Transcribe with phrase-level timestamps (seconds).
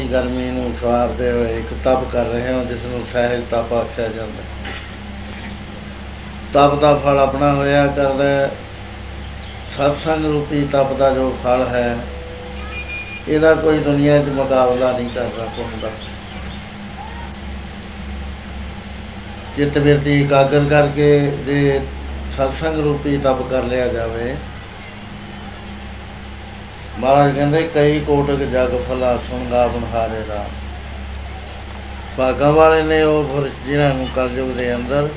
[0.00, 4.08] ਹੀ ਗਰਮੀ ਨੂੰ ਸਵਾਰਦੇ ਹੋਏ ਇੱਕ ਤਪ ਕਰ ਰਹੇ ਹਾਂ ਜਿਸ ਨੂੰ ਸਹਿਜ ਤਪ ਆਖਿਆ
[4.08, 4.42] ਜਾਂਦਾ।
[6.52, 8.48] ਤਪ ਦਾ ਫਲ ਆਪਣਾ ਹੋਇਆ ਕਰਦਾ
[9.76, 11.96] ਸਤਸੰਗ ਰੂਪੀ ਤਪ ਦਾ ਜੋ ਫਲ ਹੈ,
[13.28, 15.90] ਇਹਦਾ ਕੋਈ ਦੁਨੀਆ 'ਚ ਮੁਕਾਬਲਾ ਨਹੀਂ ਕਰਦਾ ਹੁੰਦਾ
[19.56, 21.80] ਚਿੱਤ ਬਿਰਤੀ ਇਕਾਗਰ ਕਰਕੇ ਜੇ
[22.36, 24.34] ਸਤਸੰਗ ਰੂਪੀ ਤਪ ਕਰ ਲਿਆ ਜਾਵੇ
[27.00, 30.44] ਮਹਾਰਾਜ ਕਹਿੰਦੇ, ਕਈ ਕੋਟਕ ਜਗ ਫਲਾ ਸੁਣਗਾ ਬਨਹਾਰੇ ਦਾ
[32.16, 35.08] ਭਾਗਾਂ ਵਾਲੇ ਨੇ ਉਹ ਫਿਰ ਜਿਨ੍ਹਾਂ ਨੂੰ ਕਲਯੁਗ ਦੇ ਅੰਦਰ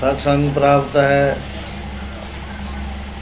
[0.00, 1.36] ਸਤ ਸੰਗ ਪ੍ਰਾਪਤ ਹੈ,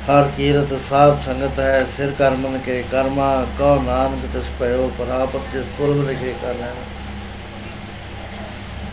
[0.08, 5.66] ਹਰ ਕੀਰਤ ਸਾਧ ਸੰਗਤ ਹੈ, ਸਿਰ ਕਰਮਨ ਕੇ ਕਰਮਾ, ਕਉ ਨਾਨਕ ਤਿਸ ਭਇਓ ਪ੍ਰਾਪਤ, ਜਿਸ
[5.78, 6.72] ਪੁਰਬ ਲਿਖੇ ਕਰਨਾ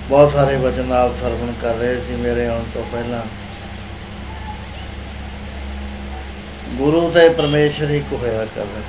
[0.10, 3.22] ਬਹੁਤ ਸਾਰੇ ਵਚਨ ਆਪ ਸਰਵਣ ਕਰ ਰਹੇ ਸੀ ਮੇਰੇ ਆਉਣ ਤੋਂ ਪਹਿਲਾਂ।
[6.78, 8.82] ਗੁਰੂ ਤੇ ਪਰਮੇਸ਼ਰ ਇੱਕ ਹੋਇਆ ਕਰਦੇ।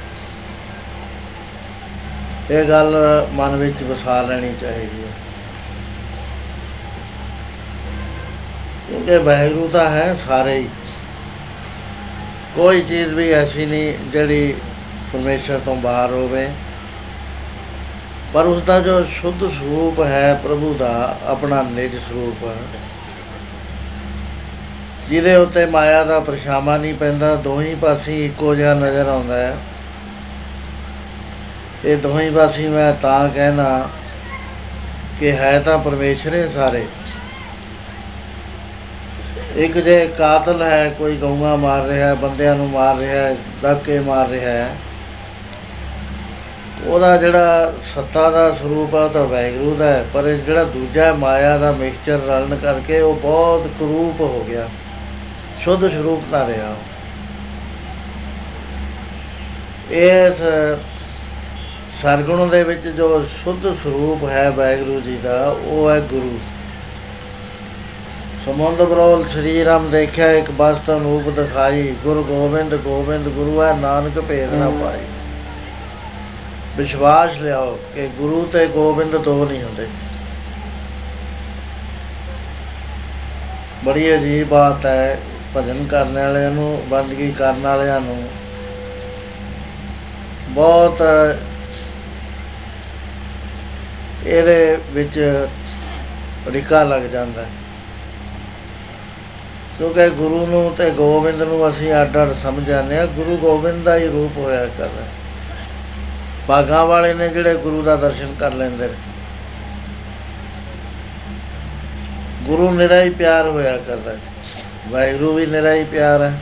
[2.55, 2.97] ਇਹ ਗੱਲ
[3.33, 5.13] ਮਨ ਵਿੱਚ ਵਸਾ ਲੈਣੀ ਚਾਹੀਦੀ ਹੈ।
[8.89, 10.69] ਕਿਉਂਕਿ ਵਾਹਿਗੁਰੂ ਤਾਂ ਹੈ ਸਾਰੇ ਹੀ।
[12.55, 14.55] ਕੋਈ ਚੀਜ਼ ਵੀ ਐਸੀ ਨਹੀਂ ਜਿਹੜੀ
[15.13, 16.49] ਪਰਮੇਸ਼ਰ ਤੋਂ ਬਾਹਰ ਹੋਵੇ।
[18.35, 22.45] ਪਰ ਉਸ ਦਾ ਜੋ ਸ਼ੁੱਧ ਸਰੂਪ ਹੈ ਪ੍ਰਭੂ ਦਾ, ਆਪਣਾ ਨਿਜ ਸਰੂਪ
[25.11, 29.57] ਜਿਹਦੇ ਉੱਤੇ ਮਾਇਆ ਦਾ ਪਰਛਾਵਾਂ ਨਹੀਂ ਪੈਂਦਾ, ਦੋਹੀਂ ਪਾਸੇ ਇੱਕੋ ਜਿਹਾ ਨਜ਼ਰ ਆਉਂਦਾ ਹੈ।
[31.85, 33.89] ਇਹ ਦੋਹੀਂ ਪਾਸੇ ਮੈਂ ਤਾਂ ਕਹਿਣਾ
[35.21, 36.87] ਕਿ ਹੈ ਤਾਂ ਪਰਮੇਸ਼ਰ ਹੀ ਸਾਰੇ।
[39.57, 43.99] ਇੱਕ ਜੇ ਕਾਤਲ ਹੈ, ਕੋਈ ਗਊਆਂ ਮਾਰ ਰਿਹਾ ਹੈ, ਬੰਦਿਆਂ ਨੂੰ ਮਾਰ ਰਿਹਾ ਹੈ, ਡਾਕੇ
[44.01, 44.69] ਮਾਰ ਰਿਹਾ ਹੈ,
[46.87, 51.13] ਉਹਦਾ ਜਿਹੜਾ ਸੱਤਾ ਦਾ ਸਰੂਪ ਆ ਉਹ ਤਾਂ ਵੈਗਰੂ ਦਾ ਹੈ, ਪਰ ਇਹ ਜਿਹੜਾ ਦੂਜਾ
[51.15, 54.69] ਮਾਇਆ ਦਾ ਮਿਕਸਚਰ ਰਲਣ ਕਰਕੇ ਉਹ ਬਹੁਤ ਕਰੂਪ ਹੋ ਗਿਆ।
[55.69, 56.75] ਸ਼ੁੱਧ ਸਰੂਪ ਨਾ ਰਿਹਾ
[60.03, 60.39] ਇਸ
[62.03, 66.39] ਸਰਗੁਣ ਦੇ ਵਿੱਚ ਜੋ ਸ਼ੁੱਧ ਸਰੂਪ ਹੈ ਵੈਗਰੂ ਜੀ ਦਾ ਉਹ ਹੈ ਗੁਰੂ।
[68.45, 74.21] ਸਮੁੰਦ ਬਰੋਲ ਸ੍ਰੀ ਰਾਮ ਦੇਖਿਆ ਇੱਕ ਬਸਤ ਅਨੂਪ ਦਿਖਾਈ ਗੁਰ ਗੋਬਿੰਦ ਗੋਬਿੰਦ ਗੁਰੂ ਹੈ ਨਾਨਕ
[74.21, 75.01] ਭੇਦ ਨਾ ਪਾਈ।
[76.77, 79.89] ਵਿਸ਼ਵਾਸ ਲਿਆਓ ਕਿ ਗੁਰੂ ਤੇ ਗੋਬਿੰਦ ਦੋ ਨਹੀਂ ਹੁੰਦੇ।
[83.85, 85.19] ਬੜੀ ਅਜੀਬ ਬਾਤ ਹੈ
[85.57, 88.29] ਭਜਨ ਕਰਨ ਵਾਲਿਆਂ ਨੂੰ ਬੰਦਗੀ ਕਰਨ ਵਾਲਿਆਂ ਨੂੰ
[90.49, 91.03] ਬਹੁਤ
[94.27, 95.47] ਇਹਦੇ ਵਿੱਚ
[96.49, 97.49] ਰਿਕਾ ਲੱਗ ਜਾਂਦਾ ਹੈ।
[99.79, 103.97] ਕਿਉਂਕਿ ਗੁਰੂ ਨੂੰ ਤੇ ਗੋਬਿੰਦ ਨੂੰ ਅਸੀਂ ਅੱਡ ਅੱਡ ਸਮਝ ਜਾਂਦੇ ਆ ਗੁਰੂ ਗੋਬਿੰਦ ਦਾ
[103.97, 105.03] ਹੀ ਰੂਪ ਹੋਇਆ ਕਰਦਾ
[106.49, 108.95] ਬਾਗਾ ਵਾਲੇ ਨੇ ਜਿਹੜੇ ਗੁਰੂ ਦਾ ਦਰਸ਼ਨ ਕਰ ਲੈਂਦੇ ਨੇ।
[112.43, 114.15] ਗੁਰੂ ਨਿਰਾ ਹੀ ਪਿਆਰ ਹੋਇਆ ਕਰਦਾ
[114.87, 116.33] ਵਾਹਿਗੁਰੂ ਵੀ ਨਿਰਾ ਹੀ ਪਿਆਰ ਹੈ।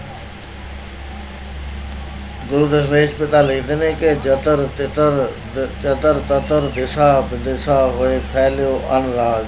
[2.49, 5.33] ਗੁਰੂ ਦਸ਼ਮੇਸ਼ ਪਿਤਾ ਲਿਖਦੇ ਨੇ ਕਿ ਜਤਰ ਤਿਤਰ
[5.83, 9.45] ਚਤਰ ਤਤਰ ਦਿਸ਼ਾ ਵਿਦਿਸ਼ਾ ਹੋਏ ਫੈਲਿਓ ਅਨਰਾਗ।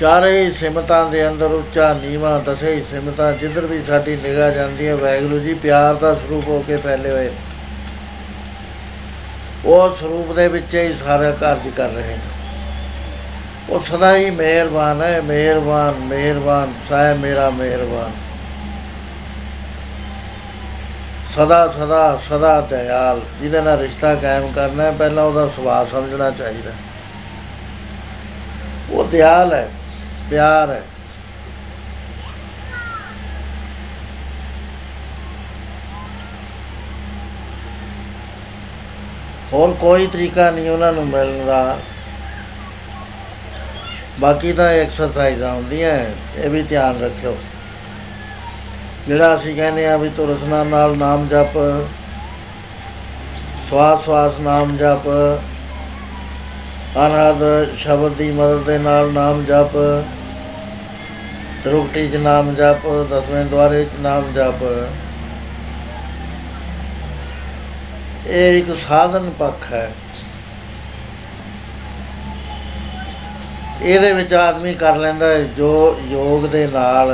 [0.00, 5.38] ਚਾਰੇ ਸਿਮਤਾਂ ਦੇ ਅੰਦਰ ਉੱਚਾ ਨੀਵਾ ਦਸੇ ਸਿਮਤਾਂ ਜਿੱਧਰ ਵੀ ਸਾਡੀ ਨਿਗਾਹ ਜਾਂਦੀ ਹੈ, ਵਾਹਿਗੁਰੂ
[5.38, 7.30] ਜੀ ਪਿਆਰ ਦਾ ਸਰੂਪ ਹੋ ਕੇ ਫੈਲੇ ਹੋਏ।
[9.64, 12.35] ਉਹ ਸਰੂਪ ਦੇ ਵਿੱਚ ਹੀ ਸਾਰਾ ਕਾਰਜ ਕਰ ਰਹੇ ਨੇ।
[13.68, 18.12] ਉਹ ਸਦਾ ਹੀ ਮਿਹਰਬਾਨ ਹੈ, ਮਿਹਰਬਾਨ ਮਿਹਰਬਾਨ ਸਾਹਿਬ ਮੇਰਾ ਮਿਹਰਬਾਨ।
[21.36, 26.70] ਸਦਾ ਸਦਾ ਸਦਾ ਦਇਆਲ, ਜਿਹਦੇ ਨਾਲ ਰਿਸ਼ਤਾ ਕਾਇਮ ਕਰਨਾ ਹੈ, ਪਹਿਲਾਂ ਉਹਦਾ ਸੁਭਾਅ ਸਮਝਣਾ ਚਾਹੀਦਾ
[28.90, 29.68] ਉਹ ਦਿਆਲ ਹੈ,
[30.30, 30.82] ਪਿਆਰ ਹੈ।
[39.52, 41.78] ਹੋਰ ਕੋਈ ਤਰੀਕਾ ਨਹੀਂ ਉਹਨਾਂ ਨੂੰ ਮਿਲਣ ਦਾ।
[44.20, 45.90] ਬਾਕੀ ਤਾਂ ਐਕਸਰਸਾਈਜ਼ਾਂ ਹੁੰਦੀਆਂ
[46.36, 47.36] ਇਹ ਵੀ ਧਿਆਨ ਰੱਖਿਓ।
[49.08, 51.58] ਜਿਹੜਾ ਅਸੀਂ ਕਹਿੰਦੇ ਆ ਵੀ ਤੂੰ ਰਸਨਾ ਨਾਲ ਨਾਮ ਜਪ,
[53.70, 55.08] ਸਵਾਸ ਸਵਾਸ ਨਾਮ ਜਪ
[56.96, 57.42] ਅਨਾਦ
[57.78, 59.76] ਸ਼ਬਦ ਦੀ ਮਦਦ ਦੇ ਨਾਲ ਨਾਮ ਜਪ
[61.64, 64.62] ਤਰੁਕਟੀ ਚ ਨਾਮ ਜਪ, ਦਸਵੇਂ ਦੁਆਰੇ ਚ ਨਾਮ ਜਪ।
[68.26, 69.90] ਇਹ ਇੱਕ ਸਾਧਨ ਪੱਖ ਹੈ।
[73.86, 75.26] ਇਹਦੇ ਵਿੱਚ ਆਦਮੀ ਕਰ ਲੈਂਦਾ
[75.56, 77.10] ਜੋ ਯੋਗ ਦੇ ਨਾਲ,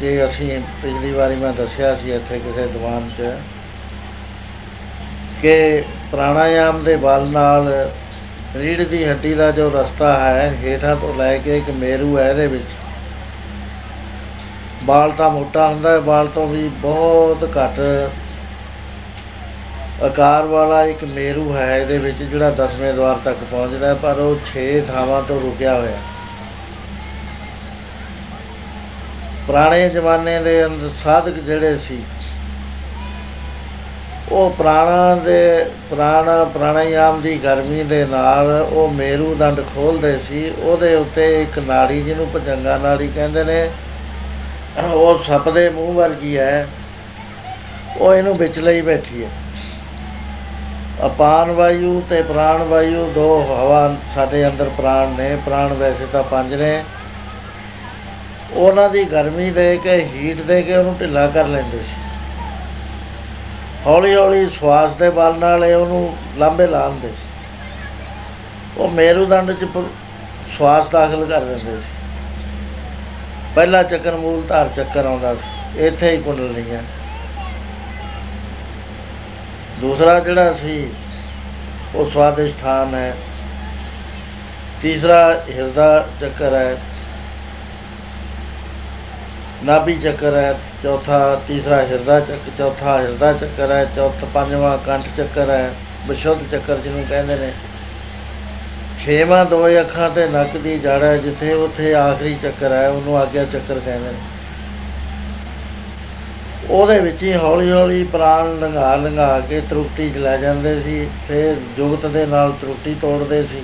[0.00, 3.32] ਜੇ ਅਸੀਂ ਪਿਛਲੀ ਵਾਰੀ ਮੈਂ ਦੱਸਿਆ ਸੀ ਇੱਥੇ ਕਿਸੇ ਦੀਵਾਨ 'ਚ
[5.42, 5.82] ਕਿ
[6.12, 7.68] ਪ੍ਰਾਣਾਯਾਮ ਦੇ ਬਲ ਨਾਲ
[8.56, 12.46] ਰੀੜ ਦੀ ਹੱਡੀ ਦਾ ਜੋ ਰਸਤਾ ਹੈ, ਹੇਠਾਂ ਤੋਂ ਲੈ ਕੇ ਇੱਕ ਮੇਰੂ ਹੈ ਇਹਦੇ
[12.46, 12.64] ਵਿੱਚ,
[14.84, 17.80] ਬਾਲ ਤਾਂ ਮੋਟਾ ਹੁੰਦਾ ਹੈ, ਬਾਲ ਤੋਂ ਵੀ ਬਹੁਤ ਘੱਟ
[20.04, 24.66] ਆਕਾਰ ਵਾਲਾ ਇੱਕ ਮੇਰੂ ਹੈ, ਇਹਦੇ ਵਿੱਚ ਜਿਹੜਾ ਦਸਵੇਂ ਦਵਾਰ ਤੱਕ ਪਹੁੰਚਦਾ, ਪਰ ਉਹ 6
[24.88, 25.96] ਥਾਵਾਂ ਤੋਂ ਰੁਕਿਆ ਹੋਇਆ।
[29.46, 31.98] ਪੁਰਾਣੇ ਜ਼ਮਾਨੇ ਦੇ ਅੰਦਰ ਸਾਧਕ ਜਿਹੜੇ ਸੀ,
[34.32, 40.94] ਉਹ ਪ੍ਰਾਣਾ ਦੇ, ਪ੍ਰਾਣਾ, ਪ੍ਰਾਣਾਯਾਮ ਦੀ ਗਰਮੀ ਦੇ ਨਾਲ ਉਹ ਮੇਰੂ ਦੰਡ ਖੋਲਦੇ ਸੀ। ਉਹਦੇ
[40.94, 43.70] ਉੱਤੇ ਇੱਕ ਨਾੜੀ, ਜਿਹਨੂੰ ਭਜੰਗਾ ਨਾੜੀ ਕਹਿੰਦੇ ਨੇ,
[44.84, 46.66] ਉਹ ਸੱਪ ਦੇ ਮੂੰਹ ਵਰਗੀ ਹੈ।
[47.96, 49.30] ਉਹ ਇਹਨੂੰ ਵਿੱਚ ਲਈ ਬੈਠੀ ਹੈ।
[51.06, 56.54] ਅਪਾਨ ਵਾਯੂ ਤੇ ਪ੍ਰਾਣ ਵਾਯੂ, ਦੋ ਹਵਾ ਸਾਡੇ ਅੰਦਰ ਪ੍ਰਾਣ ਨੇ, ਪ੍ਰਾਣ ਵੈਸੇ ਤਾਂ ਪੰਜ
[56.54, 56.84] ਨੇ।
[58.52, 62.18] ਉਹਨਾਂ ਦੀ ਗਰਮੀ ਦੇ ਕੇ ਹੀਟ ਦੇ ਕੇ ਉਹਨੂੰ ਢਿੱਲਾ ਕਰ ਲੈਂਦੇ ਸੀ।
[63.86, 67.28] ਹੌਲੀ ਹੌਲੀ ਸਵਾਸ ਦੇ ਬਲ ਨਾਲ ਇਹ ਉਹਨੂੰ ਲਾਂਬੇ ਲਾਉਂਦੇ ਸੀ।
[68.76, 69.90] ਉਹ ਮੇਰੂਦੰਡ ਚ ਪ-
[70.58, 71.86] ਸਵਾਸ ਦਾਖਲ ਕਰ ਦਿੰਦੇ ਸੀ।
[73.54, 76.80] ਪਹਿਲਾ ਚੱਕਰ ਮੂਲ ਧਾਰ ਚੱਕਰ ਆਉਂਦਾ ਸੀ। ਇੱਥੇ ਹੀ ਕੁੰਡਲਨੀ ਹੈ।
[79.80, 80.90] ਦੂਸਰਾ ਜਿਹੜਾ ਸੀ,
[81.94, 83.16] ਉਹ ਸਵਾਦਿਸ਼ਠਾਨ ਹੈ।
[84.82, 86.76] ਤੀਸਰਾ ਹਿਰਦਾ ਚੱਕਰ ਹੈ।
[89.64, 95.50] ਨਾਭੀ ਚੱਕਰ ਹੈ। ਚੌਥਾ ਤੀਸਰਾ ਹਿਰਦਾ ਚੱਕਰ ਚੌਥਾ ਹਿਰਦਾ ਚੱਕਰ ਹੈ। ਚੌਥਾ ਪੰਜਵਾਂ ਕੰਠ ਚੱਕਰ
[95.50, 95.70] ਹੈ।
[96.06, 97.52] ਵਿਸ਼ੁੱਧ ਚੱਕਰ ਜਿਹਨੂੰ ਕਹਿੰਦੇ ਨੇ।
[99.04, 103.44] ਛੇਵਾਂ ਦੋ ਅੱਖਾਂ ਤੇ ਨੱਕ ਦੀ ਜੜ ਹੈ, ਜਿੱਥੇ ਉੱਥੇ ਆਖਰੀ ਚੱਕਰ ਹੈ, ਉਹਨੂੰ ਆਗਿਆ
[103.44, 104.18] ਚੱਕਰ ਕਹਿੰਦੇ ਨੇ।
[106.70, 111.56] ਉਹਦੇ ਵਿੱਚ ਹੀ ਹੌਲੀ ਹੌਲੀ ਪ੍ਰਾਣ ਲੰਘਾ ਲੰਘਾ ਕੇ ਤਰੁੱਟੀ 'ਚ ਲੈ ਜਾਂਦੇ ਸੀ, ਫਿਰ
[111.76, 113.62] ਜੁਗਤ ਦੇ ਨਾਲ ਤਰੁੱਟੀ ਤੋੜਦੇ ਸੀ।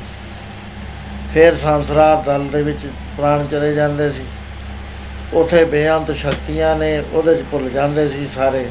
[1.35, 4.25] ਫਿਰ ਸੰਸਰਾਰ ਦਲ ਦੇ ਵਿੱਚ ਪ੍ਰਾਣ ਚਲੇ ਜਾਂਦੇ ਸੀ।
[5.35, 8.67] ਉਥੇ ਬੇਅੰਤ ਸ਼ਕਤੀਆਂ ਨੇ ਉਹਦੇ 'ਚ ਭੁੱਲ ਜਾਂਦੇ ਸੀ ਸਾਰੇ।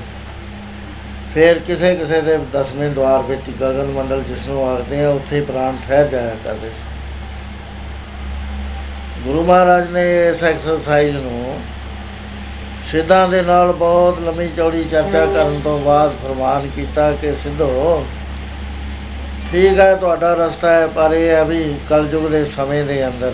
[1.33, 5.75] ਫਿਰ ਕਿਸੇ ਕਿਸੇ ਦੇ ਦਸਵੇਂ ਦਵਾਰ ਵਿੱਚ ਗਗਨ ਮੰਡਲ ਜਿਸ ਨੂੰ ਆਖਦੇ ਆ, ਉੱਥੇ ਪ੍ਰਾਣ
[5.87, 6.91] ਠਹਿਰ ਜਾਇਆ ਕਰਦੇ ਸੀ।
[9.23, 11.59] ਗੁਰੂ ਮਹਾਰਾਜ ਨੇ ਇਸ ਐਕਸਰਸਾਈਜ਼ ਨੂੰ
[12.93, 18.05] ਸਿੱਧਾਂ ਦੇ ਨਾਲ ਬਹੁਤ ਲੰਮੀ ਚੌੜੀ ਚਰਚਾ ਕਰਨ ਤੋਂ ਬਾਅਦ ਫਰਮਾਨ ਕੀਤਾ ਕਿ, ਸਿੱਧੋ,
[19.51, 23.31] ਠੀਕ ਹੈ, ਤੁਹਾਡਾ ਰਸਤਾ ਹੈ, ਪਰ ਇਹ ਹੈ ਵੀ ਕਲਯੁਗ ਦੇ ਸਮੇਂ ਦੇ ਅੰਦਰ।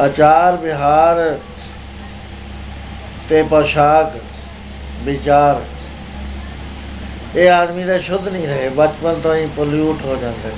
[0.00, 1.38] ਆਚਾਰ, ਵਿਹਾਰ
[3.28, 4.18] ਤੇ ਪੋਸ਼ਾਕ
[5.04, 5.60] ਵਿਚਾਰ,
[7.36, 10.50] ਇਹ ਆਦਮੀ ਦਾ ਸ਼ੁੱਧ ਨਹੀਂ ਰਹੇ, ਬਚਪਨ ਤੋਂ ਹੀ ਪੋਲਿਊਟ ਹੋ ਜਾਂਦਾ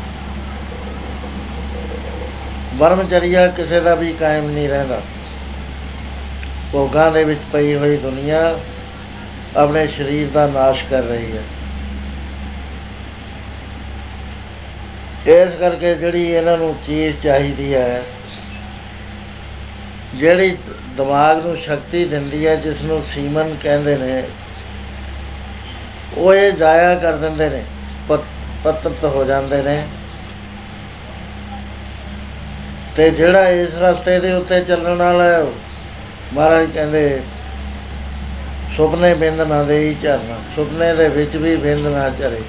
[2.74, 5.00] ਬਰਮਚਰੀਆ ਕਿਸੇ ਦਾ ਵੀ ਕਾਇਮ ਨਹੀਂ ਰਹਿੰਦਾ।
[6.72, 8.58] ਭੋਗਾਂ ਦੇ ਵਿੱਚ ਪਈ ਹੋਈ ਦੁਨੀਆ
[9.56, 11.42] ਆਪਣੇ ਸਰੀਰ ਦਾ ਨਾਸ਼ ਕਰ ਰਹੀ ਹੈ।
[15.26, 18.02] ਇਸ ਕਰਕੇ ਜਿਹੜੀ ਇਹਨਾਂ ਨੂੰ ਚੀਜ਼ ਚਾਹੀਦੀ ਹੈ
[20.14, 20.56] ਜਿਹੜੀ
[20.96, 24.22] ਦਿਮਾਗ ਨੂੰ ਸ਼ਕਤੀ ਦਿੰਦੀ ਹੈ ਜਿਸ ਨੂੰ ਸੀਮਨ ਕਹਿੰਦੇ ਨੇ
[26.14, 27.64] ਉਹ ਇਹ ਜਾਇਆ ਕਰ ਦਿੰਦੇ ਨੇ
[28.08, 29.86] ਪਤ- ਪਤਤ ਹੋ ਜਾਂਦੇ ਨੇ।
[32.96, 35.44] ਤੇ ਜਿਹੜਾ ਇਸ ਰਸਤੇ ਦੇ ਉੱਤੇ ਚੱਲਣ ਵਾਲਾ ਹੈ,
[36.34, 37.20] ਮਹਾਰਾਜ ਕਹਿੰਦੇ,
[38.76, 42.40] ਸੁਪਨੇ ਬਿੰਦ ਨਾ ਦੇਈ ਝਰਨਾ, ਸੁਪਨੇ ਦੇ ਵਿੱਚ ਵੀ ਬਿੰਦ ਨਾ ਚਰੇ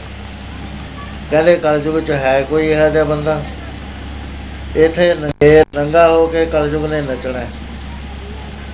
[1.32, 3.42] ਕਹਿੰਦੇ, ਕਲਯੁਗ ਚ ਹੈ ਕੋਈ ਇਹੋ ਜਿਹਾ ਬੰਦਾ?
[4.78, 7.48] ਇਥੇ ਨੰਗੇ ਨੰਗਾ ਹੋ ਕੇ ਕਲਯੁਗ ਨੇ ਨੱਚਣਾ ਹੈ।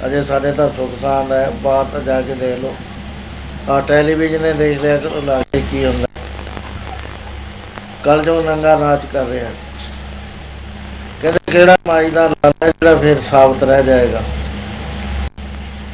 [0.06, 2.76] ਅਜੇ ਸਾਡੇ ਤਾਂ ਸੁਖ ਸਾਂਦ ਹੈ, ਬਾਹਰ ਤਾਂ ਜਾ ਕੇ ਦੇਖ ਲਓ।
[3.70, 6.08] ਆ ਟੈਲੀਵਿਜ਼ਨ ਨੇ ਦੇਖ ਲਿਆ ਕਰੋ, ਲਾ ਕੇ ਕੀ ਹੁੰਦਾ।
[8.04, 9.50] ਕਲਯੁਗ ਨੰਗਾ ਨਾਚ ਕਰ ਰਿਹਾ।
[11.22, 14.22] ਕਹਿੰਦੇ, ਕਿਹੜਾ ਮਾਈ ਦਾ ਲਾਲਾ ਜਿਹੜਾ ਫਿਰ ਸਾਬਤ ਰਹਿ ਜਾਏਗਾ?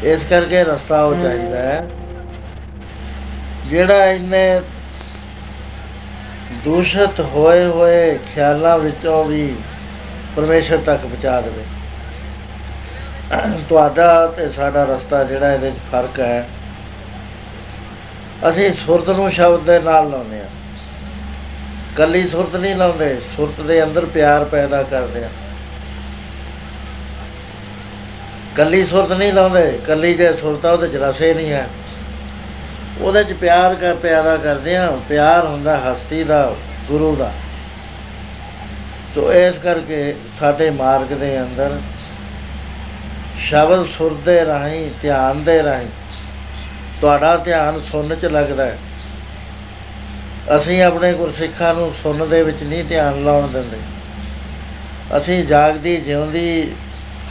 [0.03, 1.85] ਇਸ ਕਰਕੇ ਰਸਤਾ ਉਹ ਚਾਹੀਦਾ ਹੈ।
[3.67, 4.61] ਜਿਹੜਾ ਇੰਨੇ
[6.63, 9.55] ਦੂਸ਼ਿਤ ਹੋਏ ਹੋਏ ਖਿਆਲਾਂ ਵਿੱਚੋਂ ਵੀ
[10.35, 11.63] ਪਰਮੇਸ਼ਰ ਤੱਕ ਪਹੁੰਚਾ ਦੇਵੇ।
[13.69, 16.47] ਤੁਹਾਡਾ ਤੇ ਸਾਡਾ ਰਸਤਾ ਜਿਹੜਾ ਇਹਦੇ ਵਿੱਚ ਫ਼ਰਕ ਹੈ।
[18.49, 20.45] ਅਸੀਂ ਸੁਰਤ ਨੂੰ ਸ਼ਬਦ ਦੇ ਨਾਲ ਲਾਉਂਦੇ ਆ
[21.95, 25.29] ਕੱਲੀ ਸੁਰਤ ਨਹੀਂ ਲਾਉਂਦੇ ਸੁਰਤ ਦੇ ਅੰਦਰ ਪਿਆਰ ਪੈਦਾ ਕਰਦੇ ਆ
[28.55, 31.67] ਕੱਲੀ ਸੁਰਤ ਨਹੀਂ ਲਾਉਂਦੇ, ਕੱਲੀ ਜੇ ਸੁਰਤ ਆ ਉਹਦੇ ਚ ਰਸੇ ਨਹੀਂ ਹੈ
[33.01, 36.55] ਉਹਦੇ ਚ ਪਿਆਰ ਕਰ ਪਿਆਦਾ ਕਰਦੇ ਆ, ਪਿਆਰ ਹੁੰਦਾ ਹਸਤੀ ਦਾ,
[36.87, 37.31] ਗੁਰੂ ਦਾ।
[39.15, 41.79] ਤੋ ਇਸ ਕਰਕੇ ਸਾਡੇ ਮਾਰਗ ਦੇ ਅੰਦਰ
[43.39, 45.87] ਸ਼ਬਦ ਸੁਰ ਦੇ ਰਾਹੀਂ, ਧਿਆਨ ਦੇ ਰਾਹੀਂ
[47.01, 48.77] ਤੁਹਾਡਾ ਧਿਆਨ ਸੁਣਨ ਚ ਲੱਗਦਾ ਹੈ।
[50.55, 53.77] ਅਸੀਂ ਆਪਣੇ ਗੁਰਸਿੱਖਾਂ ਨੂੰ ਸੁਣਨ ਦੇ ਵਿੱਚ ਨਹੀਂ ਧਿਆਨ ਲਾਉਣ ਦਿੰਦੇ।
[55.17, 56.71] ਅਸੀਂ ਜਾਗਦੀ, ਜਿਉਂਦੀ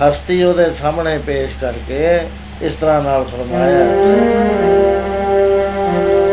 [0.09, 2.21] ਹਸਤੀ ਉਹਦੇ ਸਾਹਮਣੇ ਪੇਸ਼ ਕਰਕੇ
[2.63, 3.87] ਇਸ ਤਰ੍ਹਾਂ ਨਾਲ ਫਰਮਾਇਆ।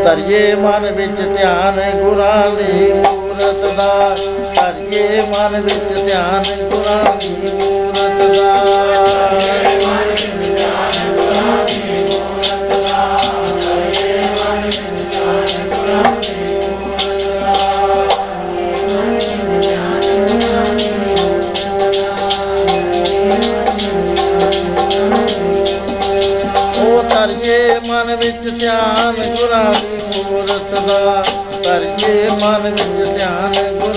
[0.04, 4.16] ਤਰੀਏ ਮਨ ਵਿੱਚ ਧਿਆਨ ਗੁਰਾਂ ਦੀ ਮੂਰਤ ਦਾ।
[4.54, 9.69] ਤਰੀਏ ਮਨ ਵਿੱਚ ਧਿਆਨ ਗੁਰਾਂ ਦੀ ਮੂਰਤ ਦਾ।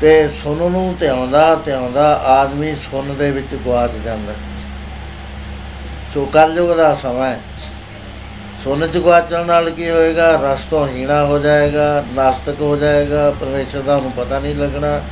[0.00, 4.32] ਤੇ ਸੁਣ ਨੂੰ ਧਿਆਉਂਦਾ ਧਿਆਉਂਦਾ ਆਦਮੀ ਸੁਣ ਦੇ ਵਿੱਚ ਗਵਾਚ ਜਾਂਦਾ
[6.14, 7.40] ਸੋ ਕਲਯੁਗ ਦਾ ਸਮਾਂ ਹੈ।
[8.68, 10.30] ਸੁਣ ਚ ਗਵਾਚਣ ਨਾਲ ਕੀ ਹੋਏਗਾ?
[10.42, 15.02] ਰਸ ਤੋਂ ਹੀਣਾ ਹੋ ਜਾਏਗਾ, ਨਾਸਤਕ ਹੋ ਜਾਏਗਾ, ਪਰਮੇਸ਼ਰ ਦਾ ਉਹਨੂੰ ਪਤਾ ਨਹੀਂ ਲੱਗਣਾ।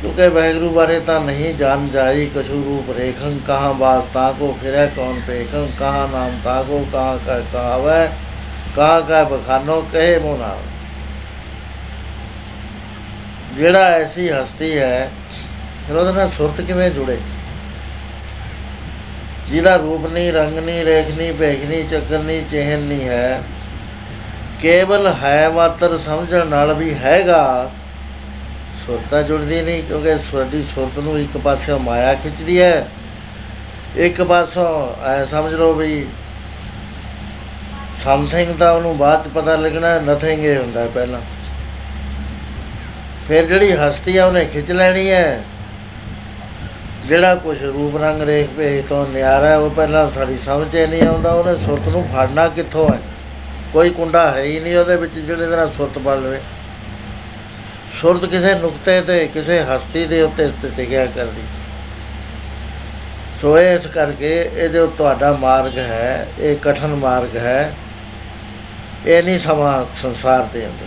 [0.00, 4.86] ਕਿਉਂਕਿ ਵੈਗਰੂ ਬਾਰੇ ਤਾਂ ਨਹੀਂ ਜਾਣ ਜਾਈ ਕਛੂ ਰੂਪ ਰੇਖੰ, ਕਹਾਂ ਬਾਤ ਤਾ ਕੋ ਫਿਰੈ,
[4.86, 8.12] ਕੌਣ ਪੇਖੰ ਕਹਾਂ ਨਾਮ ਤਾ ਕੋ, ਕਹਾਂ ਕਾ ਕਾਵੈ,
[8.76, 10.56] ਕਹਾਂ ਕਾ ਬਖਾਨੋ, ਕਹੇ ਮੋਨਾ
[13.58, 15.10] ਜਿਹੜਾ ਐਸੀ ਹਸਤੀ ਹੈ,
[15.88, 17.18] ਫਿਰ ਉਹਦੇ ਨਾਲ ਸੁਰਤ ਕਿਵੇਂ ਜੁੜੇ?
[19.50, 23.42] ਜਿਹਦਾ ਰੂਪ ਨਹੀਂ, ਰੰਗ ਨਹੀਂ, ਰੇਖ ਨਹੀਂ, ਭੇਖ ਨਹੀਂ, ਚੱਕਰ ਨਹੀਂ, ਚਿਹਨ ਨਹੀਂ ਹੈ।
[24.62, 27.70] ਕੇਵਲ ਹੈ ਮਾਤਰ ਸਮਝਣ ਨਾਲ ਵੀ ਹੈਗਾ।
[28.86, 32.88] ਸੁਰਤਾ ਜੁੜਦੀ ਨਹੀਂ, ਕਿਉਂਕਿ ਸਾਡੀ ਸੁਰਤ ਨੂੰ ਇੱਕ ਪਾਸੇ ਮਾਇਆ ਖਿੱਚਦੀ ਹੈ।
[33.96, 36.06] ਇੱਕ ਪਾਸੋਂ ਐ ਸਮਝ ਲਓ ਵੀ
[38.04, 41.20] ਸਮਥਿੰਗ ਦਾ ਉਹਨੂੰ ਬਾਅਦ ਚ ਪਤਾ ਲੱਗਣਾ ਨਥਿੰਗ ਇਹ ਹੁੰਦਾ ਪਹਿਲਾਂ।
[43.28, 45.42] ਫਿਰ ਜਿਹੜੀ ਹਸਤੀ ਆ ਉਹਨੇ ਖਿੱਚ ਲੈਣੀ ਹੈ।
[47.06, 51.02] ਜਿਹੜਾ ਕੁਝ ਰੂਪ ਰੰਗ ਰੇਖ ਭੇਜ ਤੋਂ ਨਿਆਰਾ ਹੈ, ਉਹ ਪਹਿਲਾਂ ਸਾਡੀ ਸਮਝ 'ਚ ਨਹੀਂ
[51.02, 52.98] ਆਉਂਦਾ ਉਹਨੇ ਸੁਰਤ ਨੂੰ ਫੜਨਾ ਕਿੱਥੋਂ ਹੈ?
[53.72, 56.40] ਕੋਈ ਕੁੰਡਾ ਹੈ ਹੀ ਨਹੀਂ ਉਹਦੇ ਵਿੱਚ ਜਿਹੜੇ ਤਰ੍ਹਾਂ ਸੁਰਤ ਬਣ ਲਵੇ।
[58.00, 61.42] ਸੁਰਤ ਕਿਸੇ ਨੁਕਤੇ ਤੇ ਕਿਸੇ ਹਸਤੀ ਦੇ ਉੱਤੇ ਟਿਕਿਆ ਕਰਦੀ।
[63.42, 67.74] ਸੋ ਇਸ ਕਰਕੇ ਇਹ ਜੋ ਤੁਹਾਡਾ ਮਾਰਗ ਹੈ ਇਹ ਕਠਨ ਮਾਰਗ ਹੈ।
[69.06, 70.86] ਇਹ ਨਹੀਂ ਸਮਾਂ ਸੰਸਾਰ ਦੇ ਅੰਦਰ।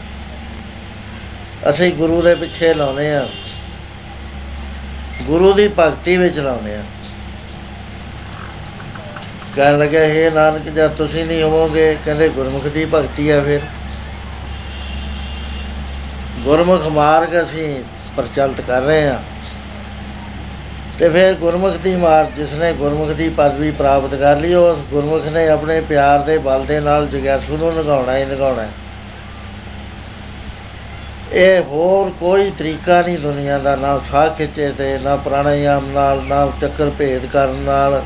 [1.69, 3.29] ਅਸੀਂ ਗੁਰੂ ਦੇ ਪਿੱਛੇ ਲਾਉਨੇ ਆ।
[5.21, 6.83] ਗੁਰੂ ਦੀ ਭਗਤੀ ਵਿੱਚ ਲਾਉਨੇ ਆ।
[9.55, 13.59] ਕਹਿਣ ਲੱਗਾ ਇਹ ਨਾਨਕ, ਜਦ ਤੁਸੀਂ ਨਹੀਂ ਹੋਵੋਗੇ, ਕਹਿੰਦੇ ਗੁਰਮੁਖ ਦੀ ਭਗਤੀ ਆ ਫਿਰ।
[16.39, 17.83] ਗੁਰਮੁਖ ਮਾਰਗ ਅਸੀਂ
[18.15, 19.19] ਪ੍ਰਚਲਿਤ ਕਰ ਰਹੇ ਆ।
[20.99, 25.49] ਤੇ ਫਿਰ ਗੁਰਮੁਖ ਦੀ ਮਾਰ, ਜਿਸਨੇ ਗੁਰਮੁਖ ਦੀ ਪਦਵੀ ਪ੍ਰਾਪਤ ਕਰ ਲਈ, ਉਸ ਗੁਰਮੁਖ ਨੇ
[25.49, 28.67] ਆਪਣੇ ਪਿਆਰ ਦੇ ਬਲ ਦੇ ਨਾਲ ਜਗਿਆਸੂ ਨੂੰ ਨਗਾਉਣਾ ਹੀ ਨਗਾਉਣਾ
[31.33, 36.51] ਇਹ ਹੋਰ ਕੋਈ ਤਰੀਕਾ ਨਹੀਂ ਦੁਨੀਆ ਦਾ, ਨਾ ਸਾਹ ਖਿੱਚੇ ਤੇ, ਨਾ ਪ੍ਰਾਣਾਯਾਮ ਨਾਲ, ਨਾ
[36.61, 38.03] ਚੱਕਰ ਭੇਦ ਕਰਨ ਨਾਲ।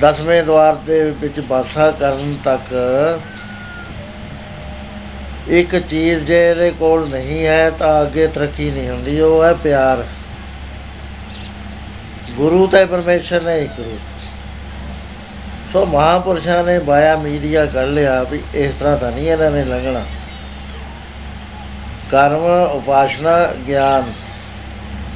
[0.00, 2.74] ਦਸਵੇਂ ਦਵਾਰ ਦੇ ਵਿੱਚ ਬਾਸਾ ਕਰਨ ਤੱਕ
[5.48, 10.04] ਇੱਕ ਚੀਜ਼ ਜੇ ਇਹਦੇ ਕੋਲ ਨਹੀਂ ਹੈ ਤਾਂ ਅੱਗੇ ਤਰੱਕੀ ਨਹੀਂ ਹੁੰਦੀ, ਉਹ ਹੈ ਪਿਆਰ।
[12.36, 14.00] ਗੁਰੂ ਤੇ ਪਰਮੇਸ਼ਰ ਨੇ ਇੱਕ ਰੂਪ।
[15.72, 20.02] ਸੋ ਮਹਾਪੁਰਸ਼ਾਂ ਨੇ ਬਾਇਆ ਮੀਡੀਆ ਕਰ ਲਿਆ ਵੀ ਇਸ ਤਰ੍ਹਾਂ ਤਾਂ ਨਹੀਂ ਇਹਨਾਂ ਨੇ ਲੰਘਣਾ।
[22.10, 24.12] ਕਰਮ, ਉਪਾਸ਼ਨਾ, ਗਿਆਨ,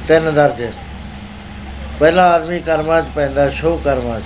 [0.07, 0.71] ਤਿੰਨ ਦਰਜੇ।
[1.99, 4.23] ਪਹਿਲਾ ਆਦਮੀ ਕਰਮਾਂ 'ਚ ਪੈਂਦਾ, ਸ਼ੁਭ ਕਰਮਾਂ 'ਚ।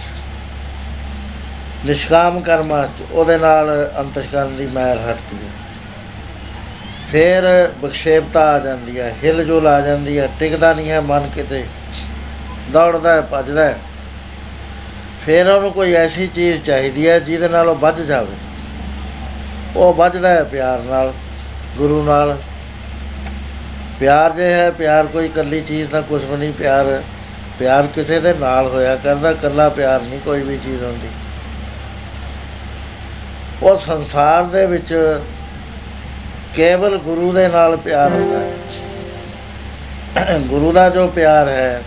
[1.86, 5.51] ਨਿਸ਼ਕਾਮ ਕਰਮਾਂ 'ਚ, ਉਹਦੇ ਨਾਲ ਅੰਤਸ਼ਕਰਨ ਦੀ ਮੈਲ ਹਟਦੀ ਹੈ।
[7.12, 11.65] ਫਿਰ ਬਖਸ਼ੇਪਤਾ ਆ ਜਾਂਦੀ ਹੈ ਹਿਲ ਜੁਲ ਆ ਜਾਂਦੀ ਹੈ, ਟਿਕਦਾ ਨਹੀਂ ਹੈ ਮਨ ਕਿਤੇ।
[12.71, 13.80] ਦੌੜਦਾ ਹੈ, ਭੱਜਦਾ ਹੈ।
[15.25, 18.36] ਫਿਰ ਉਹਨੂੰ ਕੋਈ ਐਸੀ ਚੀਜ਼ ਚਾਹੀਦੀ ਹੈ, ਜਿਹਦੇ ਨਾਲ ਉਹ ਵੱਜ ਜਾਵੇ।
[19.75, 21.13] ਉਹ ਵੱਜਦਾ ਹੈ ਪਿਆਰ ਨਾਲ,
[21.78, 22.38] ਗੁਰੂ ਨਾਲ।
[23.99, 27.03] ਪਿਆਰ ਜੇ ਹੈ, ਪਿਆਰ ਕੋਈ ਇਕੱਲੀ ਚੀਜ਼ ਦਾ ਕੁਝ ਵੀ ਨਹੀਂ, ਪਿਆਰ
[27.60, 31.08] ਪਿਆਰ ਕਿਸੇ ਦੇ ਨਾਲ ਹੋਇਆ ਕਰਦਾ, ਇਕੱਲਾ ਪਿਆਰ ਨਹੀਂ ਕੋਈ ਵੀ ਚੀਜ਼ ਹੁੰਦੀ।
[33.63, 35.19] ਉਹ ਸੰਸਾਰ ਦੇ ਵਿੱਚ
[36.53, 38.53] ਕੇਵਲ ਗੁਰੂ ਦੇ ਨਾਲ ਪਿਆਰ ਹੁੰਦਾ ਹੈ।
[40.39, 41.81] ਗੁਰੂ ਦਾ ਜੋ ਪਿਆਰ ਹੈ,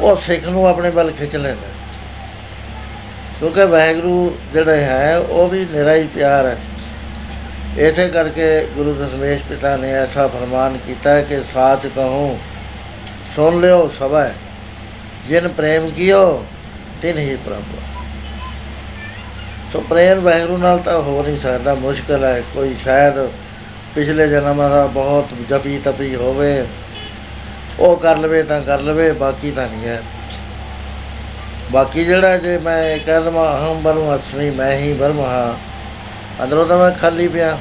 [0.00, 1.68] ਉਹ ਸਿੱਖ ਨੂੰ ਆਪਣੇ ਵੱਲ ਖਿੱਚ ਲੈਂਦਾ
[3.38, 6.56] ਕਿਉਂਕਿ ਵਾਹਿਗੁਰੂ ਜਿਹੜਾ ਹੈ, ਉਹ ਵੀ ਨਿਰਾ ਹੀ ਪਿਆਰ ਹੈ।
[7.78, 12.38] ਇਸੇ ਕਰਕੇ ਗੁਰੂ ਦਸ਼ਮੇਸ਼ ਪਿਤਾ ਨੇ ਐਸਾ ਫਰਮਾਨ ਕੀਤਾ ਕਿ ਸਾਚ ਕਹੂੰ,
[13.36, 14.32] ਸੁਣ ਲਿਓ ਸਭੈ,
[15.28, 16.44] ਜਿਨ ਪ੍ਰੇਮ ਕੀਓ,
[17.02, 17.78] ਤਿਨ ਹੀ ਪ੍ਰਭੂ
[19.72, 23.14] ਸੋ ਪ੍ਰੇਮ ਵਾਹਿਗੁਰੂ ਨਾਲ ਤਾਂ ਹੋ ਨਹੀਂ ਸਕਦਾ, ਮੁਸ਼ਕਲ ਹੈ, ਕੋਈ ਸ਼ਾਇਦ
[23.94, 26.64] ਪਿਛਲੇ ਜਨਮ ਦਾ ਬਹੁਤ ਜਪੀ ਤਪੀ ਹੋਵੇ,
[27.80, 30.02] ਉਹ ਕਰ ਲਵੇ ਤਾਂ ਕਰ ਲਵੇ, ਬਾਕੀ ਤਾਂ ਨਹੀਂ ਹੈ।
[31.72, 35.73] ਬਾਕੀ ਜਿਹੜਾ ਜੇ ਮੈਂ ਕਹਿ ਦਵਾਂ ਅਹੰ ਬਰਮ ਅਸਮੀ ਮੈਂ ਹੀ ਬਰਮ ਹਾਂ
[36.42, 37.58] ਅੰਦਰੋਂ ਤਾਂ ਮੈਂ ਖਾਲੀ ਪਿਆ।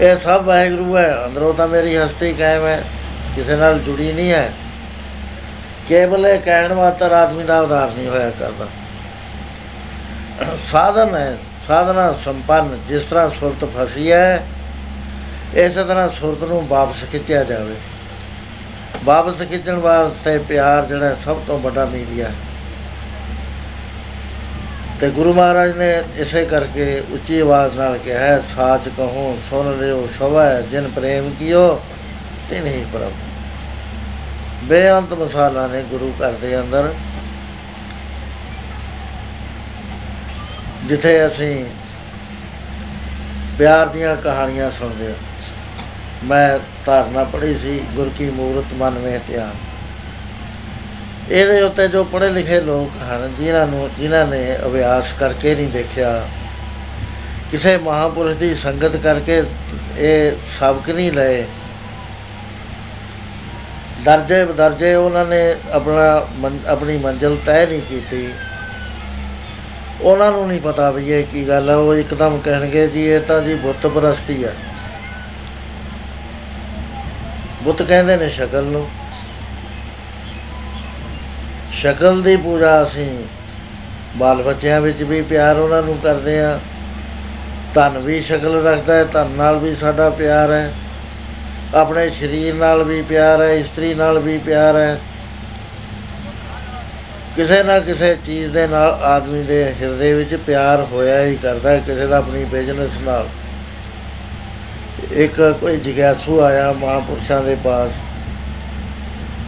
[0.00, 2.84] ਇਹ ਸਭ ਵਾਹਿਗੁਰੂ ਹੈ। ਅੰਦਰੋਂ ਤਾਂ ਮੇਰੀ ਹਸਤੀ ਕਾਇਮ ਹੈ।
[3.36, 4.52] ਕਿਸੇ ਨਾਲ ਜੁੜੀ ਨਹੀਂ ਹੈ।
[5.88, 8.66] ਕੇਵਲ ਇਹ ਕਹਿਣ ਮਾਤਰ ਆਦਮੀ ਦਾ ਉਦਾਰ ਨਹੀਂ ਹੋਇਆ ਕਰਦਾ।
[10.72, 11.38] ਸਾਧਨ ਹੈ।
[11.68, 14.46] ਸਾਧਨਾ ਸੰਪੰਨ, ਜਿਸ ਤਰ੍ਹਾਂ ਸੁਰਤ ਫਸੀ ਹੈ,
[15.54, 17.74] ਇਸੇ ਤਰ੍ਹਾਂ ਸੁਰਤ ਨੂੰ ਵਾਪਸ ਖਿੱਚਿਆ ਜਾਵੇ।
[19.04, 22.34] ਵਾਪਸ ਖਿੱਚਣ ਵਾਸਤੇ ਪਿਆਰ ਜਿਹੜਾ ਸਭ ਤੋਂ ਵੱਡਾ ਮੀਡੀਆ ਹੈ।
[25.02, 25.86] ਤੇ ਗੁਰੂ ਮਹਾਰਾਜ ਨੇ
[26.16, 31.80] ਇਸੇ ਕਰਕੇ ਉੱਚੀ ਆਵਾਜ਼ ਨਾਲ ਕਿਹਾ ਹੈ ਸਾਚ ਕਹੋ, ਸੁਣ ਲਿਓ ਸਵੈ ਜਿਨ ਪ੍ਰੇਮ ਕੀਓ
[32.50, 33.12] ਤੇ ਨਹੀਂ ਪ੍ਰਭ।
[34.64, 36.92] ਬੇਅੰਤ ਮਸਾਲਾ ਨੇ ਗੁਰੂ ਘਰ ਦੇ ਅੰਦਰ,
[40.84, 41.64] ਜਿੱਥੇ ਅਸੀਂ
[43.58, 45.14] ਪਿਆਰ ਦੀਆਂ ਕਹਾਣੀਆਂ ਸੁਣਦੇ ਹੋ।
[46.24, 49.54] ਮੈਂ ਧਾਰਨਾ ਪੜ੍ਹੀ ਸੀ, ਗੁਰ ਕੀ ਮੂਰਤ ਮਨ ਵਿੱਚ ਧਿਆਨ।
[51.30, 56.28] ਇਹਦੇ ਉੱਤੇ ਜੋ ਪੜ੍ਹੇ ਲਿਖੇ ਲੋਕ ਹਨ, ਜਿਨ੍ਹਾਂ ਨੂੰ, ਜਿਨ੍ਹਾਂ ਨੇ ਅਭਿਆਸ ਕਰਕੇ ਨਹੀਂ ਦੇਖਿਆ,
[57.50, 59.42] ਕਿਸੇ ਮਹਾਪੁਰਸ਼ ਦੀ ਸੰਗਤ ਕਰਕੇ
[59.98, 61.44] ਇਹ ਸਬਕ ਨਹੀਂ ਲਏ,
[64.04, 68.32] ਦਰਜੇ ਬਦਰਜੇ ਉਹਨਾਂ ਨੇ ਆਪਣਾ ਮੰ- ਆਪਣੀ ਮੰਜ਼ਿਲ ਤੈਅ ਨਹੀਂ ਕੀਤੀ।
[70.00, 73.42] ਉਹਨਾਂ ਨੂੰ ਨਹੀਂ ਪਤਾ ਵੀ ਇਹ ਕੀ ਗੱਲ ਹੈ ਉਹ ਇੱਕਦਮ ਕਹਿਣਗੇ ਜੀ, ਇਹ ਤਾਂ
[73.42, 74.54] ਜੀ ਬੁੱਤ ਪ੍ਰਸਤੀ ਹੈ
[77.62, 79.01] ਬੁੱਤ ਕਹਿੰਦੇ ਨੇ ਸ਼ਕਲ ਨੂੰ।
[81.82, 83.24] ਸ਼ਕਲ ਦੀ ਪੂਜਾ ਅਸੀਂ
[84.16, 86.60] ਬਾਲ ਬੱਚਿਆਂ ਵਿੱਚ ਵੀ ਪਿਆਰ ਉਹਨਾਂ ਨੂੰ ਕਰਦੇ ਆ
[87.74, 90.72] ਧਨ ਵੀ ਸ਼ਕਲ ਰੱਖਦਾ ਹੈ, ਧਨ ਨਾਲ ਵੀ ਸਾਡਾ ਪਿਆਰ ਹੈ।
[91.74, 94.98] ਆਪਣੇ ਸਰੀਰ ਨਾਲ ਵੀ ਪਿਆਰ ਹੈ, ਇਸਤਰੀ ਨਾਲ ਵੀ ਪਿਆਰ ਹੈ।
[97.36, 101.78] ਕਿਸੇ ਨਾ ਕਿਸੇ ਚੀਜ਼ ਦੇ ਨਾਲ ਆਦਮੀ ਦੇ ਹਿਰਦੇ ਵਿੱਚ ਪਿਆਰ ਹੋਇਆ ਹੀ ਕਰਦਾ ਹੈ,
[101.78, 103.28] ਕਿਸੇ ਦਾ ਆਪਣੀ ਬਿਜ਼ਨਸ ਨਾਲ।
[105.12, 107.90] ਇੱਕ ਕੋਈ ਜਿਗਿਆਸੂ ਆਇਆ ਮਹਾਪੁਰਸ਼ਾਂ ਦੇ ਪਾਸ।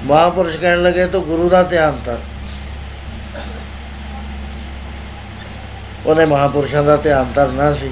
[0.05, 2.17] ਮਹਾਪੁਰਸ਼ ਕਹਿਣ ਲੱਗੇ ਤੂੰ ਗੁਰੂ ਦਾ ਧਿਆਨ ਕਰ
[6.07, 7.91] ਉਹਨੇ ਮਹਾਪੁਰਸ਼ਾਂ ਦਾ ਧਿਆਨ ਧਰਨਾ ਸੀ।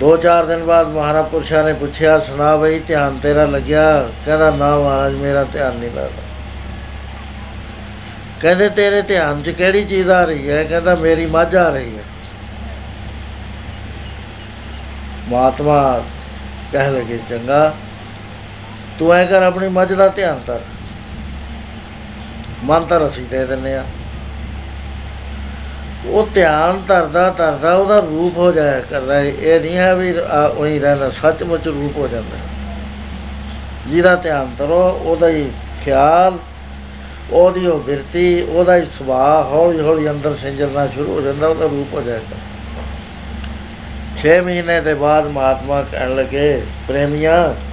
[0.00, 4.08] ਦੋ ਚਾਰ ਦਿਨ ਬਾਅਦ ਮਹਾਰਾਪੁਰਸ਼ਾਂ ਨੇ ਪੁੱਛਿਆ, ਸੁਣਾ ਬਈ, ਧਿਆਨ ਤੇਰਾ ਲੱਗਿਆ?
[4.26, 6.22] ਕਹਿੰਦਾ, ਨਾ ਮਹਾਰਾਜ, ਮੇਰਾ ਧਿਆਨ ਨਹੀਂ ਲੱਗਦਾ।
[8.40, 10.64] ਕਹਿੰਦੇ, ਤੇਰੇ ਧਿਆਨ 'ਚ ਕਿਹੜੀ ਚੀਜ਼ ਆ ਰਹੀ ਹੈ?
[10.64, 12.02] ਕਹਿੰਦਾ, ਮੇਰੀ ਮੱਝ ਆ ਰਹੀ ਹੈ।
[15.28, 16.02] ਮਹਾਤਮਾ
[16.72, 17.74] ਕਹਿ ਲਗੇ, ਚੰਗਾ
[18.98, 20.60] ਤੂੰ ਐ ਕਰ, ਆਪਣੀ ਮੱਝ ਦਾ ਧਿਆਨ ਧਰ
[22.64, 23.84] ਮਨ ਤਾਂ ਅਸੀਂ ਦੇ ਦਿੰਨੇ ਆ
[26.06, 30.54] ਉਹ ਧਿਆਨ ਧਰਦਾ ਧਰਦਾ ਉਹਦਾ ਰੂਪ ਹੋ ਜਾਇਆ ਕਰਦਾ ਹੈ। ਇਹ ਨਹੀਂ ਹੈ ਵੀ, ਆ-
[30.56, 32.74] ਉਹੀ ਰਹਿੰਦਾ, ਸੱਚਮੁੱਚ ਰੂਪ ਹੋ ਜਾਂਦਾ ਹੈ।
[33.86, 35.50] ਜਿਹਦਾ ਧਿਆਨ ਧਰੋ ਉਹਦਾ ਹੀ
[35.84, 36.38] ਖਿਆਲ,
[37.30, 41.94] ਉਹਦੀ ਉਹ ਬਿਰਤੀ, ਉਹਦਾ ਹੀ ਸੁਭਾਅ ਹੌਲੀ ਹੌਲੀ ਅੰਦਰ ਸਿੰਜਰਨਾ ਸ਼ੁਰੂ ਹੋ ਜਾਂਦਾ, ਉਹਦਾ ਰੂਪ
[41.94, 42.36] ਹੋ ਜਾਏਗਾ
[44.20, 47.67] 6 ਮਹੀਨੇ ਦੇ ਬਾਅਦ ਮਹਾਤਮਾ ਕਹਿਣ ਲੱਗੇ, ਪ੍ਰੇਮੀਆਂ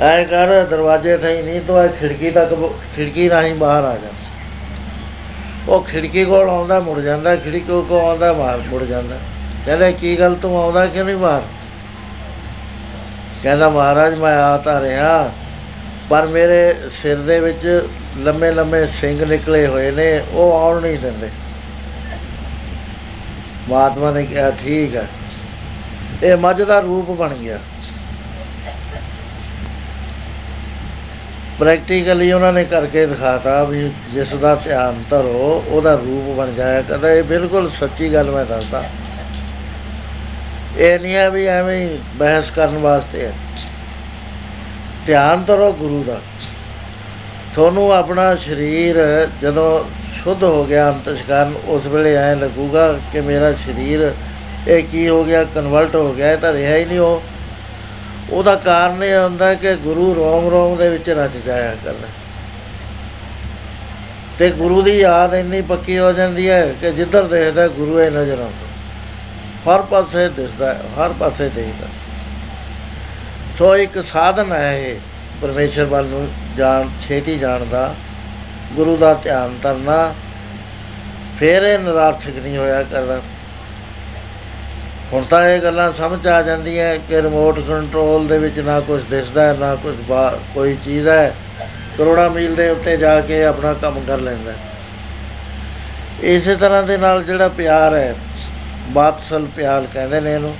[0.00, 4.08] ਐ ਕਰ, ਦਰਵਾਜ਼ੇ ਥਈ ਨਹੀਂ, ਤੋ ਇਹ ਖਿੜਕੀ ਤੱਕ ਬ- ਖਿੜਕੀ ਰਾਹੀਂ ਬਾਹਰ ਆ ਜਾ।
[5.68, 9.18] ਉਹ ਖਿੜਕੀ ਕੋਲ ਆਉਂਦਾ ਮੁੜ ਜਾਂਦਾ, ਖਿੜਕੀ ਕੋਲ ਆਉਂਦਾ ਬਾਹਰ ਮੁੜ ਜਾਂਦਾ।
[9.66, 11.42] ਕਹਿੰਦਾ, ਕੀ ਗੱਲ, ਤੂੰ ਆਉਂਦਾ ਕਿਉਂ ਨਹੀਂ ਬਾਹਰ?
[13.42, 15.32] ਕਹਿੰਦਾ, ਮਹਾਰਾਜ, ਮੈਂ ਆ ਤਾਂ ਰਿਹਾ।
[16.08, 21.28] ਪਰ ਮੇਰੇ ਸਿਰ ਦੇ ਵਿੱਚ ਲੰਮੇ ਲੰਮੇ ਸਿੰਘ ਨਿਕਲੇ ਹੋਏ ਨੇ, ਉਹ ਆਉਣ ਨਹੀਂ ਦਿੰਦੇ।
[23.68, 25.06] ਮਹਾਤਮਾ ਨੇ ਕਿਹਾ, ਠੀਕ ਹੈ
[26.22, 27.58] ਇਹ ਮੱਝ ਦਾ ਰੂਪ ਬਣ ਗਿਆ।
[31.62, 37.10] ਪ੍ਰੈਕਟੀਕਲੀ ਉਹਨਾਂ ਨੇ ਕਰਕੇ ਦਿਖਾਤਾ ਵੀ ਜਿਸ ਦਾ ਧਿਆਨ ਧਰੋ, ਉਹਦਾ ਰੂਪ ਬਣ ਜਾਇਆ ਕਦਾ
[37.10, 38.84] ਇਹ ਬਿਲਕੁਲ ਸੱਚੀ ਗੱਲ ਮੈਂ ਦੱਸਦਾ।
[40.78, 43.32] ਇਹ ਨਹੀਂ ਹੈ ਵੀ ਐਵੇਂ ਹੀ ਬਹਿਸ ਕਰਨ ਵਾਸਤੇ ਹੈ।
[45.06, 46.20] ਧਿਆਨ ਧਰੋ ਗੁਰੂ ਦਾ।
[47.54, 49.84] ਤੁਹਾਨੂੰ ਆਪਣਾ ਸਰੀਰ ਜਦੋਂ
[50.24, 54.12] ਸ਼ੁੱਧ ਹੋ ਗਿਆ ਅੰਤਸ਼ਕਾਰਨ ਉਸ ਵੇਲੇ ਐ ਲੱਗੂਗਾ ਕਿ ਮੇਰਾ ਸਰੀਰ,
[54.68, 57.22] ਇਹ ਕੀ ਹੋ ਗਿਆ ਕਨਵਰਟ ਹੋ ਗਿਆ, ਇਹ ਤਾਂ ਰਿਹਾ ਹੀ ਨਹੀਂ ਉਹ।
[58.32, 62.08] ਉਹਦਾ ਕਾਰਨ ਇਹ ਹੁੰਦਾ ਕਿ ਗੁਰੂ ਰੋਮ ਰੋਮ ਦੇ ਵਿੱਚ ਰਚ ਜਾਇਆ ਕਰਦਾ।
[64.38, 68.38] ਤੇ ਗੁਰੂ ਦੀ ਯਾਦ ਇੰਨੀ ਪੱਕੀ ਹੋ ਜਾਂਦੀ ਹੈ ਕਿ ਜਿੱਧਰ ਦੇਖਦਾ ਗੁਰੂ ਹੀ ਨਜ਼ਰ
[68.38, 71.86] ਆਉਂਦਾ। ਹਰ ਪਾਸੇ ਦਿਸਦਾ ਹੈ, ਹਰ ਪਾਸੇ ਦੇਖਦਾ।
[73.58, 74.96] ਸੋ ਇੱਕ ਸਾਧਨ ਹੈ ਇਹ
[75.42, 77.94] ਪਰਮੇਸ਼ਰ ਵੱਲ ਨੂੰ ਜਾਣ ਛੇਤੀ ਜਾਣ ਦਾ।
[78.72, 80.14] ਗੁਰੂ ਦਾ ਧਿਆਨ ਕਰਨਾ
[81.38, 83.20] ਫੇਰ ਇਹ ਨਿਰਾਰਥਕ ਨਹੀਂ ਹੋਇਆ ਕਰਦਾ।
[85.12, 89.46] ਹੁਣ ਤਾਂ ਇਹ ਗੱਲਾਂ ਸਮਝ ਆ ਜਾਂਦੀਆਂ ਕਿ ਰਿਮੋਟ ਕੰਟਰੋਲ ਦੇ ਵਿੱਚ ਨਾ ਕੁਝ ਦਿਸਦਾ
[89.46, 89.94] ਹੈ, ਨਾ ਕੁਝ
[90.54, 91.34] ਕੋਈ ਚੀਜ਼ ਹੈ।
[91.98, 94.52] ਕਰੋੜਾ ਮੀਲ ਦੇ ਉੱਤੇ ਜਾ ਕੇ ਆਪਣਾ ਕੰਮ ਕਰ ਲੈਂਦਾ
[96.24, 98.14] ਇਸੇ ਤਰ੍ਹਾਂ ਦੇ ਨਾਲ ਜਿਹੜਾ ਪਿਆਰ ਹੈ,
[98.88, 100.54] ਬਾਤਸਲ ਪਿਆਰ ਕਹਿੰਦੇ ਨੇ ਇਹਨੂੰ।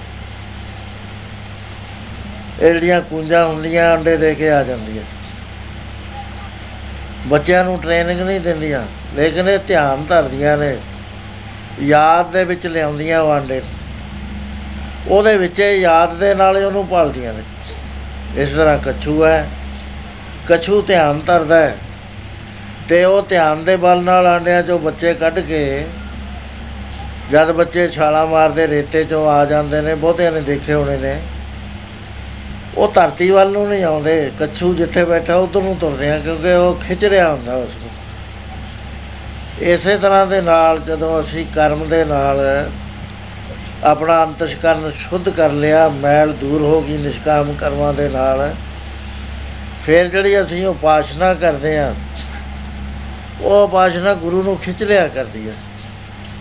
[2.61, 5.05] ਇਹ ਜਿਹੜੀਆਂ ਕੁੰਜਾਂ ਹੁੰਦੀਆਂ, ਅੰਡੇ ਦੇ ਕੇ ਆ ਜਾਂਦੀਆਂ।
[7.27, 8.83] ਬੱਚਿਆਂ ਨੂੰ ਟ੍ਰੇਨਿੰਗ ਨਹੀਂ ਦਿੰਦੀਆਂ,
[9.15, 10.77] ਲੇਕਿਨ ਇਹ ਧਿਆਨ ਧਰਦੀਆਂ ਨੇ।
[11.81, 13.62] ਯਾਦ ਦੇ ਵਿੱਚ ਲਿਆਉਂਦੀਆਂ ਉਹ ਅੰਡੇ।
[15.09, 17.43] ਉਹਦੇ ਵਿੱਚ ਇਹ ਯਾਦ ਦੇ ਨਾਲ ਹੀ ਉਹਨੂੰ ਪਾਲਦੀਆਂ ਨੇ।
[18.43, 19.49] ਇਸ ਤਰ੍ਹਾਂ ਕਛੂ ਹੈ।
[20.49, 21.77] ਕਛੂ ਧਿਆਨ ਧਰਦਾ ਹੈ।
[22.88, 25.87] ਤੇ ਉਹ ਧਿਆਨ ਦੇ ਬਲ ਨਾਲ ਆਂਡਿਆਂ ਚੋਂ ਬੱਚੇ ਕੱਢ ਕੇ
[27.31, 31.21] ਜਦ ਬੱਚੇ ਛਾਲਾਂ ਮਾਰਦੇ, ਰੇਤੇ ਚੋਂ ਆ ਜਾਂਦੇ ਨੇ, ਬਹੁਤਿਆਂ ਨੇ ਦੇਖੇ ਹੋਣੇ ਨੇ।
[32.77, 36.75] ਉਹ ਧਰਤੀ ਵੱਲ ਨੂੰ ਨਹੀਂ ਆਉਂਦੇ। ਕੱਛੂ ਜਿੱਥੇ ਬੈਠਾ ਉਧਰ ਨੂੰ ਤੁਰਦੇ ਆ, ਕਿਉਂਕਿ ਉਹ
[36.75, 37.91] ਖਿੱਚ ਰਿਹਾ ਹੁੰਦਾ ਉਸ ਨੂੰ
[39.69, 42.37] ਇਸੇ ਤਰ੍ਹਾਂ ਦੇ ਨਾਲ ਜਦੋਂ ਅਸੀਂ ਕਰਮ ਦੇ ਨਾਲ
[43.85, 48.55] ਆਪਣਾ ਅੰਤਸ਼ਕਰਨ ਸ਼ੁੱਧ ਕਰ ਲਿਆ, ਮੈਲ ਦੂਰ ਹੋ ਗਈ ਨਿਸ਼ਕਾਮ ਕਰਮਾਂ ਦੇ ਨਾਲ।
[49.87, 51.95] ਫਿਰ ਜਿਹੜੀ ਅਸੀਂ ਉਪਾਸ਼ਨਾ ਕਰਦੇ ਆ
[53.40, 55.55] ਉਹ ਉਪਾਸ਼ਨਾ ਗੁਰੂ ਨੂੰ ਖਿੱਚ ਲਿਆ ਕਰਦੀ ਹੈ।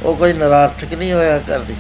[0.03, 1.75] ਉਹ ਕੋਈ ਨਰਾਰਥਕ ਨਹੀਂ ਹੋਇਆ ਕਰਦੀ।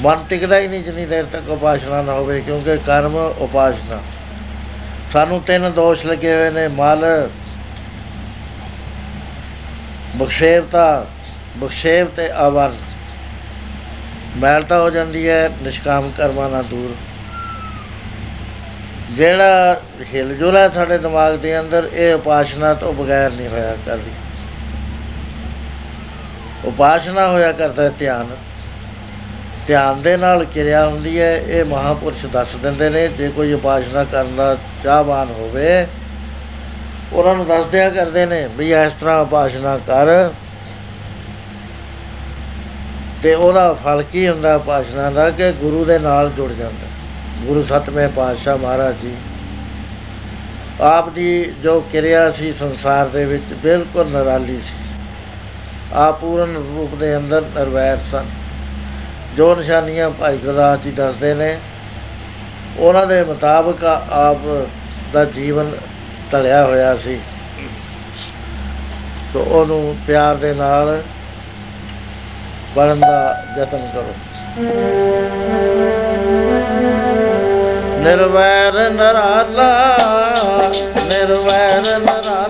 [0.00, 4.00] ਮਨ ਟਿਕਦਾ ਹੀ ਨਹੀਂ ਜਿੰਨੀ ਦੇਰ ਤੱਕ ਉਪਾਸ਼ਨਾ ਨਾ ਹੋਵੇ, ਕਿਉਂਕਿ ਕਰਮ, ਉਪਾਸ਼ਨਾ।
[5.12, 7.28] ਸਾਨੂੰ ਤਿੰਨ ਦੋਸ਼ ਲੱਗੇ ਹੋਏ ਨੇ, ਮਲ,
[10.16, 11.06] ਬਖਸ਼ੇਵਤਾ,
[11.56, 12.72] ਬਖਸ਼ੇਵ ਤੇ ਅਵਰ।
[14.36, 16.94] ਮੈਲਤਾ ਹੋ ਜਾਂਦੀ ਹੈ, ਨਿਸ਼ਕਾਮ ਕਰਮਾਂ ਨਾਲ ਦੂਰ।
[19.10, 19.80] ਜਿਹੜਾ
[20.14, 24.10] ਹਿਲਜੁਲ ਹੈ ਸਾਡੇ ਦਿਮਾਗ ਦੇ ਅੰਦਰ, ਇਹ ਉਪਾਸ਼ਨਾ ਤੋਂ ਬਗੈਰ ਨਹੀਂ ਹੋਇਆ ਕਰਦੀ।
[26.64, 28.26] ਉਪਾਸ਼ਨਾ ਹੋਇਆ ਕਰਦਾ ਹੈ ਧਿਆਨ।
[29.66, 34.36] ਧਿਆਨ ਦੇ ਨਾਲ ਕਿਰਿਆ ਹੁੰਦੀ ਹੈ, ਇਹ ਮਹਾਪੁਰਸ਼ ਦੱਸ ਦਿੰਦੇ ਨੇ, ਜੇ ਕੋਈ ਉਪਾਸ਼ਨਾ ਕਰਨ
[34.36, 35.86] ਦਾ ਚਾਹਵਾਨ ਹੋਵੇ,
[37.12, 40.30] ਉਹਨਾਂ ਨੂੰ ਦੱਸ ਦਿਆ ਕਰਦੇ ਨੇ, ਵੀ ਇਸ ਤਰ੍ਹਾਂ ਉਪਾਸ਼ਨਾ ਕਰ।
[43.24, 46.86] ਤੇ ਉਹਦਾ ਫਲ ਕੀ ਹੁੰਦਾ ਉਪਾਸ਼ਨਾ ਦਾ ਕਿ ਗੁਰੂ ਦੇ ਨਾਲ ਜੁੜ ਜਾਂਦਾ।
[47.44, 49.14] ਗੁਰੂ ਸਤਵੇਂ ਪਾਤਸ਼ਾਹ ਮਹਾਰਾਜ ਜੀ।
[50.80, 54.90] ਆਪ ਦੀ ਜੋ ਕਿਰਿਆ ਸੀ ਸੰਸਾਰ ਦੇ ਵਿੱਚ ਬਿਲਕੁਲ ਨਿਰਾਲੀ ਸੀ।
[55.92, 58.24] ਆਪ ਪੂਰਨ ਰੂਪ ਦੇ ਅੰਦਰ ਨਿਰਵੈਰ ਸਨ।
[59.36, 61.58] ਜੋ ਨਿਸ਼ਾਨੀਆਂ ਭਾਈ ਗੁਰਦਾਸ ਜੀ ਦੱਸਦੇ ਨੇ,
[62.78, 64.66] ਉਹਨਾਂ ਦੇ ਮੁਤਾਬਕ ਆਪ
[65.12, 65.70] ਦਾ ਜੀਵਨ
[66.32, 67.20] ਢਲਿਆ ਹੋਇਆ ਸੀ।
[69.32, 71.02] ਸੋ ਉਹਨੂੰ ਪਿਆਰ ਦੇ ਨਾਲ
[72.74, 74.14] ਪੜਨ ਦਾ ਯਤਨ ਕਰੋ
[78.00, 79.68] ਨਿਰਵੈਰ ਨਰਾਲਾ
[81.04, 82.43] ਨਿਰਵੈਰ ਨਰਾਲਾ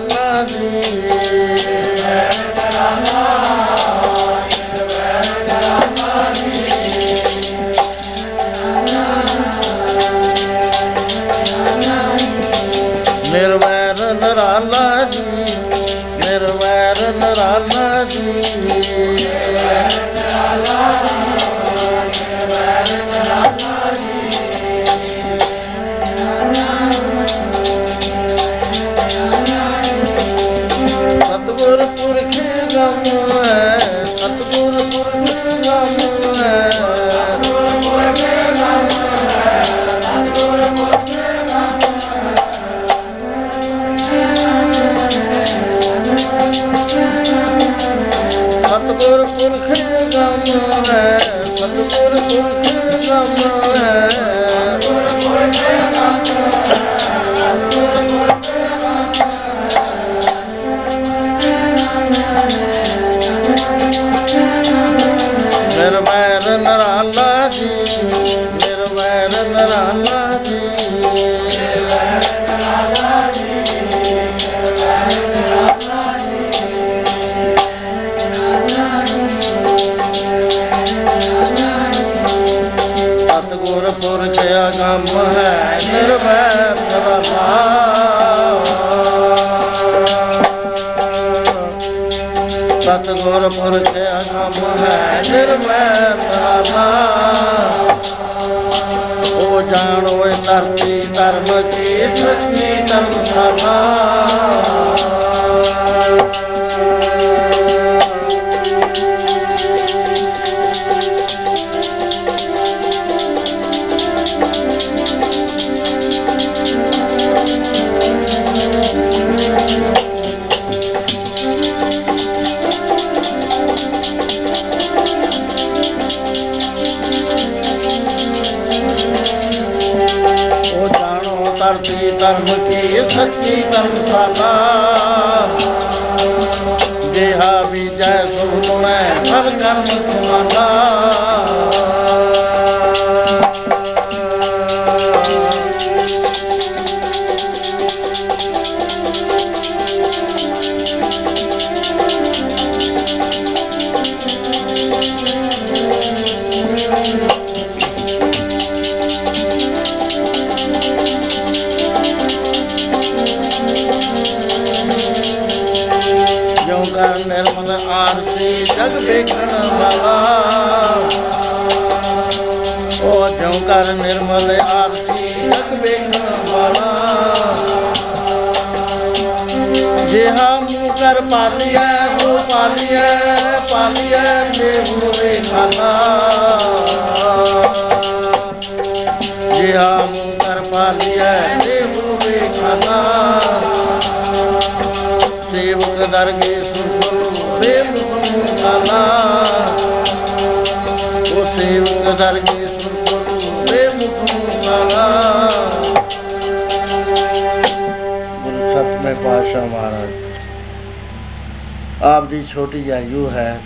[212.25, 213.59] ਆਪ ਦੀ ਛੋਟੀ ਆਯੂ ਹੈ।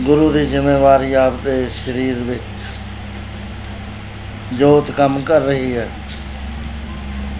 [0.00, 2.42] ਗੁਰੂ ਦੀ ਜ਼ਿੰਮੇਵਾਰੀ ਆਪ ਦੇ ਸਰੀਰ ਵਿੱਚ
[4.54, 5.88] ਜੋਤ ਕੰਮ ਕਰ ਰਹੀ ਹੈ।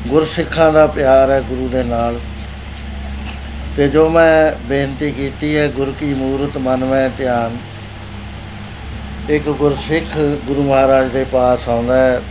[0.07, 2.21] ਗੁਰਸਿੱਖਾਂ ਦਾ ਪਿਆਰ ਹੈ ਗੁਰੂ ਦੇ ਨਾਲ।
[3.77, 7.57] ਤੇ ਜੋ ਮੈਂ ਬੇਨਤੀ ਕੀਤੀ ਹੈ, ਗੁਰ ਕੀ ਮੂਰਤ ਮਨ ਮੈਂ ਧਿਆਨ।
[9.29, 12.23] ਇੱਕ ਗੁਰਸਿੱਖ ਗੁਰੂ ਮਹਾਰਾਜ ਦੇ ਪਾਸ ਆਉਂਦਾ ਹੈ।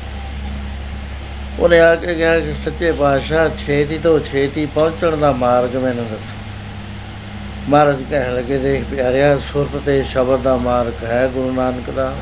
[1.63, 6.41] ਉਹਨੇ ਆ ਕੇ ਕਿਹਾ ਕਿ ਸੱਚੇ ਪਾਤਸ਼ਾਹ ਛੇਤੀ ਤੋਂ ਛੇਤੀ ਪਹੁੰਚਣ ਦਾ ਮਾਰਗ ਮੈਨੂੰ ਦੱਸੋ।
[7.69, 12.13] ਮਹਾਰਾਜ ਕਹਿਣ ਲੱਗੇ, ਦੇਖ ਪਿਆਰਿਆ, ਸੁਰਤ ਤੇ ਸ਼ਬਦ ਦਾ ਮਾਰਗ ਹੈ ਗੁਰੂ ਨਾਨਕ ਦਾ।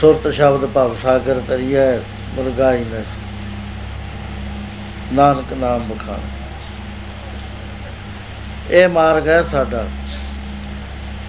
[0.00, 1.96] ਸੁਰਤ ਸ਼ਬਦ ਭਵ ਸਾਗਰ ਤਰੀਐ,
[2.34, 3.02] ਮੁਰਗਾਈ ਨ
[5.12, 6.20] ਨਾਨਕ ਨਾਮ ਬਖਾਨ
[8.70, 9.86] ਇਹ ਮਾਰਗ ਹੈ ਸਾਡਾ।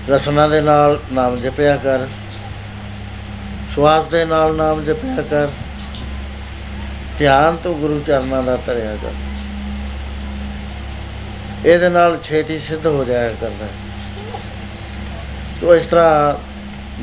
[0.09, 2.07] ਰਸਨਾ ਦੇ ਨਾਲ ਨਾਮ ਜਪਿਆ ਕਰ।
[3.75, 5.47] ਸਵਾਸ ਦੇ ਨਾਲ ਨਾਮ ਜਪਿਆ ਕਰ।
[7.19, 9.11] ਧਿਆਨ ਤੋਂ ਗੁਰੂ ਚਰਨਾਂ ਦਾ ਧਰਿਆ ਕਰ।
[11.67, 13.67] ਇਹਦੇ ਨਾਲ ਛੇਤੀ ਸਿੱਧ ਹੋ ਜਾਇਆ ਕਰਦਾ।
[15.61, 16.33] ਤੋ ਇਸ ਤਰ੍ਹਾਂ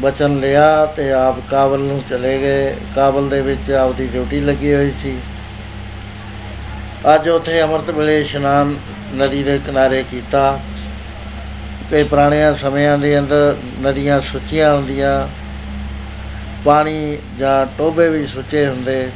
[0.00, 4.92] ਬਚਨ ਲਿਆ ਤੇ ਆਪ ਕਾਬਲ ਨੂੰ ਚਲੇ ਗਏ। ਕਾਬਲ ਦੇ ਵਿੱਚ ਆਪਦੀ ਡਿਊਟੀ ਲੱਗੀ ਹੋਈ
[5.02, 5.18] ਸੀ।
[7.14, 8.74] ਅੱਜ ਉਥੇ ਅੰਮ੍ਰਿਤ ਵੇਲੇ ਇਸ਼ਨਾਨ
[9.14, 10.60] ਨਦੀ ਦੇ ਕਿਨਾਰੇ ਕੀਤਾ।
[11.90, 15.28] ਕਈ ਪੁਰਾਣਿਆਂ ਸਮਿਆਂ ਦੇ ਅੰਦਰ ਨਦੀਆਂ ਸੁੱਚੀਆਂ ਹੁੰਦੀਆਂ।
[16.64, 19.08] ਪਾਣੀ ਜਾਂ ਟੋਬੇ ਵੀ ਸੁੱਚੇ ਹੁੰਦੇ।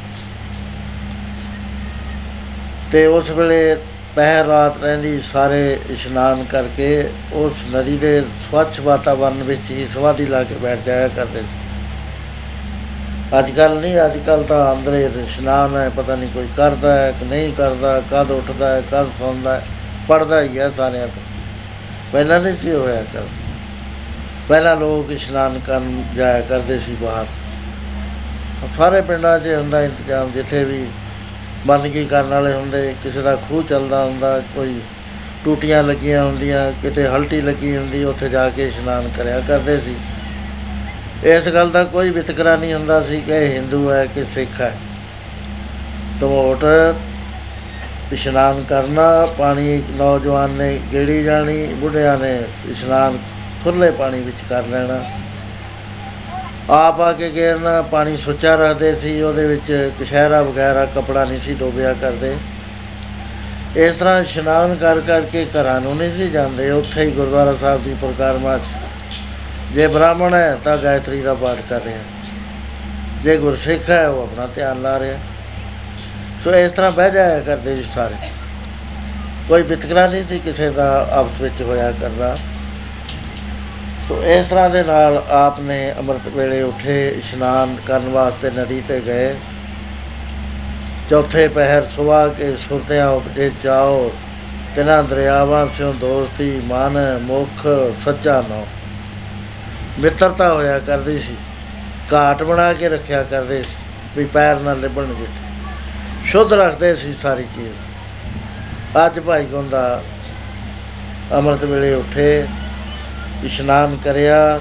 [2.91, 3.77] ਤੇ ਉਸ ਵੇਲੇ
[4.15, 10.43] ਪਹਿਰ ਰਾਤ ਰਹਿੰਦੀ ਸਾਰੇ ਇਸ਼ਨਾਨ ਕਰਕੇ ਉਸ ਨਦੀ ਦੇ ਸਵੱਛ ਵਾਤਾਵਰਣ ਵਿੱਚ ਹੀ ਸਵਾਦੀ ਲਾ
[10.43, 11.59] ਕੇ ਬੈਠ ਜਾਇਆ ਕਰਦੇ ਸੀ।
[13.39, 17.25] ਅੱਜ ਕੱਲ ਨਹੀਂ, ਅੱਜ ਕੱਲ ਤਾਂ ਅੰਦਰੇ ਇਸ਼ਨਾਨ ਹੈ, ਪਤਾ ਨਹੀਂ ਕੋਈ ਕਰਦਾ ਹੈ ਕਿ
[17.25, 19.61] ਨਹੀਂ ਕਰਦਾ, ਕਦ ਉੱਠਦਾ ਹੈ, ਕਦ ਸੌਂਦਾ ਹੈ
[20.07, 21.21] ਪੜਦਾ ਹੀ ਹੈ ਸਾਰਿਆਂ ਤੋਂ।
[22.11, 23.23] ਪਹਿਲਾਂ ਨਹੀਂ ਸੀ ਹੋਇਆ ਕਰ
[24.49, 27.25] ਪਹਿਲਾਂ ਲੋਕ ਇਸ਼ਨਾਨ ਕਰਨ ਜਾਇਆ ਕਰਦੇ ਸੀ ਬਾਹਰ।
[28.77, 30.85] ਸਾਰੇ ਪਿੰਡਾਂ 'ਚ ਹੁੰਦਾ ਇੰਤਜ਼ਾਮ, ਜਿੱਥੇ ਵੀ
[31.67, 34.79] ਬੰਦਗੀ ਕਰਨ ਵਾਲੇ ਹੁੰਦੇ, ਕਿਸੇ ਦਾ ਖੂਹ ਚੱਲਦਾ ਹੁੰਦਾ, ਕੋਈ
[35.45, 39.95] ਟੂਟੀਆਂ ਲੱਗੀਆਂ ਹੁੰਦੀਆਂ, ਕਿਤੇ ਹਲਟੀ ਲੱਗੀ ਹੁੰਦੀ, ਉੱਥੇ ਜਾ ਕੇ ਇਸ਼ਨਾਨ ਕਰਿਆ ਕਰਦੇ ਸੀ।
[41.23, 44.73] ਇਸ ਗੱਲ ਦਾ ਕੋਈ ਵਿਤਕਰਾ ਨਹੀਂ ਹੁੰਦਾ ਸੀ ਕਿ ਇਹ ਹਿੰਦੂ ਹੈ ਕਿ ਸਿੱਖ ਹੈ।
[46.21, 46.65] ਤਮੋਟ,
[48.13, 53.17] ਇਸ਼ਨਾਨ ਕਰਨਾ, ਪਾਣੀ ਨੌਜਵਾਨ ਨੇ ਗੇੜੀ ਜਾਣੀ, ਬੁੱਢਿਆਂ ਨੇ ਇਸ਼ਨਾਨ
[53.63, 55.03] ਖੁੱਲੇ ਪਾਣੀ ਵਿੱਚ ਕਰ ਲੈਣਾ।
[56.71, 61.53] ਆਪ ਆ ਕੇ ਗੇਰਨਾ ਪਾਣੀ ਸੁੱਚਾ ਰੱਖਦੇ ਸੀ, ਉਹਦੇ ਵਿੱਚ ਕਸ਼ਹਿਰਾ ਵਗੈਰਾ, ਕਪੜਾ ਨਹੀਂ ਸੀ
[61.53, 62.35] ਡੋਬਿਆ ਕਰਦੇ।
[63.75, 67.95] ਇਸ ਤਰ੍ਹਾਂ ਇਸ਼ਨਾਨ ਕਰ ਕਰਕੇ ਘਰਾਂ ਨੂੰ ਨਹੀਂ ਸੀ ਜਾਂਦੇ, ਉੱਥੇ ਹੀ ਗੁਰਦੁਆਰਾ ਸਾਹਿਬ ਦੀ
[68.01, 68.61] ਪ੍ਰਕਾਰਮਾ 'ਚ
[69.73, 71.99] ਜੇ ਬ੍ਰਾਹਮਣ ਹੈ ਤਾਂ ਗਾਇਤਰੀ ਦਾ ਪਾਠ ਕਰ ਰਿਹਾ।
[73.23, 75.17] ਜੇ ਗੁਰਸਿੱਖ ਹੈ, ਉਹ ਆਪਣਾ ਧਿਆਨ ਲਾ ਰਿਹਾ।
[76.43, 78.15] ਸੋ ਇਸ ਤਰ੍ਹਾਂ ਬਹਿ ਜਾਇਆ ਕਰਦੇ ਸੀ ਸਾਰੇ।
[79.47, 82.37] ਕੋਈ ਵਿਤਕਰਾ ਨਹੀਂ ਸੀ ਕਿਸੇ ਦਾ ਆਪਸ ਵਿੱਚ ਹੋਇਆ ਕਰਦਾ
[84.11, 88.99] ਸੋ ਇਸ ਤਰ੍ਹਾਂ ਦੇ ਨਾਲ ਆਪ ਨੇ ਅੰਮ੍ਰਿਤ ਵੇਲੇ ਉੱਠੇ, ਇਸ਼ਨਾਨ ਕਰਨ ਵਾਸਤੇ ਨਦੀ ਤੇ
[89.01, 89.35] ਗਏ।
[91.09, 94.11] ਚੌਥੇ ਪਹਿਰ ਸੁਬਾ ਕੇ ਸੁਰਤਿਆਂ ਉਪਜੇ ਜਾਓ,
[94.75, 97.65] ਤਿਨਾਂ ਦਰਿਆਵਾਂ ਸਿਓ ਦੋਸਤੀ, ਮਨ, ਮੁਖ,
[98.05, 98.67] ਸੱਚਾ ਨੋ।
[99.99, 101.35] ਮਿੱਤਰਤਾ ਹੋਇਆ ਕਰਦੀ ਸੀ,
[102.13, 103.75] ਘਾਟ ਬਣਾ ਕੇ ਰੱਖਿਆ ਕਰਦੇ ਸੀ,
[104.17, 105.27] ਵੀ ਪੈਰ ਨਾ ਲਿਬਣਗੇ
[106.25, 110.01] ਸ਼ੁੱਧ ਰੱਖਦੇ ਸੀ ਸਾਰੀ ਚੀਜ਼। ਅੱਜ ਭਾਈ ਗੋਂਦਾ
[111.33, 112.47] ਅੰਮ੍ਰਿਤ ਵੇਲੇ ਉੱਠੇ
[113.43, 114.59] ਇਸ਼ਨਾਨ ਕਰਿਆ।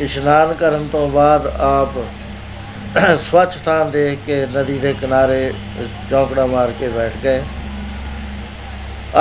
[0.00, 1.88] ਇਸ਼ਨਾਨ ਕਰਨ ਤੋਂ ਬਾਅਦ ਆਪ
[3.30, 5.52] ਸਵੱਛ ਥਾਂ ਦੇਖ ਕੇ ਨਦੀ ਦੇ ਕਿਨਾਰੇ
[6.10, 7.42] ਚੌਕੜਾ ਮਾਰ ਕੇ ਬੈਠ ਗਏ।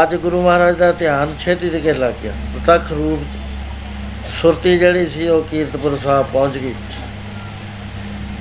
[0.04, 3.20] ਅੱਜ ਗੁਰੂ ਮਹਾਰਾਜ ਦਾ ਧਿਆਨ ਛੇਤੀ ਦੇ ਲੱਗ ਗਿਆ। ਪ੍ਰਤੱਖ ਰੂਪ
[4.42, 6.74] ਸੁਰਤੀ ਜਿਹੜੀ ਸੀ ਉਹ ਕੀਰਤਪੁਰ ਸਾਹਿਬ ਪਹੁੰਚ ਗਈ।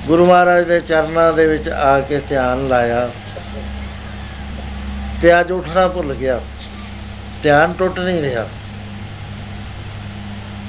[0.07, 3.09] ਗੁਰੂ ਮਹਾਰਾਜ ਦੇ ਚਰਨਾਂ ਦੇ ਵਿੱਚ ਆ ਕੇ ਧਿਆਨ ਲਾਇਆ।
[5.21, 6.41] ਤੇ ਅੱਜ ਉੱਠਣਾ ਭੁੱਲ ਗਿਆ।
[7.43, 8.45] ਧਿਆਨ ਟੁੱਟ ਨਹੀਂ ਰਿਹਾ।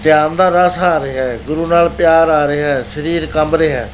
[0.05, 3.81] ਧਿਆਨ ਦਾ ਰਸ ਆ ਰਿਹਾ ਹੈ, ਗੁਰੂ ਨਾਲ ਪਿਆਰ ਆ ਰਿਹਾ ਹੈ, ਸਰੀਰ ਕੰਬ ਰਿਹਾ
[3.81, 3.91] ਹੈ।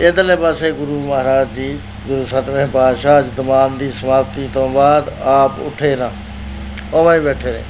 [0.00, 5.94] ਇਧਰਲੇ ਪਾਸੇ ਗੁਰੂ ਮਹਾਰਾਜ ਜੀ, ਗੁਰੂ ਸਤਵੇਂ ਪਾਤਸ਼ਾਹ ਜਦਮਾਨ ਦੀ ਸਮਾਪਤੀ ਤੋਂ ਬਾਅਦ ਆਪ ਉੱਠੇ
[5.96, 6.10] ਨਾ,
[6.94, 7.62] ਉਵੇਂ ਹੀ ਬੈਠੇ ਰਹੇ।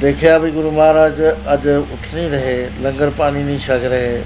[0.00, 4.22] ਦੇਖਿਆ ਵੀ ਗੁਰੂ ਮਹਾਰਾਜ ਅੱਜ ਉੱਠ ਨਹੀਂ ਰਹੇ, ਲੰਗਰ ਪਾਣੀ ਨਹੀਂ ਛਕ ਰਹੇ।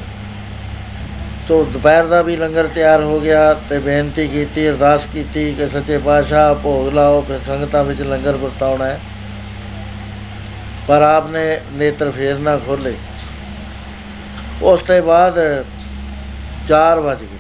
[1.49, 5.99] ਤੋ ਦੁਪਹਿਰ ਦਾ ਵੀ ਲੰਗਰ ਤਿਆਰ ਹੋ ਗਿਆ ਤੇ ਬੇਨਤੀ ਕੀਤੀ, ਅਰਦਾਸ ਕੀਤੀ ਕਿ ਸੱਚੇ
[5.99, 8.99] ਪਾਤਸ਼ਾਹ ਭੋਗ ਲਾਓ, ਫਿਰ ਸੰਗਤਾਂ ਵਿੱਚ ਲੰਗਰ ਵਰਤਾਉਣਾ ਹੈ।
[10.89, 12.95] ਪਰ ਆਪ ਨੇ ਨੇਤਰ ਫੇਰ ਨਾ ਖੋਲੇ।
[14.63, 15.39] ਉਸ ਤੋਂ ਬਾਅਦ
[16.69, 17.39] 4 ਵਜ ਗਏ।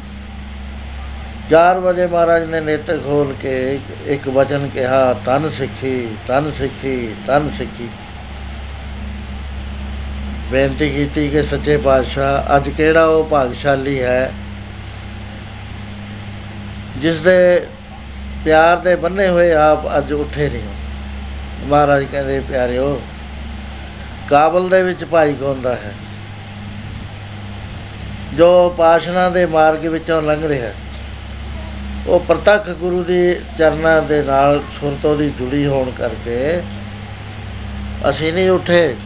[1.51, 7.51] 4 ਵਜੇ ਮਹਾਰਾਜ ਨੇ ਨੇਤਰ ਖੋਲ ਕੇ ਇੱਕ ਵਚਨ ਕਿਹਾ ਤਨ ਸਿੱਖੀ ਤਨ ਸਿੱਖੀ ਤਨ
[7.59, 7.89] ਸਿੱਖੀ।
[10.51, 14.33] ਬੇਨਤੀ ਕੀਤੀ ਕਿ ਸੱਚੇ ਪਾਤਸ਼ਾਹ, ਅੱਜ ਕਿਹੜਾ ਉਹ ਭਾਗਸ਼ਾਲੀ ਹੈ
[16.97, 17.67] ਜਿਸ ਦੇ
[18.45, 23.01] ਪਿਆਰ ਦੇ ਬੰਨੇ ਹੋਏ ਆਪ ਅੱਜ ਉੱਠੇ ਨਹੀਂ ਮਹਾਰਾਜ ਕਹਿੰਦੇ, ਪਿਆਰਿਓ
[24.31, 25.95] ਕਾਬਲ ਦੇ ਵਿੱਚ ਭਾਈ ਗੋਂਦਾ ਹੈ?
[28.35, 30.71] ਜੋ ਪਾਸ਼ਨਾ ਦੇ ਮਾਰਗ ਵਿੱਚੋਂ ਲੰਘ ਰਿਹਾ
[32.07, 36.63] ਉਹ ਪ੍ਰਤੱਖ ਗੁਰੂ ਦੇ ਚਰਨਾਂ ਦੇ ਨਾਲ ਸੁਰਤੋਂ ਦੀ ਜੁੜੀ ਹੋਣ ਕਰਕੇ
[38.11, 38.97] ਅਸੀਂ ਨਹੀਂ ਉੱਠੇ।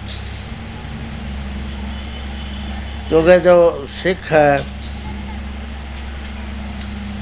[3.08, 4.64] ਕਿਉਂਕਿ ਜੋ ਸਿੱਖ ਹੈ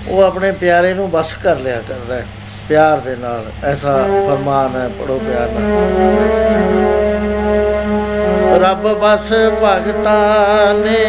[0.08, 2.26] ਉਹ ਆਪਣੇ ਪਿਆਰੇ ਨੂੰ ਬਸ ਕਰ ਲਿਆ ਕਰਦਾ ਹੈ।
[2.68, 7.39] ਪਿਆਰ ਦੇ ਨਾਲ ਐਸਾ ਫਰਮਾਨ ਹੈ ਪੜੋ ਪਿਆਰ ਨਾਲ।
[8.56, 9.32] ਰੱਬ ਬਸ
[9.62, 11.04] ਭਗਤਾਂ ਨੇ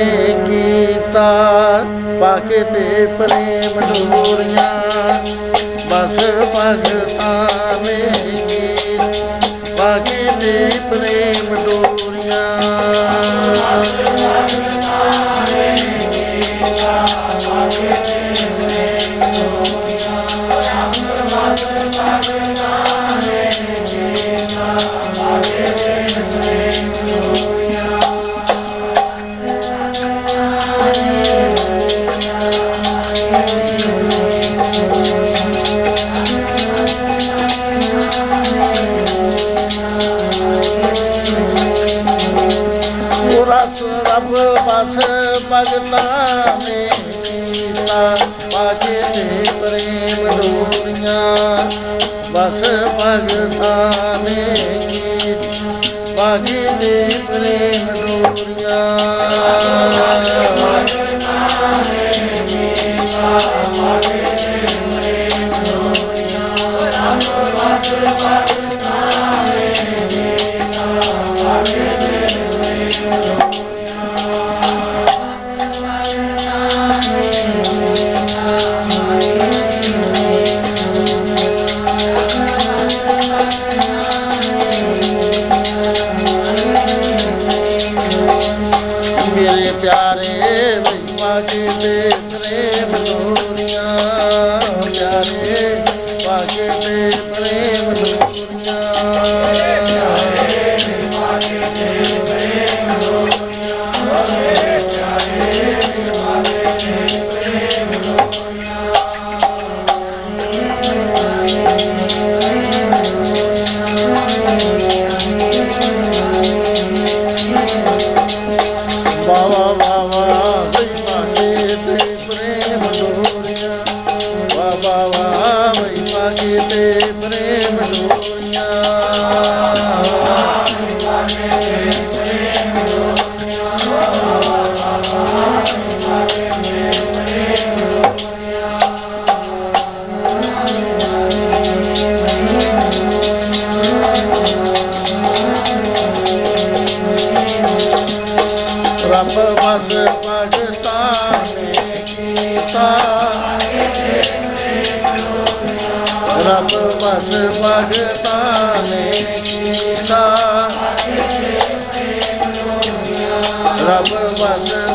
[0.46, 1.30] ਕੀਤਾ
[2.22, 4.70] ਪਾਕੇ ਤੇ ਪ੍ਰੇਮ ਡੋਰੀਆਂ।
[5.90, 6.18] ਬਸ
[6.56, 7.51] ਭਗਤਾਂ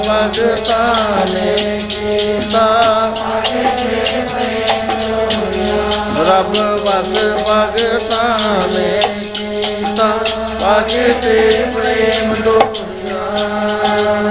[0.09, 2.83] ਬਸ ਭਗਤਾਂ ਨੇ ਕੀਤਾ।
[6.31, 6.53] ਰੱਬ
[6.85, 8.39] ਬਸ ਭਗਤਾਂ
[8.69, 9.01] ਨੇ
[9.35, 10.19] ਕੀਤਾ।
[10.61, 14.31] ਪਾਕੇ ਤੇ ਪ੍ਰੇਮ ਡੋਰੀਆਂ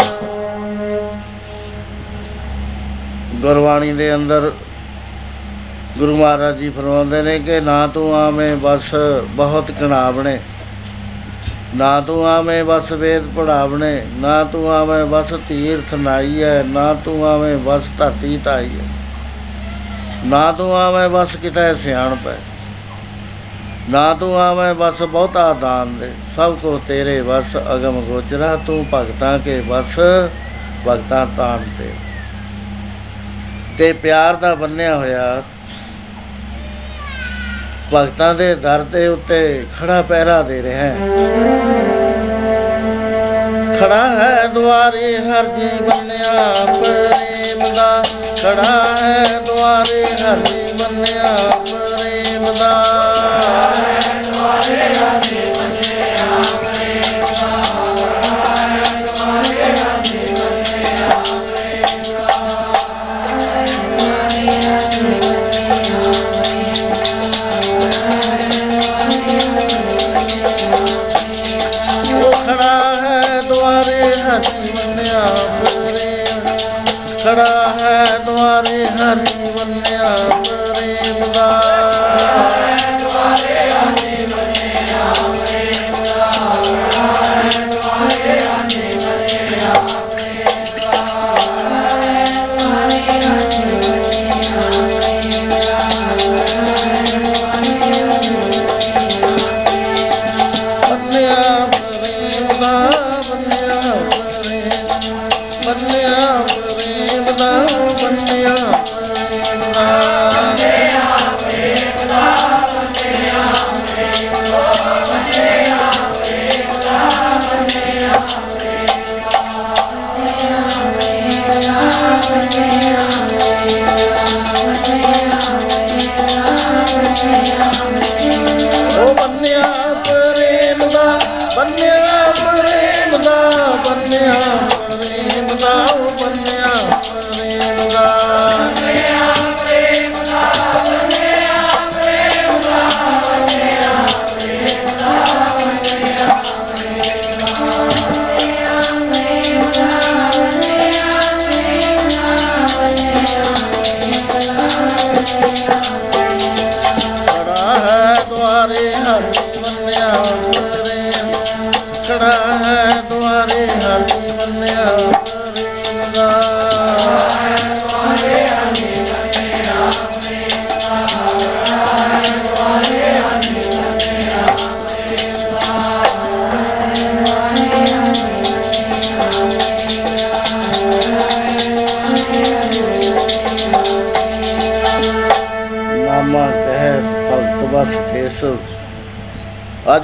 [3.36, 4.52] ਗੁਰਬਾਣੀ ਦੇ ਅੰਦਰ
[5.98, 8.96] ਗੁਰੂ ਮਹਾਰਾਜ ਜੀ ਫਰਮਾਉਂਦੇ ਨੇ ਕਿ ਨਾ ਤੂੰ ਆਵੇਂ ਬਸ
[9.26, 10.40] ਬਹੁਤ ਕਣਾਵਣੇ
[11.76, 17.26] ਨਾ ਤੂੰ ਆਵੇਂ ਬਸ ਵੇਦ ਪੜਾਵਣੇ ਨਾ ਤੂੰ ਆਵੇਂ ਬਸ ਤੀਰਥ ਨਾਈ ਹੈ ਨਾ ਤੂੰ
[17.28, 18.86] ਆਵੇਂ ਬਸ ਧਰਤੀ ਤਾਈ ਹੈ
[20.26, 22.38] ਨਾ ਤੂੰ ਆਵੇਂ ਬਸ ਕਿਤੇ ਸਿਆਣਪ ਹੈ
[23.90, 29.40] ਨਾ ਤੂੰ ਆਵੇਂ ਬਸ ਬਹੁਤਾ ਦਾਨ ਦੇ, ਸਭ ਕੋ ਤੇਰੇ ਬਸ ਅਗਮ ਗੋਚਰਾ, ਤੂੰ ਭਗਤਾਂ
[29.40, 30.00] ਕੇ ਬਸ
[30.88, 31.92] ਭਗਤਾਂ ਤਾਨ ਤੇ।
[33.78, 35.44] ਤੇ ਪਿਆਰ ਦਾ ਬੰਨਿਆ ਹੋਇਆ
[37.94, 40.96] ਭਗਤਾਂ ਦੇ ਦਰ ਦੇ ਉੱਤੇ ਖੜਾ ਪਹਿਰਾ ਦੇ ਰਿਹਾ ਹੈ।
[43.80, 48.04] ਖੜਾ ਹੈ ਦੁਆਰੇ ਹਰ ਜੀ ਬੰਨਿਆ ਪ੍ਰੇਮ ਦਾ।
[48.44, 51.38] ਖੜਾ ਹੈ ਦੁਆਰੇ ਹਰ ਜੀ ਬੰਨਿਆ
[51.72, 53.05] ਪ੍ਰੇਮ ਦਾ।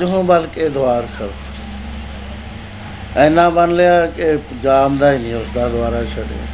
[0.02, 1.28] ਅੱਜ ਹੋਂ ਬਲ ਕੇ ਦਵਾਰ ਖੜ।
[3.18, 6.46] ਐਨਾ ਬਣ ਲਿਆ ਕਿ ਜਾਣਦਾ ਹੀ ਨਹੀਂ ਉਸ ਦਾ ਦੁਆਰਾ ਛੱਡਿਆ।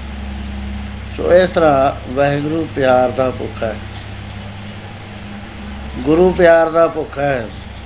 [1.17, 3.75] ਸੋ ਇਸ ਤਰ੍ਹਾਂ ਵਾਹਿਗੁਰੂ ਪਿਆਰ ਦਾ ਭੁੱਖਾ ਹੈ।
[5.99, 7.45] ਗੁਰੂ ਪਿਆਰ ਦਾ ਭੁੱਖਾ ਹੈ,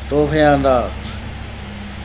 [0.09, 0.89] ਤੋਹਫਿਆਂ ਦਾ,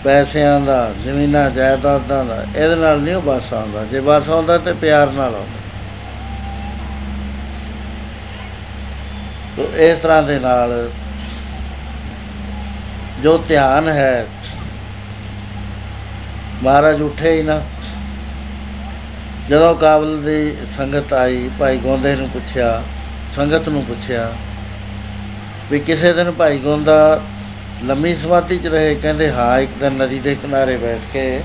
[0.04, 4.72] ਪੈਸਿਆਂ ਦਾ, ਜ਼ਮੀਨਾਂ, ਜਾਇਦਾਦਾਂ ਦਾ, ਇਹਦੇ ਨਾਲ ਨਹੀਂ ਉਹ ਬਸ ਆਉਂਦਾ। ਜੇ ਬਸ ਆਉਂਦਾ ਤੇ
[4.72, 5.64] ਪਿਆਰ ਨਾਲ ਆਉਂਦਾ।
[9.57, 10.90] ਤੋ ਇਸ ਤਰ੍ਹਾਂ ਦੇ ਨਾਲ
[13.22, 14.26] ਜੋ ਧਿਆਨ ਹੈ।
[16.62, 17.60] ਮਹਾਰਾਜ ਉੱਠੇ ਹੀ ਨਾ।
[19.50, 22.82] ਜਦੋਂ ਕਾਬਲ ਦੀ ਸੰਗਤ ਆਈ, ਭਾਈ ਗੋਂਦੇ ਨੂੰ ਪੁੱਛਿਆ,
[23.36, 24.32] ਸੰਗਤ ਨੂੰ ਪੁੱਛਿਆ
[25.70, 27.20] ਵੀ ਕਿਸੇ ਦਿਨ ਭਾਈ ਗੋਂਦਾ
[27.84, 31.40] ਲੰਮੀ ਸਮਾਧੀ 'ਚ ਰਹੇ, ਕਹਿੰਦੇ, ਹਾਂ, ਇੱਕ ਦਿਨ ਨਦੀ ਦੇ ਕਿਨਾਰੇ ਬੈਠ ਕੇ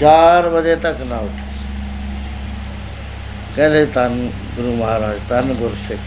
[0.00, 1.50] 4 ਵਜੇ ਤੱਕ ਨਾ ਉੱਠੇ।
[3.56, 6.00] ਕਹਿੰਦੇ ਤਨ ਗੁਰੂ ਮਹਾਰਾਜ ਤਨ ਗੁਰਸਿੱਖ।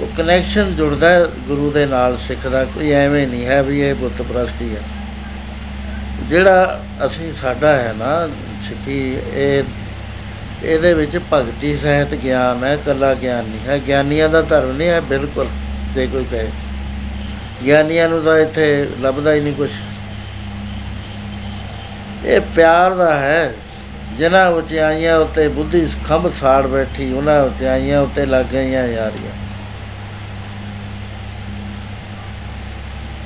[0.00, 3.94] ਉਹ ਕਨੈਕਸ਼ਨ ਜੁੜਦਾ ਹੈ ਗੁਰੂ ਦੇ ਨਾਲ ਸਿੱਖ ਦਾ, ਕੋਈ ਐਵੇਂ ਨਹੀਂ ਹੈ ਵੀ ਇਹ
[3.94, 4.80] ਬੁੱਤ ਪ੍ਰਸਤੀ ਹੈ
[6.28, 8.28] ਜਿਹੜਾ ਅਸੀਂ, ਸਾਡਾ ਹੈ ਨਾ
[8.68, 9.64] ਸਿੱਖੀ, ਇਹ,
[10.64, 15.00] ਇਹਦੇ ਵਿੱਚ ਭਗਤੀ, ਸਹਿਤ ਗਿਆਨ ਹੈ ਕੱਲਾ ਗਿਆਨ ਨਹੀਂ ਹੈ। ਗਿਆਨੀਆਂ ਦਾ ਧਰਮ ਨਹੀਂ ਹੈ,
[15.00, 15.46] ਬਿਲਕੁਲ,
[15.94, 16.48] ਜੇ ਕੋਈ ਕਹੇ।
[17.64, 19.70] ਗਿਆਨੀਆਂ ਨੂੰ ਤਾਂ ਇੱਥੇ ਲੱਭਦਾ ਹੀ ਨਹੀਂ ਕੁਝ
[22.24, 23.54] ਇਹ ਪਿਆਰ ਦਾ ਹੈ।
[24.18, 29.43] ਜਿਨ੍ਹਾਂ ਉਚਾਈਆਂ ਉੱਤੇ ਬੁੱਧੀ ਖੰਭ ਸਾੜ ਬੈਠੀ, ਉਹਨਾਂ ਉਚਾਈਆਂ ਉੱਤੇ ਲੱਗ ਗਈਆਂ ਯਾਰੀਆਂ।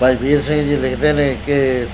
[0.01, 1.87] ਭਾਈ ਵੀਰ ਸਿੰਘ ਜੀ ਲਿਖਦੇ ਨੇ ਕਿ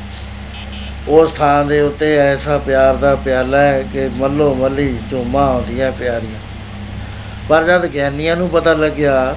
[1.08, 6.40] ਉਸ ਥਾਂ ਦੇ ਉੱਤੇ ਐਸਾ ਪਿਆਰ ਦਾ ਪਿਆਲਾ ਹੈ ਕਿ ਮੱਲੋ ਮੱਲੀ ਝੂਮਾ ਆਉਂਦੀਆਂ ਪਿਆਰੀਆਂ।
[7.48, 9.36] ਪਰ ਜਦ ਗਿਆਨੀਆਂ ਨੂੰ ਪਤਾ ਲੱਗਿਆ,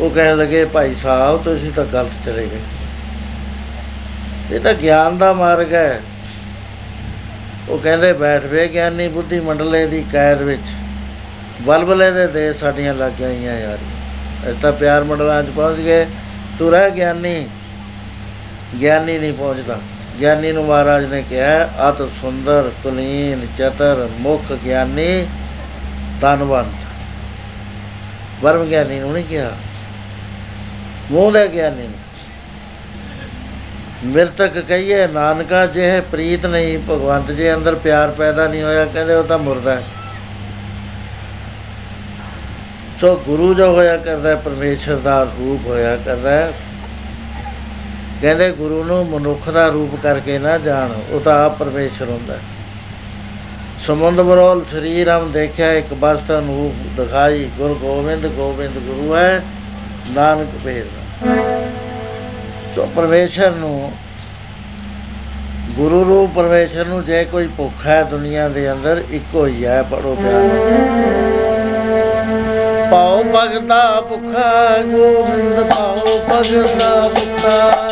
[0.00, 2.60] ਉਹ ਕਹਿਣ ਲੱਗੇ, ਭਾਈ ਸਾਹਿਬ, ਤੁਸੀਂ ਤਾਂ ਗਲਤ ਚਲੇ ਗਏ।
[4.56, 6.00] ਇਹ ਤਾਂ ਗਿਆਨ ਦਾ ਮਾਰਗ ਹੈ।
[7.68, 10.62] ਉਹ ਕਹਿੰਦੇ, ਬੈਠ ਵੇ ਗਿਆਨੀ ਬੁੱਧੀ ਮੰਡਲੇ ਦੀ ਕੈਦ ਵਿੱਚ।
[11.62, 13.78] ਬਲਬਲੇ ਦੇ ਦੇ ਸਾਡੀਆਂ ਲੱਗ ਗਈਆਂ ਯਾਰ
[14.48, 16.06] ਇਹ ਤਾਂ ਪਿਆਰ ਮੰਡਲਾਂ 'ਚ ਪਹੁੰਚ ਗਏ।
[16.58, 17.48] ਤੂੰ ਰਹਿ ਗਿਆਨੀ।
[18.80, 19.78] ਗਿਆਨੀ ਨਹੀਂ ਪਹੁੰਚਦਾ।
[20.20, 25.26] ਗਿਆਨੀ ਨੂੰ ਮਹਾਰਾਜ ਨੇ ਕਿਹਾ, ਅਤ ਸੁੰਦਰ, ਕੁਲੀਨ, ਚਤਰ, ਮੁਖ ਗਿਆਨੀ,
[26.20, 26.84] ਧਨਵੰਤ।
[28.42, 29.50] ਵਰਮ ਗਿਆਨੀ ਨੂੰ ਨਹੀਂ ਕਿਹਾ।
[31.10, 32.02] ਮੂੰਹ ਦਾ ਗਿਆਨੀ ਨੂੰ।
[34.04, 39.24] ਮਿਰਤਕ ਕਹੀਏ, ਨਾਨਕਾ, ਜੇ ਪ੍ਰੀਤ ਨਹੀਂ, ਭਗਵੰਤ ਜੇ ਅੰਦਰ ਪਿਆਰ ਪੈਦਾ ਨਹੀਂ ਹੋਇਆ, ਕਹਿੰਦੇ ਉਹ
[39.24, 39.82] ਤਾਂ ਮੁਰਦਾ ਹੈ।
[43.02, 46.52] ਸੋ ਗੁਰੂ ਜੋ ਹੋਇਆ ਕਰਦਾ ਪਰਮੇਸ਼ਰ ਦਾ ਰੂਪ ਹੋਇਆ ਕਰਦਾ
[48.20, 52.36] ਕਹਿੰਦੇ ਗੁਰੂ ਨੂੰ ਮਨੁੱਖ ਦਾ ਰੂਪ ਕਰਕੇ ਨਾ ਜਾਣ, ਉਹ ਤਾਂ ਆਪ ਪਰਮੇਸ਼ਰ ਹੁੰਦਾ
[53.86, 59.42] ਸਮੁੰਦ ਬਰੋਲ ਸਰੀਰ ਹਮ ਦੇਖਿਆ, ਇੱਕ ਬਸਤ ਅਨੂਪ ਦਿਖਾਈ, ਗੁਰ ਗੋਬਿੰਦ ਗੋਬਿੰਦ ਗੁਰੂ ਹੈ,
[60.14, 60.86] ਨਾਨਕ ਭੇਦ
[62.76, 63.92] ਸੋ ਪਰਮੇਸ਼ਰ ਨੂੰ,
[65.76, 70.16] ਗੁਰੂ ਰੂਪ ਪਰਮੇਸ਼ਰ ਨੂੰ ਜੇ ਕੋਈ ਭੁੱਖ ਹੈ ਦੁਨੀਆ ਦੇ ਅੰਦਰ, ਇੱਕੋ ਹੀ ਹੈ ਪੜੋ
[70.22, 71.31] ਪਿਆਰ
[72.92, 74.48] ਪਾਉ ਭਗਤਾ ਭੁੱਖਾ
[74.86, 77.88] ਗੋਬਿੰਦ ਪਾਉ ਭਗਤਾ ਭੁੱਖਾ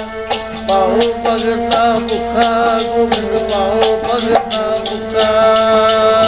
[0.69, 6.20] ਪਾਉ ਭਗਤਾ ਭੁੱਖਾ ਗੋਬਿੰਦ ਪਾਉ ਭਗਤਾ ਭੁੱਖਾ।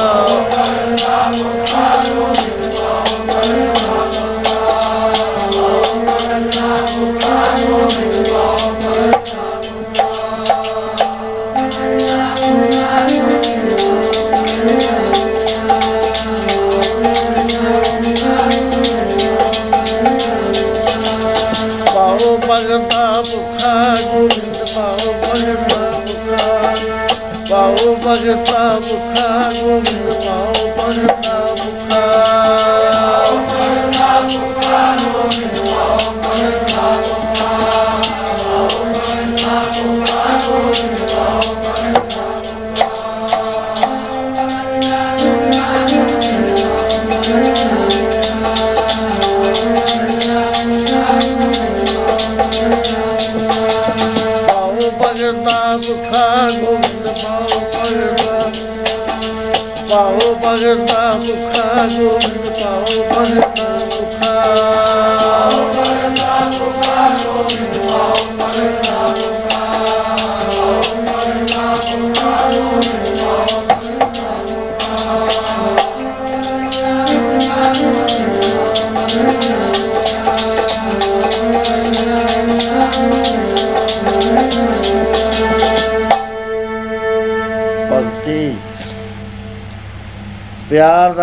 [28.13, 28.52] ਪਾਉ ਭਗਤਾ ਭੁੱਖਾ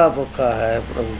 [0.10, 1.16] ਪਿਆਰ ਦਾ ਭੁੱਖਾ ਹੈ ਪ੍ਰਭੂ।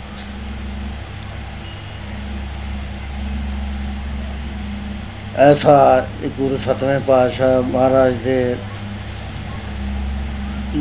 [5.38, 8.56] ਐਸਾ ਇਹ ਗੁਰੂ ਸਤਵੇਂ ਪਾਤਸ਼ਾਹ ਮਹਾਰਾਜ ਦੇ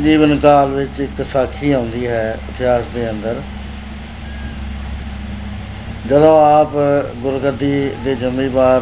[0.03, 3.41] ਜੀਵਨ ਕਾਲ ਵਿੱਚ ਇੱਕ ਸਾਖੀ ਆਉਂਦੀ ਹੈ ਇਤਿਹਾਸ ਦੇ ਅੰਦਰ।
[6.09, 6.69] ਜਦੋਂ ਆਪ
[7.15, 8.81] ਗੁਰਗੱਦੀ ਦੇ ਜ਼ਿੰਮੇਵਾਰ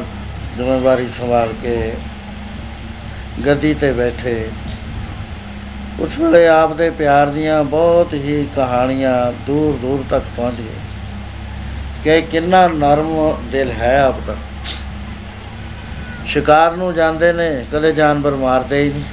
[0.56, 1.94] ਜ਼ਿੰਮੇਵਾਰੀ ਸੰਭਾਲ ਕੇ
[3.46, 4.50] ਗੱਦੀ ਤੇ ਬੈਠੇ
[6.00, 10.66] ਉਸ ਵੇਲੇ ਆਪ ਦੇ ਪਿਆਰ ਦੀਆਂ ਬਹੁਤ ਹੀ ਕਹਾਣੀਆਂ ਦੂਰ ਦੂਰ ਤੱਕ ਪਹੁੰਚ ਗਈ
[12.04, 14.36] ਕਿ ਕਿੰਨਾ ਨਰਮ ਦਿਲ ਹੈ ਆਪ ਦਾ।
[16.26, 19.04] ਸ਼ਿਕਾਰ ਨੂੰ ਜਾਂਦੇ ਨੇ, ਕਦੇ ਜਾਨਵਰ ਮਾਰਦੇ ਹੀ ਨਹੀਂ।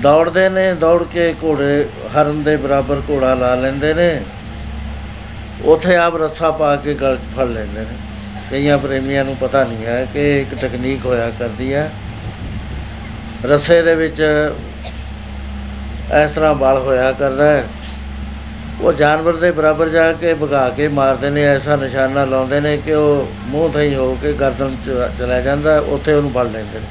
[0.00, 4.20] ਦੌੜਦੇ ਨੇ, ਦੌੜ ਕੇ ਘੋੜੇ ਹਰਨ ਦੇ ਬਰਾਬਰ ਘੋੜਾ ਲਾ ਲੈਂਦੇ ਨੇ।
[5.64, 7.96] ਉਥੇ ਆਪ ਰੱਸਾ ਪਾ ਕੇ ਗਲ 'ਚ ਫੜ ਲੈਂਦੇ ਨੇ।
[8.50, 11.90] ਕਈਆਂ ਪ੍ਰੇਮੀਆਂ ਨੂੰ ਪਤਾ ਨਹੀਂ ਹੈ ਕਿ ਇੱਕ ਟੈਕਨੀਕ ਹੋਇਆ ਕਰਦੀ ਹੈ।
[13.44, 14.20] ਰੱਸੇ ਦੇ ਵਿੱਚ
[16.14, 17.64] ਇਸ ਤਰ੍ਹਾਂ ਬਲ ਹੋਇਆ ਕਰਦਾ ਹੈ।
[18.80, 22.92] ਉਹ ਜਾਨਵਰ ਦੇ ਬਰਾਬਰ ਜਾ ਕੇ ਭਗਾ ਕੇ ਮਾਰਦੇ ਨੇ, ਐਸਾ ਨਿਸ਼ਾਨਾ ਲਾਉਂਦੇ ਨੇ ਕਿ
[22.92, 26.86] ਉਹ ਮੂੰਹ ਥਈ ਹੋ ਕੇ ਗਰਦਨ ਚ ਚਲਾ ਜਾਂਦਾ, ਉੱਥੇ ਉਹਨੂੰ ਫੜ ਲੈਂਦੇ ਨੇ।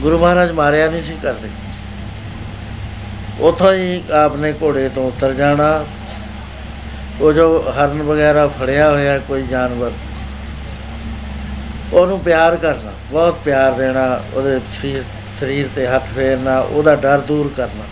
[0.00, 1.48] ਗੁਰੂ ਮਹਾਰਾਜ ਮਾਰਿਆ ਨਹੀਂ ਸੀ ਕਰਦੇ।
[3.40, 5.84] ਉਥੋਂ ਹੀ ਆਪਨੇ ਘੋੜੇ ਤੋਂ ਉਤਰ ਜਾਣਾ।
[7.20, 9.92] ਉਹ ਜੋ ਹਰਨ ਵਗੈਰਾ ਫੜਿਆ ਹੋਇਆ ਕੋਈ ਜਾਨਵਰ,
[11.92, 14.60] ਉਹਨੂੰ ਪਿਆਰ ਕਰਨਾ। ਬਹੁਤ ਪਿਆਰ ਦੇਣਾ, ਉਹਦੇ
[15.40, 17.84] ਸਰੀਰ ਤੇ ਹੱਥ ਫੇਰਨਾ, ਉਹਦਾ ਡਰ ਦੂਰ ਕਰਨਾ।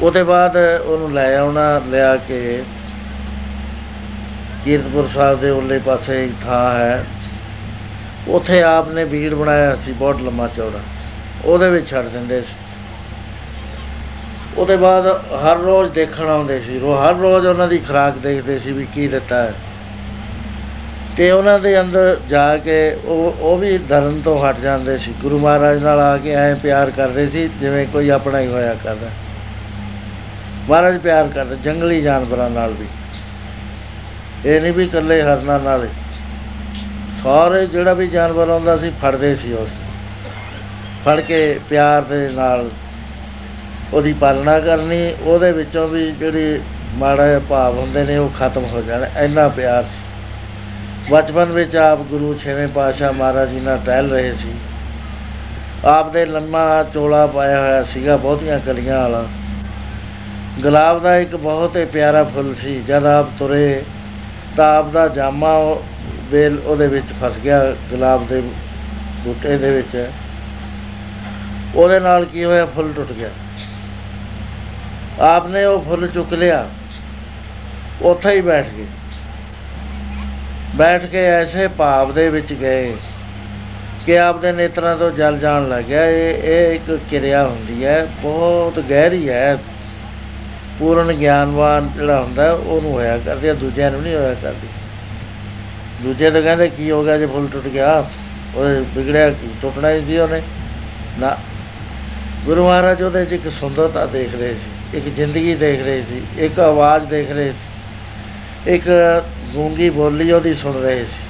[0.00, 2.62] ਉਹਦੇ ਬਾਅਦ ਉਹਨੂੰ ਲੈ ਆਉਣਾ, ਲਿਆ ਕੇ
[4.64, 7.04] ਕੀਰਤਪੁਰ ਸਾਹਿਬ ਦੇ ਉਰਲੇ ਪਾਸੇ ਇੱਕ ਥਾਂ ਹੈ।
[8.28, 10.80] ਉੱਥੇ ਆਪ ਨੇ ਬੀੜ ਬਣਾਇਆ ਸੀ, ਬਹੁਤ ਲੰਮਾ ਚੌੜਾ।
[11.44, 12.54] ਉਹਦੇ ਵਿੱਚ ਛੱਡ ਦਿੰਦੇ ਸੀ।
[14.56, 18.72] ਉਹਦੇ ਬਾਅਦ ਹਰ ਰੋਜ਼ ਦੇਖਣ ਆਉਂਦੇ ਸੀ। ਰੋ, ਹਰ ਰੋਜ਼ ਉਹਨਾਂ ਦੀ ਖਰਾਕ ਦੇਖਦੇ ਸੀ
[18.72, 19.54] ਵੀ ਕੀ ਦਿੱਤਾ ਹੈ।
[21.16, 25.38] ਤੇ ਉਹਨਾਂ ਦੇ ਅੰਦਰ ਜਾ ਕੇ ਉਹ ਉਹ ਵੀ ਧਰਨ ਤੋਂ ਹਟ ਜਾਂਦੇ ਸੀ। ਗੁਰੂ
[25.38, 29.08] ਮਹਾਰਾਜ ਨਾਲ ਆ ਕੇ ਐ ਪਿਆਰ ਕਰਦੇ ਸੀ, ਜਿਵੇਂ ਕੋਈ ਆਪਣਾ ਹੀ ਹੋਇਆ ਕਰਦਾ।
[30.68, 32.86] ਮਹਾਰਾਜ ਪਿਆਰ ਕਰਦੇ, ਜੰਗਲੀ ਜਾਨਵਰਾਂ ਨਾਲ ਵੀ।
[34.46, 35.88] ਇਹ ਨਹੀਂ ਵੀ ਇਕੱਲੇ ਹਰਨਾਂ ਨਾਲ
[37.22, 39.68] ਸਾਰੇ ਜਿਹੜਾ ਵੀ ਜਾਨਵਰ ਆਉਂਦਾ ਸੀ, ਫੜਦੇ ਸੀ ਉਸ
[41.04, 42.68] ਫੜ ਕੇ ਪਿਆਰ ਦੇ ਨਾਲ
[43.92, 46.60] ਉਹਦੀ ਪਾਲਣਾ ਕਰਨੀ, ਉਹਦੇ ਵਿੱਚੋਂ ਵੀ ਜਿਹੜੇ
[46.94, 50.01] ਮਾੜੇ ਭਾਵ ਹੁੰਦੇ ਨੇ, ਉਹ ਖਤਮ ਹੋ ਜਾਣ। ਇੰਨਾ ਪਿਆਰ ਸੀ।
[51.10, 54.54] ਬਚਪਨ ਵਿੱਚ ਆਪ ਗੁਰੂ ਛੇਵੇਂ ਪਾਤਸ਼ਾਹ ਮਹਾਰਾਜ ਜੀ ਨਾਲ ਟਹਿਲ ਰਹੇ ਸੀ।
[55.84, 59.26] ਆਪ ਦੇ ਲੰਮਾ ਚੋਲਾ ਪਾਇਆ ਹੋਇਆ ਸੀਗਾ, ਬਹੁਤੀਆਂ ਕਲੀਆਂ ਵਾਲਾ।
[60.60, 63.82] ਗੁਲਾਬ ਦਾ ਇੱਕ ਬਹੁਤ ਹੀ ਪਿਆਰਾ ਫੁੱਲ ਸੀ। ਜਦ ਆਪ ਤੁਰੇ,
[64.56, 65.58] ਤਾਂ ਆਪ ਦਾ ਜਾਮਾ
[66.30, 68.40] ਵੇਲ ਉਹਦੇ ਵਿੱਚ ਫਸ ਗਿਆ, ਗੁਲਾਬ ਦੇ
[69.24, 70.10] ਬੂਟੇ ਦੇ ਵਿੱਚ।
[71.74, 73.30] ਉਹਦੇ ਨਾਲ ਕੀ ਹੋਇਆ, ਫੁੱਲ ਟੁੱਟ ਗਿਆ।
[75.20, 76.68] ਆਪਨੇ ਉਹ ਫੁੱਲ ਚੁੱਕ ਲਿਆ।
[78.02, 78.86] ਉੱਥੇ ਹੀ ਬੈਠ ਗਏ।
[80.74, 82.94] ਬੈਠ ਕੇ ਐਸੇ ਭਾਵ ਦੇ ਵਿੱਚ ਗਏ
[84.06, 89.28] ਕਿ ਆਪਦੇ ਨੇਤਰਾਂ ਤੋਂ ਜਲ ਜਾਣ ਲੱਗਿਆ ਇਹ ਇਹ ਇੱਕ ਕਿਰਿਆ ਹੁੰਦੀ ਹੈ, ਬਹੁਤ ਗਹਿਰੀ
[89.28, 89.58] ਹੈ।
[90.78, 94.68] ਪੂਰਨ ਗਿਆਨਵਾਨ ਜਿਹੜਾ ਹੁੰਦਾ, ਉਹਨੂੰ ਹੋਇਆ ਕਰਦੀ ਹੈ, ਦੂਜਿਆਂ ਨੂੰ ਨਹੀਂ ਹੋਇਆ ਕਰਦੀ।
[96.02, 98.04] ਦੂਜੇ ਤਾਂ ਕਹਿੰਦੇ, ਕੀ ਹੋ ਗਿਆ ਜੇ ਫੁੱਲ ਟੁੱਟ ਗਿਆ?
[98.54, 98.64] ਉਹ
[98.94, 99.30] ਵਿਗੜਿਆ
[99.62, 100.42] ਟੁੱਟਣਾ ਹੀ ਸੀ ਉਹਨੇ।
[101.18, 101.36] ਨਾ।
[102.44, 106.60] ਗੁਰੂ ਮਹਾਰਾਜ ਉਹਦੇ 'ਚ ਇੱਕ ਸੁੰਦਰਤਾ ਦੇਖ ਰਹੇ ਸੀ, ਇੱਕ ਜ਼ਿੰਦਗੀ ਦੇਖ ਰਹੇ ਸੀ, ਇੱਕ
[106.60, 108.88] ਆਵਾਜ਼ ਦੇਖ ਰਹੇ ਸੀ, ਇੱਕ
[109.54, 111.20] ਗੂੰਗੀ ਬੋਲੀ ਉਹਦੀ ਸੁਣ ਰਹੇ ਸੀ।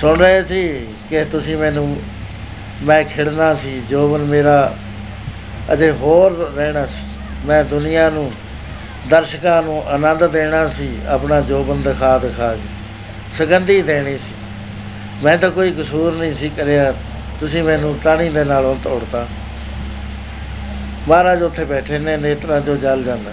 [0.00, 2.02] ਸੁਣ ਰਹੇ ਸੀ ਕਿ ਤੁਸੀਂ ਮੈਨੂੰ,
[2.82, 4.74] ਮੈਂ ਖਿੜਨਾ ਸੀ, ਜੋਬਨ ਮੇਰਾ
[5.72, 7.02] ਅਜੇ ਹੋਰ ਰਹਿਣਾ ਸੀ।
[7.46, 8.32] ਮੈਂ ਦੁਨੀਆ ਨੂੰ,
[9.08, 12.68] ਦਰਸ਼ਕਾਂ ਨੂੰ ਆਨੰਦ ਦੇਣਾ ਸੀ, ਆਪਣਾ ਜੋਬਨ ਦਿਖਾ ਦਿਖਾ ਕੇ,
[13.38, 14.34] ਸਗੰਧੀ ਦੇਣੀ ਸੀ।
[15.22, 16.94] ਮੈਂ ਤਾਂ ਕੋਈ ਕਸੂਰ ਨਹੀਂ ਸੀ ਕਰਿਆ,
[17.40, 19.26] ਤੁਸੀਂ ਮੈਨੂੰ ਟਾਣੀ ਦੇ ਨਾਲੋਂ ਤੋੜਤਾ।
[21.08, 23.32] ਮਹਾਰਾਜ ਉੱਥੇ ਬੈਠੇ ਨੇ, ਨੇਤਰਾਂ ਜੋ ਜਲ ਜਾਂਦਾ।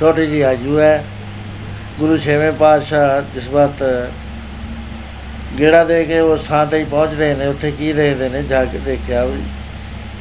[0.00, 1.04] ਛੋਟੀ ਜੀ ਆਜੂ ਹੈ
[2.00, 3.82] ਗੁਰੂ ਛੇਵੇਂ ਪਾਤਸ਼ਾਹ ਜਿਸ ਵਕਤ
[5.58, 8.78] ਗੇੜਾ ਦੇ ਕੇ ਉਹ ਥਾਂ ਤੇ ਹੀ ਪਹੁੰਚਦੇ ਨੇ, ਉੱਥੇ ਕੀ ਦੇਖਦੇ ਨੇ, ਜਾ ਕੇ
[8.78, 9.42] ਦੇਖਿਆ ਵੀ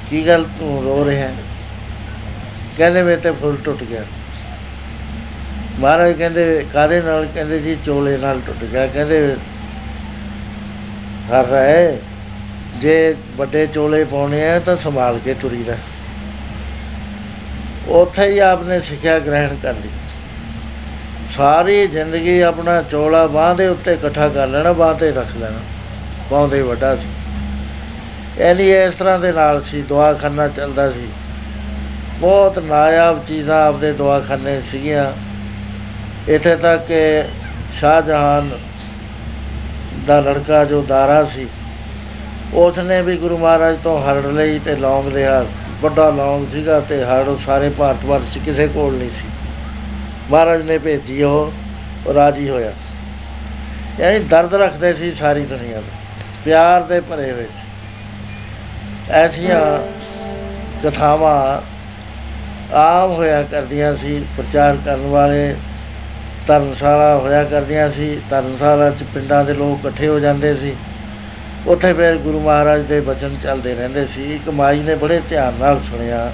[0.09, 1.29] ਕੀ ਗੱਲ ਤੂੰ ਰੋ ਰਿਹਾ
[2.77, 4.03] ਕਹਿੰਦੇ ਮੇਰੇ ਤੇ ਫੁੱਲ ਟੁੱਟ ਗਿਆ।
[5.79, 7.25] ਮਹਾਰਾਜ ਕਹਿੰਦੇ ਕਾਦੇ ਨਾਲ?
[7.25, 9.35] ਕਹਿੰਦੇ ਜੀ ਚੋਲੇ ਨਾਲ ਟੁੱਟ ਗਿਆ। ਕਹਿੰਦੇ
[11.31, 11.97] ਹਰ ਰਹੇ
[12.77, 15.75] ਜੇ ਵੱਡੇ ਚੋਲੇ ਪਾਉਣੇ ਆ ਤਾਂ ਸੰਭਾਲ ਕੇ ਤੁਰੀਦਾ।
[17.87, 19.89] ਉੱਥੇ ਹੀ ਆਪਨੇ ਸਿੱਖਿਆ ਗ੍ਰਹਿਣ ਕਰ ਲਈ।
[21.37, 25.59] ਸਾਰੀ ਜ਼ਿੰਦਗੀ ਆਪਣਾ ਚੋਲਾ ਬਾਹ ਦੇ ਉੱਤੇ ਇਕੱਠਾ ਕਰ ਲੈਣਾ, ਬਾਹ ਤੇ ਰੱਖ ਲੈਣਾ।
[26.29, 27.07] ਪਾਉਂਦੇ ਵੱਡਾ ਸੀ।
[28.41, 31.07] ਐਨੀ ਇਸ ਤਰ੍ਹਾਂ ਦੇ ਨਾਲ ਸੀ, ਦਵਾਖਾਨਾ ਚੱਲਦਾ ਸੀ।
[32.19, 35.11] ਬਹੁਤ ਨਾਇਆਬ ਚੀਜ਼ਾਂ ਆਪਦੇ ਦਵਾਖਾਨੇ ਸੀਗੀਆਂ।
[36.27, 37.23] ਇੱਥੇ ਤੱਕ ਕਿ
[37.79, 38.49] ਸ਼ਾਹਜਹਾਨ
[40.07, 41.47] ਦਾ ਲੜਕਾ ਜੋ ਦਾਰਾ ਸੀ
[42.53, 45.45] ਉਸ ਨੇ ਵੀ ਗੁਰੂ ਮਹਾਰਾਜ ਤੋਂ ਹਰੜ ਲਈ ਤੇ ਲੌਂਗ ਲਿਆ।
[45.81, 49.25] ਵੱਡਾ ਲੌਂਗ ਸੀਗਾ ਤੇ ਹਰੜ ਸਾਰੇ ਭਾਰਤ ਵਰਸ਼ ਕਿਸੇ ਕੋਲ ਨਹੀਂ ਸੀ।
[50.31, 52.71] ਮਹਾਰਾਜ ਨੇ ਭੇਜੀ, ਉਹ ਰਾਜੀ ਹੋਇਆ।
[53.99, 55.97] ਯਾਨੀ ਦਰਦ ਰੱਖਦੇ ਸੀ ਸਾਰੀ ਦੁਨੀਆ ਦਾ
[56.45, 57.47] ਪਿਆਰ ਦੇ ਭਰੇ ਹੋਏ
[59.11, 59.61] ਐਸੀਆਂ
[60.83, 61.61] ਕਥਾਵਾਂ
[62.75, 65.55] ਆਮ ਹੋਇਆ ਕਰਦੀਆਂ ਸੀ, ਪ੍ਰਚਾਰ ਕਰਨ ਵਾਲੇ
[66.47, 70.75] ਧਰਮਸ਼ਾਲਾ ਹੋਇਆ ਕਰਦੀਆਂ ਸੀ, ਧਰਮਸ਼ਾਲਾ 'ਚ ਪਿੰਡਾਂ ਦੇ ਲੋਕ ਇਕੱਠੇ ਹੋ ਜਾਂਦੇ ਸੀ।
[71.67, 75.79] ਉੱਥੇ ਫਿਰ ਗੁਰੂ ਮਹਾਰਾਜ ਦੇ ਬਚਨ ਚੱਲਦੇ ਰਹਿੰਦੇ ਸੀ। ਇੱਕ ਮਾਈ ਨੇ ਬੜੇ ਧਿਆਨ ਨਾਲ
[75.89, 76.31] ਸੁਣਿਆ।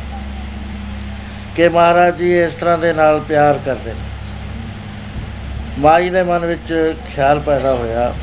[1.55, 3.99] ਕਿ ਮਹਾਰਾਜ ਜੀ ਇਸ ਤਰ੍ਹਾਂ ਦੇ ਨਾਲ ਪਿਆਰ ਕਰਦੇ ਨੇ।
[5.79, 8.13] ਮਾਈ ਦੇ ਮਨ ਵਿੱਚ ਖਿਆਲ ਪੈਦਾ ਹੋਇਆ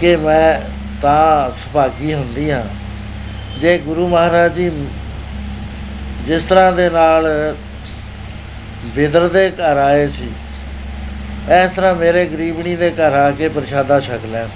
[0.00, 0.60] ਕਿ ਮੈਂ
[1.02, 2.62] ਤਾਂ ਸੁਭਾਗੀ ਹੁੰਦੀ ਹਾਂ।
[3.60, 4.70] ਜੇ ਗੁਰੂ ਮਹਾਰਾਜ ਜੀ
[6.26, 7.28] ਜਿਸ ਤਰ੍ਹਾਂ ਦੇ ਨਾਲ
[8.86, 10.30] ਵਿਦਰ ਦੇ ਘਰ ਆਏ ਸੀ,
[11.54, 14.48] ਇਸ ਤਰ੍ਹਾਂ ਮੇਰੇ ਗਰੀਬਣੀ ਦੇ ਘਰ ਆ ਕੇ ਪ੍ਰਸ਼ਾਦਾ ਛਕ ਲੈਣ।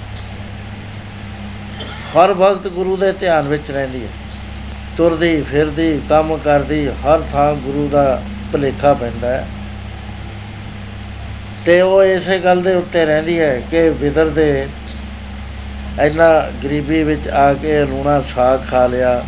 [2.13, 4.09] ਹਰ ਵਕਤ ਗੁਰੂ ਦੇ ਧਿਆਨ ਵਿੱਚ ਰਹਿੰਦੀ ਹੈ।
[4.97, 8.21] ਤੁਰਦੀ ਫਿਰਦੀ ਕੰਮ ਕਰਦੀ ਹਰ ਥਾਂ ਗੁਰੂ ਦਾ
[8.53, 9.47] ਭਲੇਖਾ ਪੈਂਦਾ ਹੈ।
[11.65, 14.67] ਤੇ ਉਹ ਇਸੇ ਗੱਲ ਦੇ ਉੱਤੇ ਰਹਿੰਦੀ ਹੈ ਕਿ ਵਿਦਰ ਦੇ
[16.01, 19.23] ਇੰਨਾ ਗਰੀਬੀ ਵਿੱਚ ਆ ਕੇ ਲੂਣਾ ਸਾਗ ਖਾ ਲਿਆ।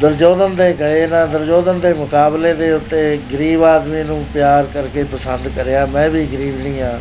[0.00, 5.48] ਦਰਜੋਦਨ ਦੇ ਗਏ ਨਾ ਦਰਜੋਦਨ ਦੇ ਮੁਕਾਬਲੇ ਦੇ ਉੱਤੇ ਗਰੀਬ ਆਦਮੀ ਨੂੰ ਪਿਆਰ ਕਰਕੇ ਪਸੰਦ
[5.56, 7.00] ਕਰਿਆ, ਮੈਂ ਵੀ ਗਰੀਬ ਨਹੀਂ ਆ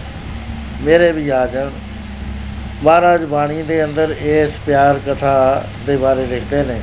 [0.82, 1.70] ਮੇਰੇ ਵੀ ਆ ਜਾਣ।
[2.84, 6.80] ਮਹਾਰਾਜ ਬਾਣੀ ਦੇ ਅੰਦਰ ਇਸ ਪਿਆਰ ਕਥਾ ਦੇ ਬਾਰੇ ਲਿਖਦੇ ਨੇ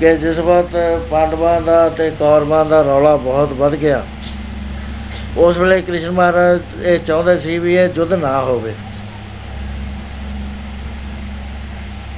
[0.00, 4.02] ਕਿ ਜਿਸ ਵਕਤ ਪਾਂਡਵਾਂ ਦਾ ਤੇ ਕੌਰਵਾਂ ਦਾ ਰੌਲਾ ਬਹੁਤ ਵੱਧ ਗਿਆ,
[5.36, 8.74] ਉਸ ਵੇਲੇ ਕ੍ਰਿਸ਼ਨ ਮਹਾਰਾਜ ਇਹ ਚਾਹੁੰਦੇ ਸੀ ਵੀ ਇਹ ਯੁੱਧ ਨਾ ਹੋਵੇ।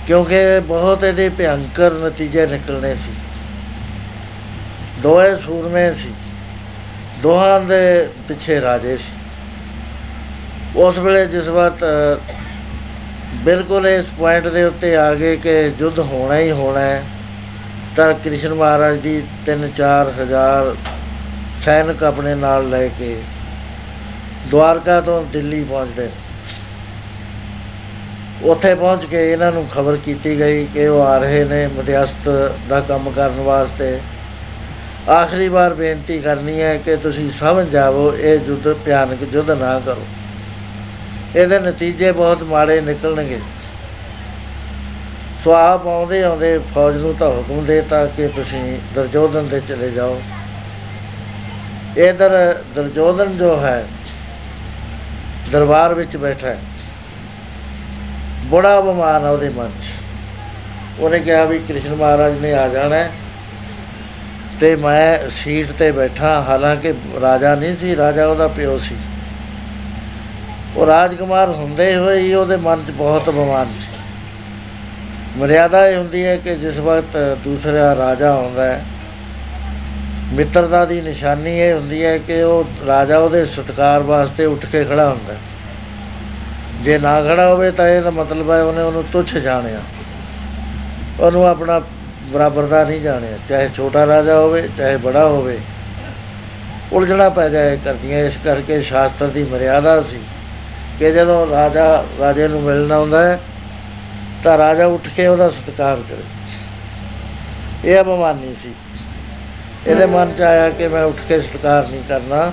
[0.06, 3.12] ਕਿਉਂਕਿ ਬਹੁਤ ਇਹਦੇ ਭਿਆਨਕ ਨਤੀਜੇ ਨਿਕਲਣੇ ਸੀ।
[5.02, 6.12] ਦੋਏ ਸੂਰਮੇ ਸੀ,
[7.22, 9.12] ਦੋਹਾਂ ਦੇ ਪਿੱਛੇ ਰਾਜੇ ਸੀ।
[10.76, 11.84] ਉਸ ਵੇਲੇ ਜਿਸ ਵਕਤ
[13.34, 17.02] ਬਿਲਕੁਲ ਇਸ ਪੁਆਇੰਟ ਦੇ ਉੱਤੇ ਆ ਗਏ ਕਿ ਯੁੱਧ ਹੋਣਾ ਹੀ ਹੋਣਾ ਹੈ।
[17.96, 20.74] ਤਾਂ ਕ੍ਰਿਸ਼ਨ ਮਹਾਰਾਜ ਦੀ 3-4 ਹਜ਼ਾਰ
[21.64, 23.16] ਸੈਨਿਕ ਆਪਣੇ ਨਾਲ ਲੈ ਕੇ
[24.50, 26.08] ਦਵਾਰਕਾ ਤੋਂ ਦਿੱਲੀ ਪਹੁੰਚਦੇ
[28.44, 32.28] ਉੱਥੇ ਪਹੁੰਚ ਕੇ ਇਹਨਾਂ ਨੂੰ ਖਬਰ ਕੀਤੀ ਗਈ ਕਿ ਉਹ ਆ ਰਹੇ ਨੇ ਮਧਿਅਸਤ
[32.68, 33.98] ਦਾ ਕੰਮ ਕਰਨ ਵਾਸਤੇ।
[35.10, 40.06] ਆਖਰੀ ਵਾਰ ਬੇਨਤੀ ਕਰਨੀ ਹੈ ਕਿ ਤੁਸੀਂ ਸਮਝ ਜਾਵੋ, ਇਹ ਯੁੱਧ ਭਿਆਨਕ ਯੁੱਧ ਨਾ ਕਰੋ।
[41.34, 43.40] ਇਹਦੇ ਨਤੀਜੇ ਬਹੁਤ ਮਾੜੇ ਨਿਕਲਣਗੇ।
[45.44, 50.20] ਸੋ ਆਪ ਆਉਂਦੇ ਆਉਂਦੇ ਫੌਜ ਨੂੰ ਤਾਂ ਹੁਕਮ ਦੇਤਾ ਕਿ ਤੁਸੀਂ ਦਰਜੋਦਨ ਦੇ ਚਲੇ ਜਾਓ।
[51.96, 53.86] ਇਧਰ ਦਰਜੋਦਨ ਜੋ ਹੈ,
[55.50, 56.58] ਦਰਬਾਰ ਵਿੱਚ ਬੈਠਾ ਹੈ।
[58.44, 63.08] ਬੜਾ ਬਿਮਾਰ ਆ ਉਹਦੇ ਮਨ 'ਚ। ਉਹਨੇ ਕਿਹਾ ਵੀ ਕ੍ਰਿਸ਼ਨ ਮਹਾਰਾਜ ਨੇ ਆ ਜਾਣਾ
[64.60, 68.96] ਤੇ ਮੈਂ ਸੀਟ ਤੇ ਬੈਠਾ, ਹਾਲਾਂਕਿ ਰਾਜਾ ਨਹੀਂ ਸੀ, ਰਾਜਾ ਉਹਦਾ ਪਿਓ ਸੀ।
[70.76, 73.94] ਉਹ ਰਾਜਕੁਮਾਰ ਹੁੰਦੇ ਹੋਏ ਹੀ ਉਹਦੇ ਮਨ 'ਚ ਬਹੁਤ ਬਿਮਾਰ ਸੀ।
[75.38, 78.84] ਮਰਿਆਦਾ ਇਹ ਹੁੰਦੀ ਹੈ ਕਿ ਜਿਸ ਵਕਤ ਦੂਸਰਾ ਰਾਜਾ ਆਉਂਦਾ ਹੈ,
[80.32, 85.08] ਮਿੱਤਰਤਾ ਦੀ ਨਿਸ਼ਾਨੀ ਇਹ ਹੁੰਦੀ ਹੈ ਕਿ ਉਹ ਰਾਜਾ ਉਹਦੇ ਸਤਕਾਰ ਵਾਸਤੇ ਉੱਠ ਕੇ ਖੜਾ
[85.08, 85.34] ਹੁੰਦਾ
[86.84, 89.80] ਜੇ ਨਾ ਖੜਾ ਹੋਵੇ ਤਾਂ ਇਹਦਾ ਮਤਲਬ ਹੈ ਉਹਨੇ ਉਹਨੂੰ ਤੁੱਛ ਜਾਣਿਆ।
[91.20, 91.80] ਉਹਨੂੰ ਆਪਣਾ
[92.32, 95.58] ਬਰਾਬਰ ਦਾ ਨਹੀਂ ਜਾਣਿਆ, ਚਾਹੇ ਛੋਟਾ ਰਾਜਾ ਹੋਵੇ, ਚਾਹੇ ਬੜਾ ਹੋਵੇ।
[96.92, 100.18] ਉਲਝਣਾ ਪੈ ਜਾਏ ਕਰਦੀਆਂ, ਇਸ ਕਰਕੇ ਸ਼ਾਸਤਰ ਦੀ ਮਰਿਆਦਾ ਸੀ।
[100.98, 103.40] ਕਿ ਜਦੋਂ ਰਾਜਾ, ਰਾਜੇ ਨੂੰ ਮਿਲਣਾ ਹੁੰਦਾ ਹੈ,
[104.44, 106.22] ਤਾਂ ਰਾਜਾ ਉੱਠ ਕੇ ਉਹਦਾ ਸਤਿਕਾਰ ਕਰੇ।
[107.90, 108.72] ਇਹ ਅਪਮਾਨੀ ਸੀ।
[109.86, 112.52] ਇਹਦੇ ਮਨ ਚ ਆਇਆ ਕਿ ਮੈਂ ਉੱਠ ਕੇ ਸਤਿਕਾਰ ਨਹੀਂ ਕਰਨਾ।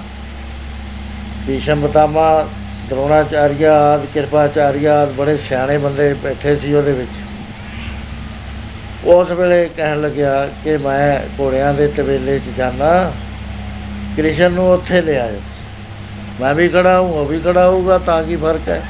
[1.47, 2.47] ਭੀਸ਼ਮ ਬਤਾਮਾ,
[2.89, 7.09] ਦਰੋਣਾਚਾਰੀਆ ਆਦਿ ਕਿਰਪਾਚਾਰੀਆ ਆਦਿ ਬੜੇ ਸਿਆਣੇ ਬੰਦੇ ਬੈਠੇ ਸੀ ਉਹਦੇ ਵਿੱਚ।
[9.05, 13.11] ਉਸ ਵੇਲੇ ਕਹਿਣ ਲੱਗਿਆ ਕਿ ਮੈਂ ਘੋੜਿਆਂ ਦੇ ਤਵੇਲੇ 'ਚ ਜਾਣਾ
[14.17, 15.39] ਕ੍ਰਿਸ਼ਨ ਨੂੰ ਉੱਥੇ ਲੈ ਆਇਓ।
[16.41, 18.83] ਮੈਂ ਵੀ ਖੜਾ ਹੂੰ, ਉਹ ਵੀ ਖੜਾ ਹੋਊਗਾ, ਤਾਂ ਕੀ ਫ਼ਰਕ ਹੈ?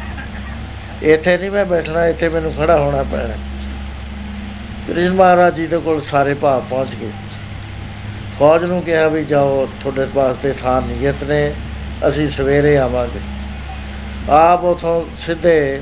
[1.03, 3.33] ਇੱਥੇ ਨਹੀਂ ਮੈਂ ਬੈਠਣਾ, ਇੱਥੇ ਮੈਨੂੰ ਖੜਾ ਹੋਣਾ ਪੈਣਾ।
[4.87, 7.09] ਕ੍ਰਿਸ਼ਨ ਮਹਾਰਾਜ ਜੀ ਦੇ ਕੋਲ ਸਾਰੇ ਭਾਵ ਪਹੁੰਚ ਗਏ।
[8.39, 11.53] ਫੌਜ ਨੂੰ ਕਿਹਾ ਵੀ ਜਾਓ, ਤੁਹਾਡੇ ਵਾਸਤੇ ਥਾਂ ਨਿਯਤ ਨੇ,
[12.07, 13.19] ਅਸੀਂ ਸਵੇਰੇ ਆਵਾਂਗੇ।
[14.29, 15.81] ਆਪ ਉਥੋਂ ਸਿੱਧੇ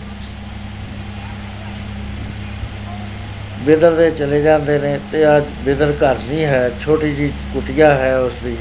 [3.62, 8.18] ਬਿਦਰ ਦੇ ਚਲੇ ਜਾਂਦੇ ਨੇ, ਤੇ ਅੱਜ ਬਿਦਰ ਘਰ ਨਹੀਂ ਹੈ, ਛੋਟੀ ਜੀ ਕੁਟਿਆ ਹੈ
[8.18, 8.58] ਉਸ ਦੀ।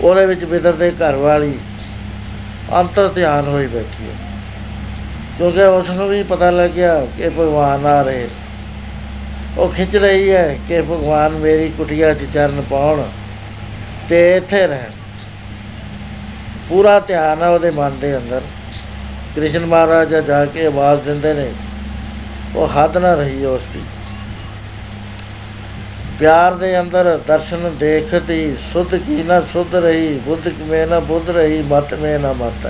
[0.00, 1.58] ਉਹਦੇ ਵਿੱਚ ਬਿਦਰ ਦੇ ਘਰ ਵਾਲੀ
[2.80, 4.14] ਅੰਤਰ ਧਿਆਨ ਹੋਈ ਬੈਠੀ ਹੈ।
[5.38, 8.28] ਕਿਉਂਕਿ ਉਸ ਨੂੰ ਵੀ ਪਤਾ ਲੱਗਿਆ ਕਿ ਭਗਵਾਨ ਆ ਰਹੇ।
[9.58, 13.02] ਉਹ ਖਿੱਚ ਰਹੀ ਹੈ ਕਿ ਭਗਵਾਨ ਮੇਰੀ ਕੁਟਿਆ 'ਚ ਚਰਨ ਪਾਉਣ
[14.08, 14.90] ਤੇ ਇੱਥੇ ਰਹਿਣ।
[16.68, 18.40] ਪੂਰਾ ਧਿਆਨ ਆ ਉਹਦੇ ਮਨ ਦੇ ਅੰਦਰ।
[19.36, 21.52] ਕ੍ਰਿਸ਼ਨ ਮਹਾਰਾਜ ਜਾ ਕੇ ਆਵਾਜ਼ ਦਿੰਦੇ ਨੇ।
[22.56, 23.80] ਉਹ ਹੱਦ ਨਾ ਰਹੀ ਉਸ ਦੀ।
[26.18, 31.62] ਪਿਆਰ ਦੇ ਅੰਦਰ ਦਰਸ਼ਨ ਦੇਖਤੀ, ਸੁਧ ਕੀ ਨਾ ਸੁਧ ਰਹੀ, ਬੁੱਧ ਮੇ ਨਾ ਬੁੱਧ ਰਹੀ,
[31.62, 32.66] ਮਤ ਮੇ ਨਾ ਮਤ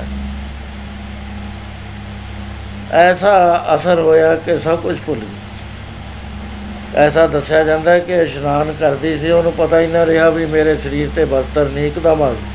[2.95, 3.32] ਐਸਾ
[3.74, 9.53] ਅਸਰ ਹੋਇਆ ਕਿ ਸਭ ਕੁਝ ਭੁੱਲ ਗਿਆ ਐਸਾ ਦੱਸਿਆ ਜਾਂਦਾ ਕਿ ਇਸ਼ਨਾਨ ਕਰਦੀ ਸੀ, ਉਹਨੂੰ
[9.53, 12.51] ਪਤਾ ਹੀ ਨਾ ਰਿਹਾ ਵੀ ਮੇਰੇ ਸਰੀਰ ਤੇ ਬਸਤਰ ਨਹੀਂ, ਇੱਕਦਮ ਆ ਗਿਆ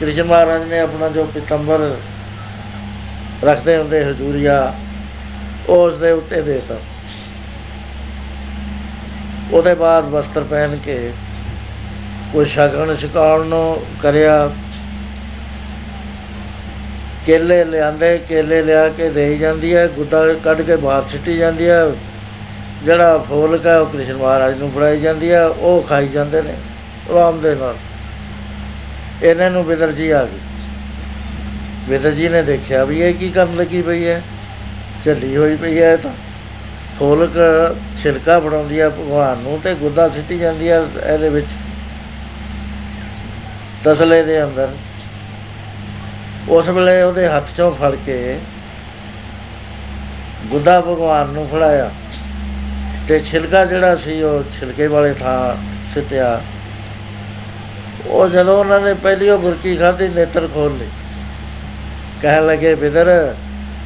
[0.00, 1.90] ਕ੍ਰਿਸ਼ਨ ਮਹਾਰਾਜ ਨੇ ਆਪਣਾ ਜੋ ਪਿਤੰਬਰ
[3.44, 4.74] ਰੱਖਦੇ ਹੁੰਦੇ ਹਜ਼ੂਰੀਆ,
[5.68, 6.74] ਉਸ ਦੇ ਉੱਤੇ ਦੇਤਾ।
[9.52, 11.12] ਉਹਦੇ ਬਾਅਦ ਵਸਤਰ ਪਹਿਨ ਕੇ
[12.32, 14.50] ਕੋਈ ਸ਼ਗਨ ਛਕਾਉਣ ਨੂੰ ਕਰਿਆ।
[17.26, 21.84] ਕੇਲੇ ਲਿਆਂਦੇ, ਕੇਲੇ ਲਿਆ ਕੇ ਦੇਈ ਜਾਂਦੀ ਹੈ, ਗੁੱਦਾ ਕੱਢ ਕੇ ਬਾਹਰ ਸਿੱਟੀ ਜਾਂਦੀ ਹੈ।
[22.84, 26.54] ਜਿਹੜਾ ਫੋਲਕ ਹੈ, ਉਹ ਕ੍ਰਿਸ਼ਨ ਮਹਾਰਾਜ ਨੂੰ ਫੜਾਈ ਜਾਂਦੀ ਹੈ, ਉਹ ਖਾਈ ਜਾਂਦੇ ਨੇ
[27.10, 27.76] ਆਰਾਮ ਦੇ ਨਾਲ।
[29.22, 30.38] ਇਹਨਾਂ ਨੂੰ ਬਿਦਰ ਜੀ ਆ ਗਈ
[31.88, 34.22] ਬਿਦਰ ਜੀ ਨੇ ਦੇਖਿਆ ਵੀ ਇਹ ਕੀ ਕਰਨ ਲੱਗੀ ਪਈ ਹੈ,
[35.04, 36.10] ਝੱਲੀ ਹੋਈ ਪਈ ਹੈ ਇਹ ਤਾਂ।
[36.98, 37.32] ਫੋਲਕ
[38.02, 41.46] ਛਿਲਕਾ ਫੜਾਉਂਦੀ ਹੈ ਭਗਵਾਨ ਨੂੰ ਤੇ ਗੁੱਦਾ ਸਿੱਟੀ ਜਾਂਦੀ ਹੈ ਇਹਦੇ ਵਿੱਚ,
[43.84, 44.68] ਤਸਲੇ ਦੇ ਅੰਦਰ।
[46.48, 48.38] ਉਸ ਵੇਲੇ ਉਹਦੇ ਹੱਥ ਚੋਂ ਫੜ ਕੇ
[50.46, 51.90] ਗੁੱਦਾ ਭਗਵਾਨ ਨੂੰ ਫੜਾਇਆ
[53.08, 55.56] ਤੇ ਛਿਲਕਾ ਜਿਹੜਾ ਸੀ ਉਹ ਛਿਲਕੇ ਵਾਲੇ ਥਾਂ
[55.94, 56.40] ਸਿੱਟਿਆ।
[58.06, 60.88] ਉਹ ਜਦੋਂ ਉਹਨਾਂ ਨੇ ਪਹਿਲੀ ਉਹ ਬੁਰਕੀ ਖਾਧੀ, ਨੇਤਰ ਖੋਲ ਲਏ।
[62.22, 63.34] ਕਹਿਣ ਲੱਗੇ, ਬਿਦਰ,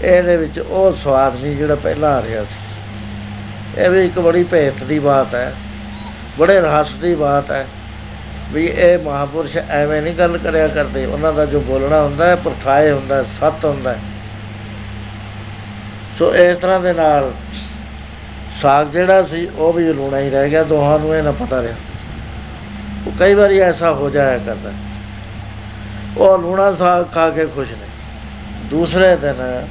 [0.03, 2.62] ਇਹਦੇ ਵਿੱਚ ਉਹ ਸਵਾਦ ਨਹੀਂ ਜਿਹੜਾ ਪਹਿਲਾਂ ਆ ਰਿਹਾ ਸੀ।
[3.79, 5.53] ਇਹ ਵੀ ਇੱਕ ਬੜੀ ਭੇਤ ਦੀ ਬਾਤ ਹੈ,
[6.39, 7.67] ਬੜੇ ਰਹੱਸ ਦੀ ਬਾਤ ਹੈ
[8.53, 12.91] ਵੀ ਇਹ ਮਹਾਪੁਰਸ਼ ਐਵੇਂ ਨਹੀਂ ਗੱਲ ਕਰਿਆ ਕਰਦੇ, ਉਹਨਾਂ ਦਾ ਜੋ ਬੋਲਣਾ ਹੁੰਦਾ ਹੈ, ਪਰਥਾਏ
[12.91, 13.99] ਹੁੰਦਾ ਹੈ, ਸੱਤ ਹੁੰਦਾ ਹੈ।
[16.19, 17.33] ਸੋ ਇਸ ਤਰ੍ਹਾਂ ਦੇ ਨਾਲ
[18.63, 21.75] ਸਾਗ ਜਿਹੜਾ ਸੀ, ਉਹ ਵੀ ਲੂਣਾ ਹੀ ਰਹਿ ਗਿਆ, ਦੋਹਾਂ ਨੂੰ ਇਹ ਨਾ ਪਤਾ ਰਿਹਾ।
[23.07, 24.73] ਉਹ ਕਈ ਵਾਰੀ ਐਸਾ ਹੋ ਜਾਇਆ ਕਰਦਾ
[26.17, 27.87] ਉਹ ਲੂਣਾ ਸਾਗ ਖਾ ਕੇ ਖੁਸ਼ ਨੇ।
[28.71, 29.67] ਦੂਸਰੇ ਦਿਨ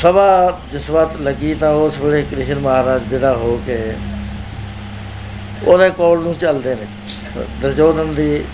[0.00, 3.76] ਸਭਾ ਜਿਸ ਵਕਤ ਲੱਗੀ ਤਾਂ ਉਸ ਵੇਲੇ ਕ੍ਰਿਸ਼ਨ ਮਹਾਰਾਜ ਵਿਦਾ ਹੋ ਕੇ
[5.66, 6.86] ਉਹਦੇ ਕੋਲ ਨੂੰ ਚੱਲਦੇ ਨੇ।
[7.62, 8.44] ਦਰਜੋਦਨ ਦੀ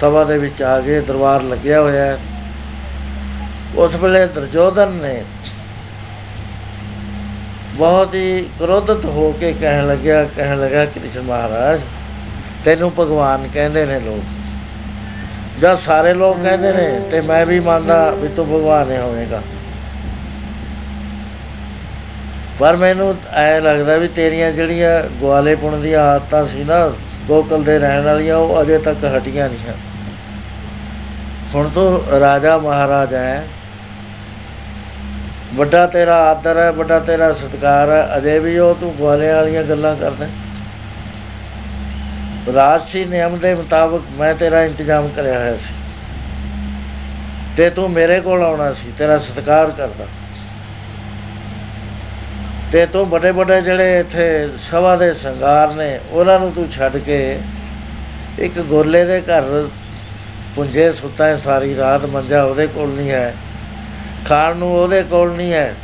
[0.00, 2.18] ਸਭਾ ਦੇ ਵਿੱਚ ਆ ਗਏ ਦਰਬਾਰ ਲੱਗਿਆ ਹੋਇਆ ਹੈ।
[3.76, 5.22] ਉਸ ਵੇਲੇ ਦਰਜੋਦਨ ਨੇ
[7.76, 11.80] ਬਹੁਤ ਹੀ ਕ੍ਰੋਧਿਤ ਹੋ ਕੇ ਕਹਿਣ ਲੱਗਿਆ, ਕਹਿਣ ਲੱਗਾ, ਕ੍ਰਿਸ਼ਨ ਮਹਾਰਾਜ,
[12.64, 18.28] ਤੈਨੂੰ ਭਗਵਾਨ ਕਹਿੰਦੇ ਨੇ ਲੋਕ। ਜਦ ਸਾਰੇ ਲੋਕ ਕਹਿੰਦੇ ਨੇ ਤੇ ਮੈਂ ਵੀ ਮੰਨਦਾ ਵੀ
[18.28, 19.42] ਤੂੰ ਭਗਵਾਨ ਹੀ ਹੋਵੇਗਾ।
[22.60, 26.92] ਪਰ ਮੈਨੂੰ ਐ ਲੱਗਦਾ ਵੀ ਤੇਰੀਆਂ ਜਿਹੜੀਆਂ ਗਵਾਲੇਪੁਣ ਦੀਆਂ ਆਦਤਾਂ ਸੀ ਨਾ,
[27.28, 29.74] ਗੋਕਲ ਦੇ ਰਹਿਣ ਵਾਲੀਆਂ, ਉਹ ਅਜੇ ਤੱਕ ਹਟੀਆਂ ਨਹੀਂ ਹਨ।
[31.54, 33.46] ਹੁਣ ਤੂੰ ਰਾਜਾ ਮਹਾਰਾਜਾ ਹੈ
[35.54, 39.96] ਵੱਡਾ ਤੇਰਾ ਆਦਰ ਹੈ, ਵੱਡਾ ਤੇਰਾ ਸਤਿਕਾਰ ਹੈ, ਅਜੇ ਵੀ ਉਹ ਤੂੰ ਗਵਾਲਿਆਂ ਵਾਲੀਆਂ ਗੱਲਾਂ
[39.96, 40.26] ਕਰਦਾ
[42.54, 45.74] ਰਾਜਸੀ ਨਿਯਮ ਦੇ ਮੁਤਾਬਕ ਮੈਂ ਤੇਰਾ ਇੰਤਜ਼ਾਮ ਕਰਿਆ ਹੋਇਆ ਸੀ।
[47.56, 50.04] ਤੇ ਤੂੰ ਮੇਰੇ ਕੋਲ ਆਉਣਾ ਸੀ, ਤੇਰਾ ਸਤਿਕਾਰ ਕਰਦਾ।
[52.72, 57.38] ਤੇ ਤੂੰ ਵੱਡੇ ਵੱਡੇ ਜਿਹੜੇ ਇੱਥੇ ਸਭਾ ਦੇ ਸੰਗਾਰ ਨੇ, ਉਹਨਾਂ ਨੂੰ ਤੂੰ ਛੱਡ ਕੇ
[58.38, 59.68] ਇੱਕ ਗੋਲੇ ਦੇ ਘਰ
[60.56, 63.34] ਪੁੰਜੇ ਸੁੱਤਾ ਹੈ, ਸਾਰੀ ਰਾਤ ਮੰਜਾ ਉਹਦੇ ਕੋਲ ਨਹੀਂ ਹੈ,
[64.26, 65.74] ਖਾਣ ਨੂੰ ਉਹਦੇ ਕੋਲ ਨਹੀਂ ਹੈ।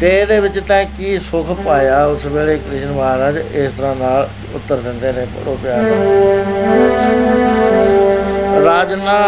[0.00, 4.76] ਤੇ ਇਹਦੇ ਵਿੱਚ ਤਾਂ ਕੀ ਸੁਖ ਪਾਇਆ ਉਸ ਵੇਲੇ ਕ੍ਰਿਸ਼ਨ ਮਹਾਰਾਜ, ਇਸ ਤਰ੍ਹਾਂ ਨਾਲ ਉੱਤਰ
[4.76, 5.84] ਦਿੰਦੇ ਨੇ ਬੜੋ ਪਿਆਰ
[8.64, 9.18] ਰਾਜਨਾ,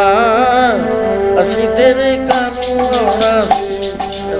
[1.43, 3.93] ਅਸੀਂ ਤੇਰੇ ਕਾਨੂੰ ਆਉਣਾ ਸੀ,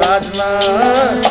[0.03, 1.26] ਰਾਜਨਾ।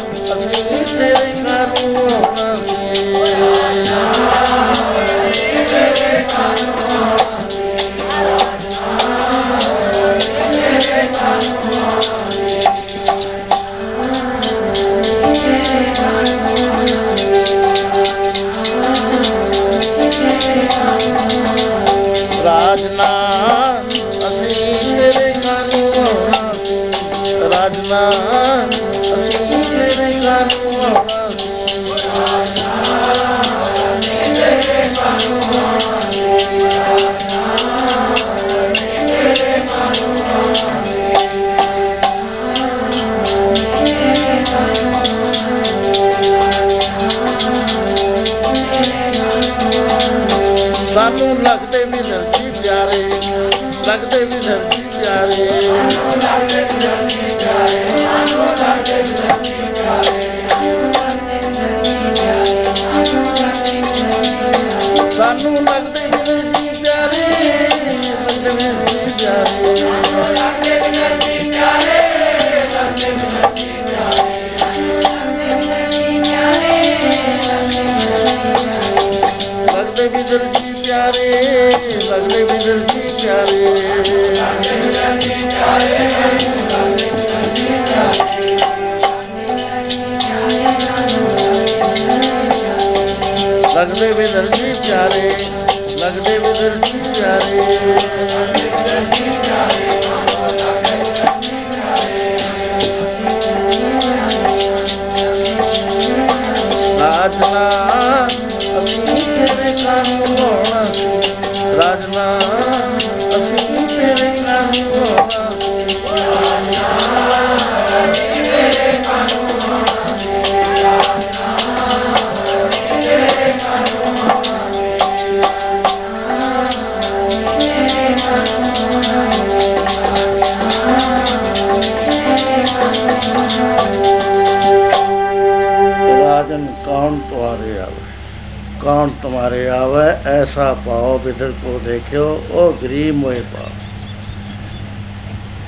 [138.84, 143.70] कौन तुम्हारे आवे ऐसा पाओ बिदर को देखियो ओ गरीब मोए पाओ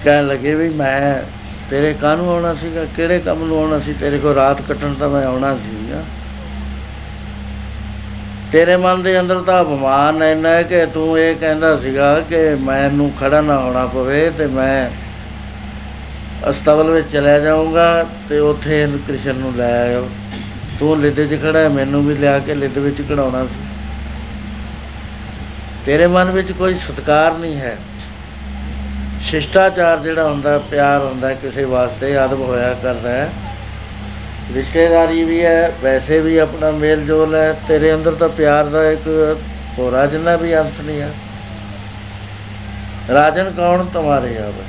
[0.05, 1.23] ਕਹਿਣ ਲੱਗੇ ਵੀ ਮੈਂ
[1.71, 5.25] ਤੇਰੇ ਕਾਹਨੂੰ ਆਉਣਾ ਸੀਗਾ ਕਿਹੜੇ ਕੰਮ ਨੂੰ ਆਉਣਾ ਸੀ ਤੇਰੇ ਕੋਲ ਰਾਤ ਕੱਟਣ ਤਾਂ ਮੈਂ
[5.27, 6.03] ਆਉਣਾ ਸੀਗਾ
[8.53, 13.11] ਤੇਰੇ ਮਨ ਦੇ ਅੰਦਰ ਤਾਂ ਅਭਿਮਾਨ ਇੰਨਾ ਹੈ ਕਿ ਤੂੰ ਇਹ ਕਹਿੰਦਾ ਸੀਗਾ ਕਿ ਮੈਨੂੰ
[13.21, 14.91] ਖੜਾ ਨਾ ਹੋਣਾ ਪਵੇ ਤੇ ਮੈਂ
[16.51, 20.09] ਅਸਤਬਲ ਵਿੱਚ ਚਲਿਆ ਜਾਊਂਗਾ ਤੇ ਉੱਥੇ ਇਹਨੂੰ ਕ੍ਰਿਸ਼ਨ ਨੂੰ ਲੈ ਆਇਓ
[20.80, 23.66] ਤੂੰ ਲਿੱਦੇ 'ਚ ਖੜਾ ਹੈ, ਮੈਨੂੰ ਵੀ ਲਿਆ ਕੇ ਲਿੱਦ ਵਿੱਚ ਖੜਾਉਣਾ ਸੀ।
[25.86, 27.78] ਤੇਰੇ ਮਨ ਵਿੱਚ ਕੋਈ ਸਤਕਾਰ ਨਹੀਂ ਹੈ।
[29.22, 33.30] ਸ਼ਿਸ਼ਟਾਚਾਰ ਜਿਹੜਾ ਹੁੰਦਾ ਪਿਆਰ ਹੁੰਦਾ ਕਿਸੇ ਵਾਸਤੇ ਅਦਬ ਹੋਇਆ ਕਰਦਾ ਹੈ।
[34.54, 39.38] ਰਿਸ਼ਤੇਦਾਰੀ ਵੀ ਹੈ ਵੈਸੇ ਵੀ ਆਪਣਾ ਮੇਲ ਜੋਲ ਹੈ ਤੇਰੇ ਅੰਦਰ ਤਾਂ ਪਿਆਰ ਦਾ ਇੱਕ
[39.78, 41.12] ਹੋਰਾ ਜਿੰਨਾ ਵੀ ਅੰਸ਼ ਨਹੀਂ ਹੈ।
[43.14, 43.86] ਰਾਜਨ ਕੌਣ?
[43.86, 44.64] ਤੁਮਾਰੇ ਆਵੇ।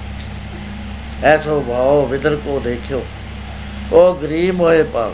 [1.23, 3.05] ਐਸੋ ਭਾਓ ਵਿਦਰ ਕੋ ਦੇਖਿਓ।
[3.93, 5.13] ਉਹ ਗਰੀਬ ਹੋਏ ਪਾਵ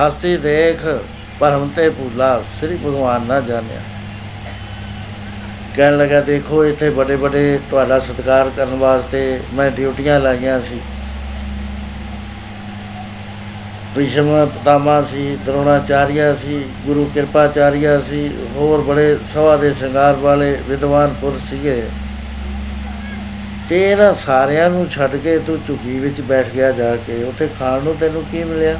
[0.00, 1.02] ਹਸਤੀ ਦੇਖ
[1.40, 3.80] ਪਰਮ ਤੇ ਭੂਲਾ, ਸ੍ਰੀ ਭਗਵਾਨ ਨਾ ਜਾਣਿਆ।
[5.76, 10.80] ਕਹਿਣ ਲੱਗਾ, ਦੇਖੋ, ਇੱਥੇ ਵੱਡੇ ਵੱਡੇ ਤੁਹਾਡਾ ਸਤਿਕਾਰ ਕਰਨ ਵਾਸਤੇ ਮੈਂ ਡਿਊਟੀਆਂ ਲਾਈਆਂ ਸੀ।
[13.96, 21.14] ਭੀਸ਼ਮ ਪਤਾਮਾ ਸੀ, ਦਰੋਣਾਚਾਰੀਆ ਸੀ, ਗੁਰੂ ਕਿਰਪਾਚਾਰੀਆ ਸੀ, ਹੋਰ ਬੜੇ ਸਭਾ ਦੇ ਸ਼ਿੰਗਾਰ ਵਾਲੇ ਵਿਦਵਾਨ
[21.20, 21.82] ਪੁਰਸ਼ ਸੀਗੇ।
[23.68, 27.82] ਤੇ ਇਹਨਾਂ ਸਾਰਿਆਂ ਨੂੰ ਛੱਡ ਕੇ ਤੂੰ ਝੁੱਗੀ ਵਿੱਚ ਬੈਠ ਗਿਆ ਜਾ ਕੇ, ਉੱਥੇ ਖਾਣ
[27.82, 28.78] ਨੂੰ ਤੈਨੂੰ ਕੀ ਮਿਲਿਆ?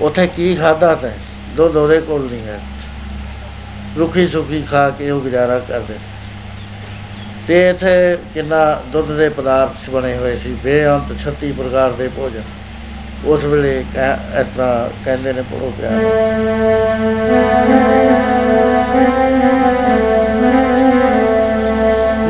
[0.00, 1.10] ਉੱਥੇ ਕੀ ਖਾਦਾ ਤੈਂ?
[1.56, 2.60] ਦੁੱਧ ਉਹਦੇ ਕੋਲ ਨਹੀਂ ਹੈ।
[3.98, 5.94] ਰੁੱਖੀ ਸੁੱਖੀ ਖਾ ਕੇ ਉਹ ਗੁਜ਼ਾਰਾ ਕਰਦੇ।
[7.48, 12.42] ਤੇ ਇੱਥੇ ਕਿੰਨਾ ਦੁੱਧ ਦੇ ਪਦਾਰਥ ਬਣੇ ਹੋਏ ਸੀ, ਬੇਅੰਤ 36 ਪ੍ਰਕਾਰ ਦੇ ਭੋਜਨ।
[13.24, 15.92] ਉਸ ਵੇਲੇ ਕਹਿ- ਇਸ ਤਰ੍ਹਾਂ ਕਹਿੰਦੇ ਨੇ ਪੜੋ ਪਿਆਰ।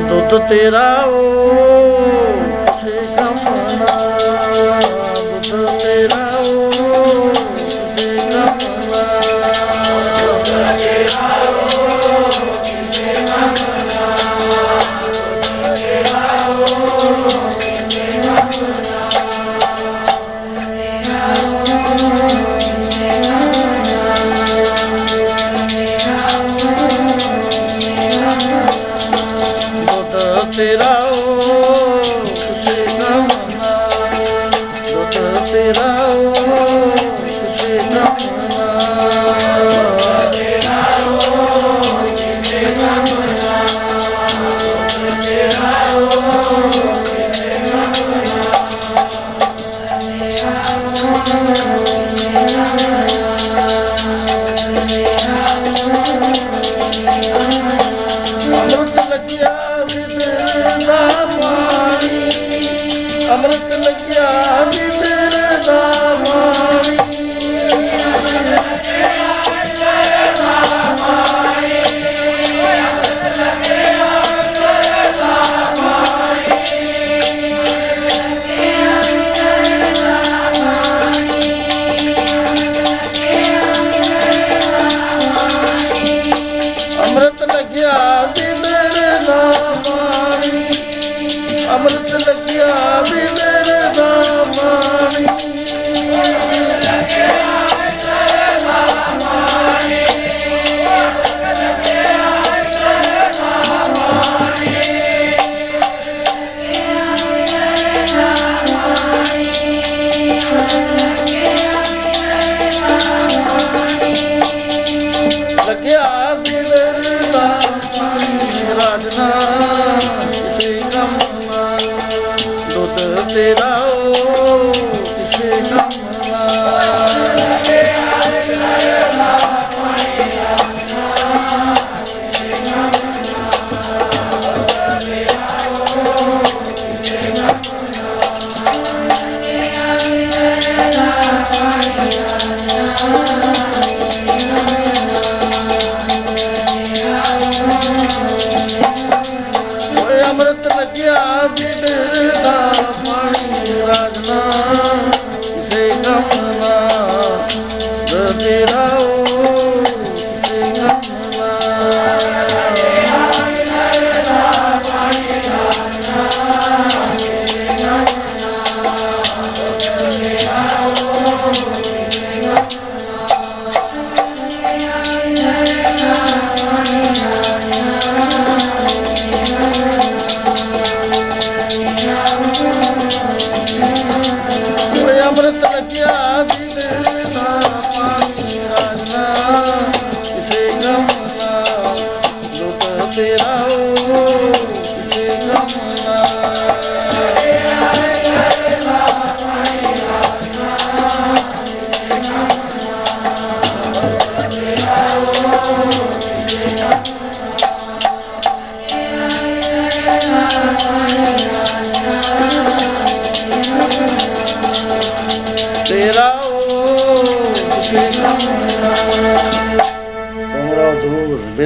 [0.08, 1.47] ਦੁੱਧ ਤੇਰਾ ਉਹ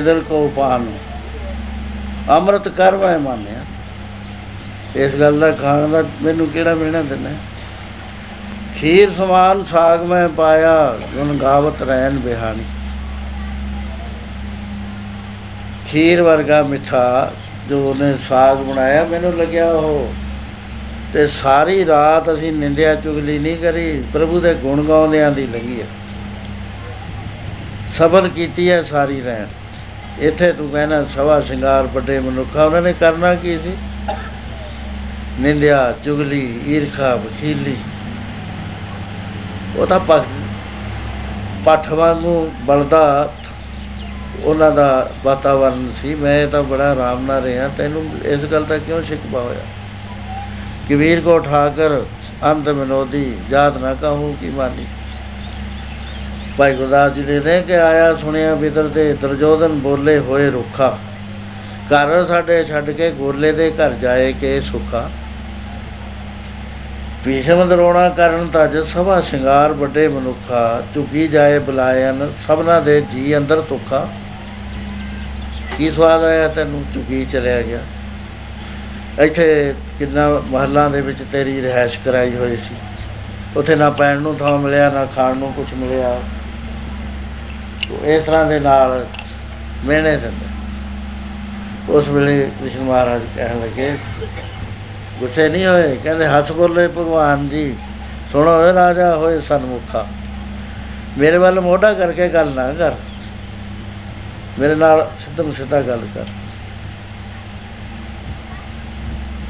[0.02, 0.86] ਬਿਦਲ ਕੋ ਪਾਨ
[2.30, 3.60] ਅੰਮ੍ਰਿਤ ਕਰ ਮੈਂ ਮੰਨਿਆ।
[4.96, 7.30] ਇਸ ਗੱਲ ਦਾ ਖਾਣ ਦਾ ਮੈਨੂੰ ਕਿਹੜਾ ਮਿਲਣਾ ਦਿੰਦਾ
[8.78, 12.64] ਖੀਰ ਸਮਾਨ ਸਾਗ ਮੈਂ ਪਾਇਆ, ਗੁਣ ਗਾਵਤ ਰਹਿਣ ਬਿਹਾਨੀ
[15.86, 17.32] ਖੀਰ ਵਰਗਾ ਮਿੱਠਾ
[17.68, 20.12] ਜੋ ਉਹਨੇ ਸਾਗ ਬਣਾਇਆ, ਮੈਨੂੰ ਲੱਗਿਆ ਉਹ
[21.12, 25.86] ਤੇ ਸਾਰੀ ਰਾਤ ਅਸੀਂ ਨਿੰਦਿਆ, ਚੁਗਲੀ ਨਹੀਂ ਕਰੀ, ਪ੍ਰਭੂ ਦੇ ਗੁਣ ਗਾਉਂਦਿਆਂ ਦੀ ਲੰਗੀ ਹੈ
[27.96, 29.46] ਸਬਰ ਕੀਤੀ ਹੈ ਸਾਰੀ ਰਹਿਣ।
[30.18, 33.72] ਇੱਥੇ ਤੂੰ ਕਹਿੰਦਾ ਸਵਾ ਸ਼ਿੰਗਾਰ ਵੱਡੇ ਮਨੁੱਖਾ, ਉਹਨਾਂ ਨੇ ਕਰਨਾ ਕੀ ਸੀ?
[35.40, 37.76] ਨਿੰਦਿਆ, ਚੁਗਲੀ, ਈਰਖਾ, ਵਖੀਲੀ।
[39.76, 40.24] ਉਹ ਤਾਂ ਪੱਖ,
[41.64, 43.32] ਪੱਠ ਵਾਂਗੂ ਬਲਦਾ
[44.44, 49.02] ਉਹਨਾਂ ਦਾ ਵਾਤਾਵਰਨ ਸੀ। ਮੈਂ ਤਾਂ ਬੜਾ ਆਰਾਮ ਨਾਲ ਰਿਹਾ। ਤੈਨੂੰ ਇਸ ਗੱਲ ਦਾ ਕਿਉਂ
[49.02, 49.60] ਸ਼ਿਕਵਾ ਹੋਇਆ?
[50.90, 52.04] ਕਬੀਰ ਕੋ ਉਠਾकर
[52.44, 54.86] ਅੰਤ ਵਿਨੋਦੀ ਜਾਤ ਨਾ ਕਹੂੰ, ਕੀ ਮਾਨੀ?
[56.62, 60.98] ਭਾਈ ਗੁਰਦਾਸ ਜੀ ਦੇ ਕਿ ਆਇਆ ਸੁਣਿਆ ਬਿਦਰ ਤੇ ਦਰਜੋਦਨ ਬੋਲੇ ਹੋਏ ਰੁੱਖਾ।
[61.86, 65.10] ਘਰ ਸਾਡੇ ਛੱਡ ਕੇ ਗੋਲੇ ਦੇ ਘਰ ਜਾਏ ਕੇ ਸੁਖਾ।
[67.24, 73.60] ਭੀਸ਼ਮ ਦਰੋਣਾ ਕਰਨ ਤਜ ਸਭਾ ਸ਼ਿੰਗਾਰ ਵੱਡੇ ਮਨੁੱਖਾ। ਝੁਕੀ ਜਾਏ ਬੁਲਾਇਨ ਸਭਨਾ ਦੇ ਜੀ ਅੰਦਰ
[73.60, 74.08] ਤੁਖਾ
[75.78, 76.84] ਕੀ ਸਵਾਦ ਆਇਆ ਤੈਨੂੰ?
[76.94, 77.78] ਝੁਕੀ ਚਲਿਆ ਗਿਆ।
[79.18, 82.74] ਇੱਥੇ ਕਿੰਨਾ ਮਹੱਲਾਂ ਦੇ ਵਿੱਚ ਤੇਰੀ ਰਿਹਾਇਸ਼ ਕਰਾਈ ਹੋਈ ਸੀ।
[83.56, 86.41] ਉੱਥੇ ਨਾ ਪੈਣ ਨੂੰ ਥਾਂ ਮਿਲਿਆ, ਨਾ ਖਾਣ ਨੂੰ ਕੁਝ ਮਿਲਿਆ। ਤੋ
[88.04, 89.06] ਇਸ ਤਰ੍ਹਾਂ ਦੇ ਨਾਲ
[89.84, 90.46] ਮਿਹਣੇ ਦਿੰਦੇ।
[91.92, 93.96] ਉਸ ਵੇਲੇ ਕ੍ਰਿਸ਼ਨ ਮਹਾਰਾਜ ਕਹਿਣ ਲੱਗੇ,
[95.20, 95.96] ਗੁੱਸੇ ਨਹੀਂ ਹੋਏ?
[95.96, 97.74] ਕਹਿੰਦੇ, ਹੱਸ ਬੋਲੇ ਭਗਵਾਨ ਜੀ,
[98.32, 100.06] ਸੁਣੋ ਏ ਰਾਜਾ, ਹੋਏ ਸਨਮੁਖਾ
[101.18, 102.94] ਮੇਰੇ ਵੱਲ ਮੋਢਾ ਕਰਕੇ ਗੱਲ ਨਾ ਕਰ।
[104.58, 106.24] ਮੇਰੇ ਨਾਲ ਸਿੱਧਮ ਸਿੱਧਾ ਗੱਲ ਕਰ।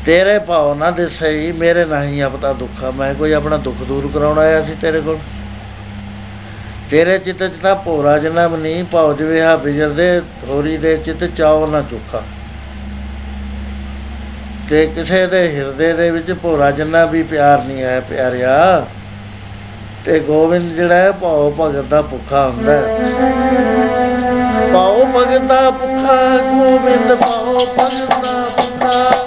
[0.06, 4.62] ਤੇਰੇ ਭਾਵ ਨਾ ਦਿਸਈ ਮੇਰੇ ਨਹੀਂ ਆਪਦਾ ਦੁੱਖਾ ਮੈਂ ਕੋਈ ਆਪਣਾ ਦੁੱਖ ਦੂਰ ਕਰਾਉਣ ਆਇਆ
[4.64, 5.18] ਸੀ ਤੇਰੇ ਕੋਲ?
[6.92, 11.36] ਤੇਰੇ ਚਿੱਤ ਚ ਤਾਂ ਭੋਰਾ ਜਨਮ ਨਹੀਂ, ਭਾਉ ਜਵੇ ਹਾ ਬਿਜਰ ਦੇ ਥੋਰੀ ਦੇ ਚਿੱਤ
[11.36, 12.22] ਚਾਉ ਨਾ ਚੁੱਖਾ।
[14.70, 18.86] ਤੇ ਕਿਸੇ ਦੇ ਹਿਰਦੇ ਦੇ ਵਿੱਚ ਭੋਰਾ ਜਨਾ ਵੀ ਪਿਆਰ ਨਹੀਂ ਹੈ, ਪਿਆਰਿਆ,
[20.04, 22.96] ਤੇ ਗੋਬਿੰਦ ਜਿਹੜਾ ਹੈ ਭਾਉ ਭਗਤ ਦਾ ਭੁੱਖਾ ਹੁੰਦਾ ਹੈ।
[24.72, 29.26] ਭਾਉ ਭਗਤ ਦਾ ਭੁੱਖਾ ਗੋਬਿੰਦ ਭਾਉ ਭਗਤ ਦਾ ਭੁੱਖਾ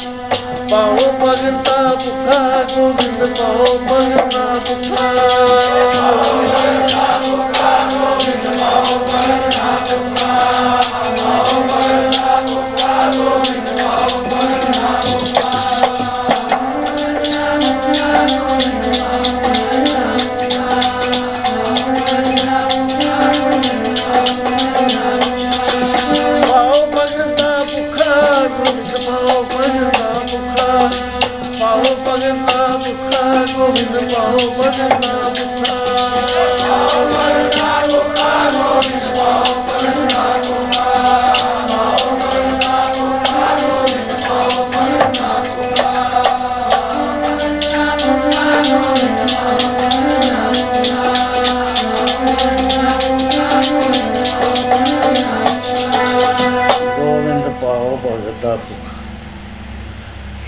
[0.71, 5.11] ਪਾਉ ਭਗਤਾ ਭੁਖਾ ਗੋਬਿੰਦ ਪਾਉ ਭਗਤਾ ਭੁਖਾ।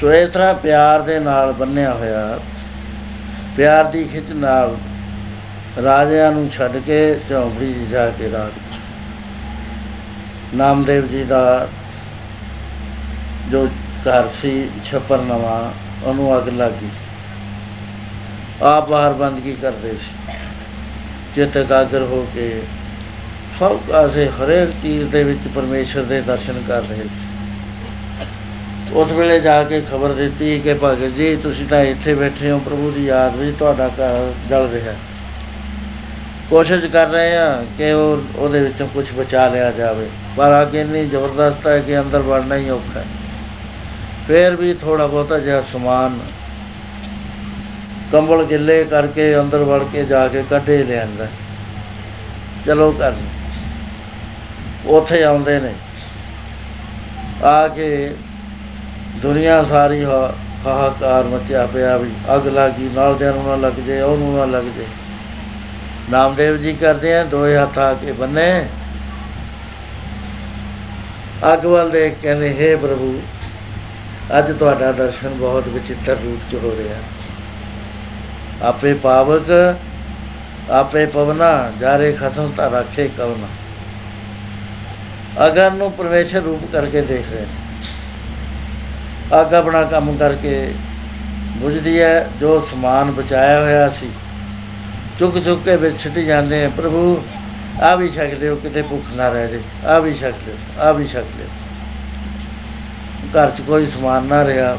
[0.02, 2.40] ਸੋ ਇਸ ਤਰ੍ਹਾਂ ਪਿਆਰ ਦੇ ਨਾਲ ਬੰਨਿਆ ਹੋਇਆ
[3.57, 4.75] ਪਿਆਰ ਦੀ ਖਿੱਚ ਨਾਲ
[5.84, 6.97] ਰਾਜਿਆਂ ਨੂੰ ਛੱਡ ਕੇ
[7.29, 8.53] ਝੌਂਪੜੀ 'ਚ ਜਾ ਕੇ ਰਾਤ
[10.55, 11.67] ਨਾਮਦੇਵ ਜੀ ਦਾ
[13.51, 13.65] ਜੋ
[14.07, 15.59] ਘਰ ਸੀ ਛੱਪਰ ਨਵਾਂ,
[16.03, 16.89] ਉਹਨੂੰ ਅੱਗ ਲੱਗੀ
[18.63, 20.35] ਆਪ ਬਾਹਰ ਬੰਦਗੀ ਕਰਦੇ ਸੀ।
[21.35, 22.49] ਚਿੱਤ ਇਕਾਗਰ ਹੋ ਕੇ
[23.59, 27.27] ਸਭ ਕਾਸੇ ਹਰੇਕ ਚੀਜ਼ ਦੇ ਵਿੱਚ ਪਰਮੇਸ਼ਰ ਦੇ ਦਰਸ਼ਨ ਕਰ ਰਹੇ ਸੀ।
[28.93, 32.91] ਉਸ ਵੇਲੇ ਜਾ ਕੇ ਖਬਰ ਦਿੱਤੀ ਕਿ ਭਗਤ ਜੀ, ਤੁਸੀਂ ਤਾਂ ਇੱਥੇ ਬੈਠੇ ਹੋ, ਪ੍ਰਭੂ
[32.91, 34.93] ਦੀ ਯਾਦ ਵਿੱਚ ਤੁਹਾਡਾ ਘਰ ਜਲ ਰਿਹਾ।
[36.49, 40.07] ਕੋਸ਼ਿਸ਼ ਕਰ ਰਹੇ ਆ ਕਿ ਉਹ ਉਹਦੇ ਵਿੱਚੋਂ ਕੁਝ ਬਚਾ ਲਿਆ ਜਾਵੇ,
[40.38, 43.05] ਪਰ ਅੱਗ ਇੰਨੀ ਜ਼ਬਰਦਸਤ ਹੈ ਕਿ ਅੰਦਰ ਵੜਨਾ ਹੀ ਔਖਾ ਹੈ।
[44.27, 46.19] ਫੇਰ ਵੀ ਥੋੜਾ ਬਹੁਤਾ ਜਿਹਾ ਸਮਾਨ
[48.11, 51.27] ਕੰਬਲ ਗਿੱਲੇ ਕਰਕੇ ਅੰਦਰ ਵੜ ਕੇ ਜਾ ਕੇ ਕੱਢੇ ਲਿਆਂਦਾ
[52.65, 53.14] ਚਲੋ ਕਰ
[54.88, 55.73] ਉੱਥੇ ਆਉਂਦੇ ਨੇ।
[57.43, 57.88] ਆ ਕੇ
[59.18, 60.34] ਦੁਨੀਆ ਸਾਰੀ ਹਾ-
[60.65, 64.64] ਹਾਹਾਕਾਰ ਮਚਿਆ ਪਿਆ ਵੀ ਅੱਗ ਲੱਗੀ ਨਾਲ ਦਿਆਂ ਨੂੰ ਨਾ ਲੱਗ ਜੇ, ਉਹਨੂੰ ਨਾ ਲੱਗ
[64.64, 64.85] ਜੇ।
[66.10, 68.65] ਨਾਮਦੇਵ ਜੀ ਕਰਦੇ ਆ, ਦੋਏ ਹੱਥ ਆ ਕੇ ਬੰਨੇ।
[71.53, 73.22] ਅੱਗ ਵੱਲ ਦੇਖ ਕਹਿੰਦੇ, ਹੇ ਪ੍ਰਭੂ,
[74.38, 76.95] ਅੱਜ ਤੁਹਾਡਾ ਦਰਸ਼ਨ ਬਹੁਤ ਵਿਚਿੱਤਰ ਰੂਪ ਚ ਹੋ ਰਿਹਾ।
[78.69, 79.76] ਆਪੇ ਪਾਵਕ,
[80.69, 83.48] ਆਪੇ ਪਵਨਾ, ਜਾਰੇ ਖਤਮ ਤਾਂ ਰੱਖੇ ਕਵਨਾ
[85.48, 87.66] ਅਗਰ ਨੂੰ ਪਰਮੇਸ਼ਰ ਰੂਪ ਕਰਕੇ ਦੇਖ ਰਹੇ ਨੇ।
[89.32, 90.74] ਅੱਗ ਆਪਣਾ ਕੰਮ ਕਰਕੇ
[91.58, 94.10] ਬੁਝਦੀ ਹੈ, ਜੋ ਸਮਾਨ ਬਚਾਇਆ ਹੋਇਆ ਸੀ,
[95.20, 97.24] ਚੁੱਕ ਚੁੱਕ ਕੇ ਵਿੱਚ ਸਿੱਟ ਜਾਂਦੇ ਆ। ਪ੍ਰਭੂ
[97.82, 101.08] ਆ ਵੀ ਛਕ ਲਿਓ, ਕਿਤੇ ਭੁੱਖ ਨਾ ਰਹਿ ਜੇ। ਆ ਵੀ ਛਕ ਲਿਓ ਆ ਵੀ
[101.08, 101.48] ਛਕ ਲਿਓ।
[103.36, 104.78] ਘਰ 'ਚ ਕੋਈ ਸਮਾਨ ਨਾ ਰਿਹਾ।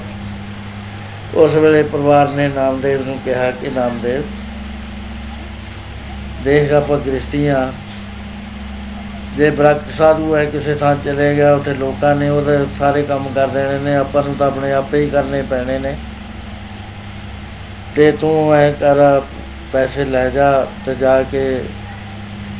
[1.34, 4.22] ਉਸ ਵੇਲੇ ਪਰਿਵਾਰ ਨੇ ਨਾਮਦੇਵ ਨੂੰ ਕਿਹਾ ਕਿ, ਨਾਮਦੇਵ,
[6.44, 7.72] ਦੇਖ ਆਪਾਂ ਗ੍ਰਸਤੀਆਂ
[9.38, 13.46] ਜੇ ਬ੍ਰਹਤ ਸਾਧੂ ਹੈ ਕਿਸੇ ਥਾਂ ਚਲੇ ਗਿਆ, ਉੱਥੇ ਲੋਕਾਂ ਨੇ ਉਹਦੇ ਸਾਰੇ ਕੰਮ ਕਰ
[13.46, 15.94] ਦੇਣੇ ਨੇ, ਆਪਾਂ ਨੂੰ ਤਾਂ ਆਪਣੇ ਆਪੇ ਹੀ ਕਰਨੇ ਪੈਣੇ ਨੇ।
[17.96, 19.20] ਤੇ ਤੂੰ ਐ ਕਰ,
[19.72, 20.50] ਪੈਸੇ ਲੈ ਜਾ
[20.86, 21.42] ਤੇ ਜਾ ਕੇ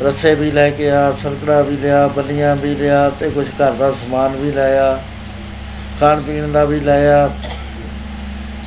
[0.02, 3.90] ਰੱਸੇ ਵੀ ਲੈ ਕੇ ਆ, ਸਰਕੜਾ ਵੀ ਲਿਆ, ਬੱਲੀਆਂ ਵੀ ਲਿਆ ਤੇ ਕੁਝ ਘਰ ਦਾ
[3.92, 4.98] ਸਮਾਨ ਵੀ ਲਾਇਆ
[6.00, 7.30] ਖਾਣ ਪੀਣ ਦਾ ਵੀ ਲਾਇਆ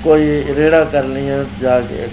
[0.03, 2.07] ਕੋਈ ਰੇੜਾ ਕਰਨੀ ਹੈ ਜਾ ਕੇ।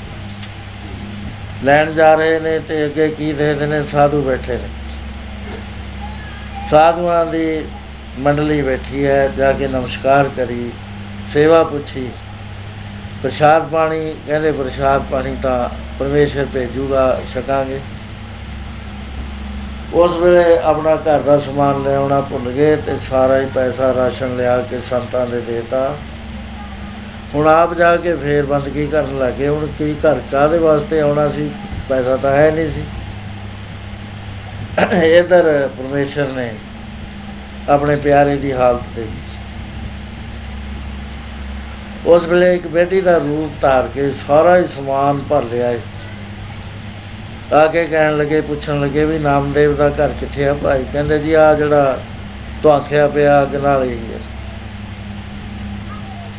[1.65, 3.83] ਲੈਣ ਜਾ ਰਹੇ ਨੇ ਤੇ ਅੱਗੇ ਕੀ ਦੇਖਦੇ ਨੇ?
[3.85, 4.69] ਸਾਧੂ ਬੈਠੇ ਨੇ।
[6.70, 7.65] ਸਾਧੂਆਂ ਦੀ
[8.19, 10.70] ਮੰਡਲੀ ਬੈਠੀ ਹੈ, ਜਾ ਕੇ ਨਮਸਕਾਰ ਕਰੀ,
[11.32, 12.09] ਸੇਵਾ ਪੁੱਛੀ।
[13.23, 15.69] ਪ੍ਰਸ਼ਾਦ ਪਾਣੀ, ਕਹਿੰਦੇ ਪ੍ਰਸ਼ਾਦ ਪਾਣੀ ਤਾਂ
[15.99, 17.81] ਪਰਮੇਸ਼ਰ ਭੇਜੂਗਾ, ਛਕਾਂਗੇ।
[19.95, 24.59] ਉਸ ਵੇਲੇ ਆਪਣਾ ਘਰ ਦਾ ਸਮਾਨ ਲਿਆਉਣਾ ਭੁੱਲ ਗਏ ਤੇ ਸਾਰਾ ਹੀ ਪੈਸਾ, ਰਾਸ਼ਨ ਲਿਆ
[24.61, 25.95] ਕੇ ਸੰਤਾਂ ਦੇ ਦੇਤਾ।
[27.35, 31.51] ਹੁਣ ਆਪ ਜਾ ਕੇ ਫੇਰ ਬੰਦਗੀ ਕਰਨ ਲੱਗੇ, ਹੁਣ ਕੀ ਘਰ ਕਾਦੇ ਵਾਸਤੇ ਆਉਣਾ ਸੀ?
[31.89, 32.82] ਪੈਸਾ ਤਾਂ ਹੈ ਨਹੀਂ ਸੀ।
[34.79, 36.51] ਇਧਰ ਪਰਮੇਸ਼ਰ ਨੇ
[37.69, 39.27] ਆਪਣੇ ਪਿਆਰੇ ਦੀ ਹਾਲਤ ਦੇਖੀ।
[42.07, 45.79] ਉਸ ਵੇਲੇ ਇੱਕ ਬੇਟੀ ਦਾ ਰੂਪ ਧਾਰ ਕੇ ਸਾਰਾ ਹੀ ਸਮਾਨ ਭਰ ਲਿਆ ਹੈ
[47.53, 50.85] ਆ ਕੇ ਕਹਿਣ ਲੱਗੇ, ਪੁੱਛਣ ਲੱਗੇ ਵੀ ਨਾਮਦੇਵ ਦਾ ਘਰ ਕਿੱਥੇ ਆ ਭਾਈ?
[50.93, 51.99] ਕਹਿੰਦੇ ਜੀ ਆ ਜਿਹੜਾ
[52.63, 54.19] ਤੁਹਾਖਿਆ ਪਿਆ ਅੱਗ ਨਾਲ ਹੀ ਹੈ।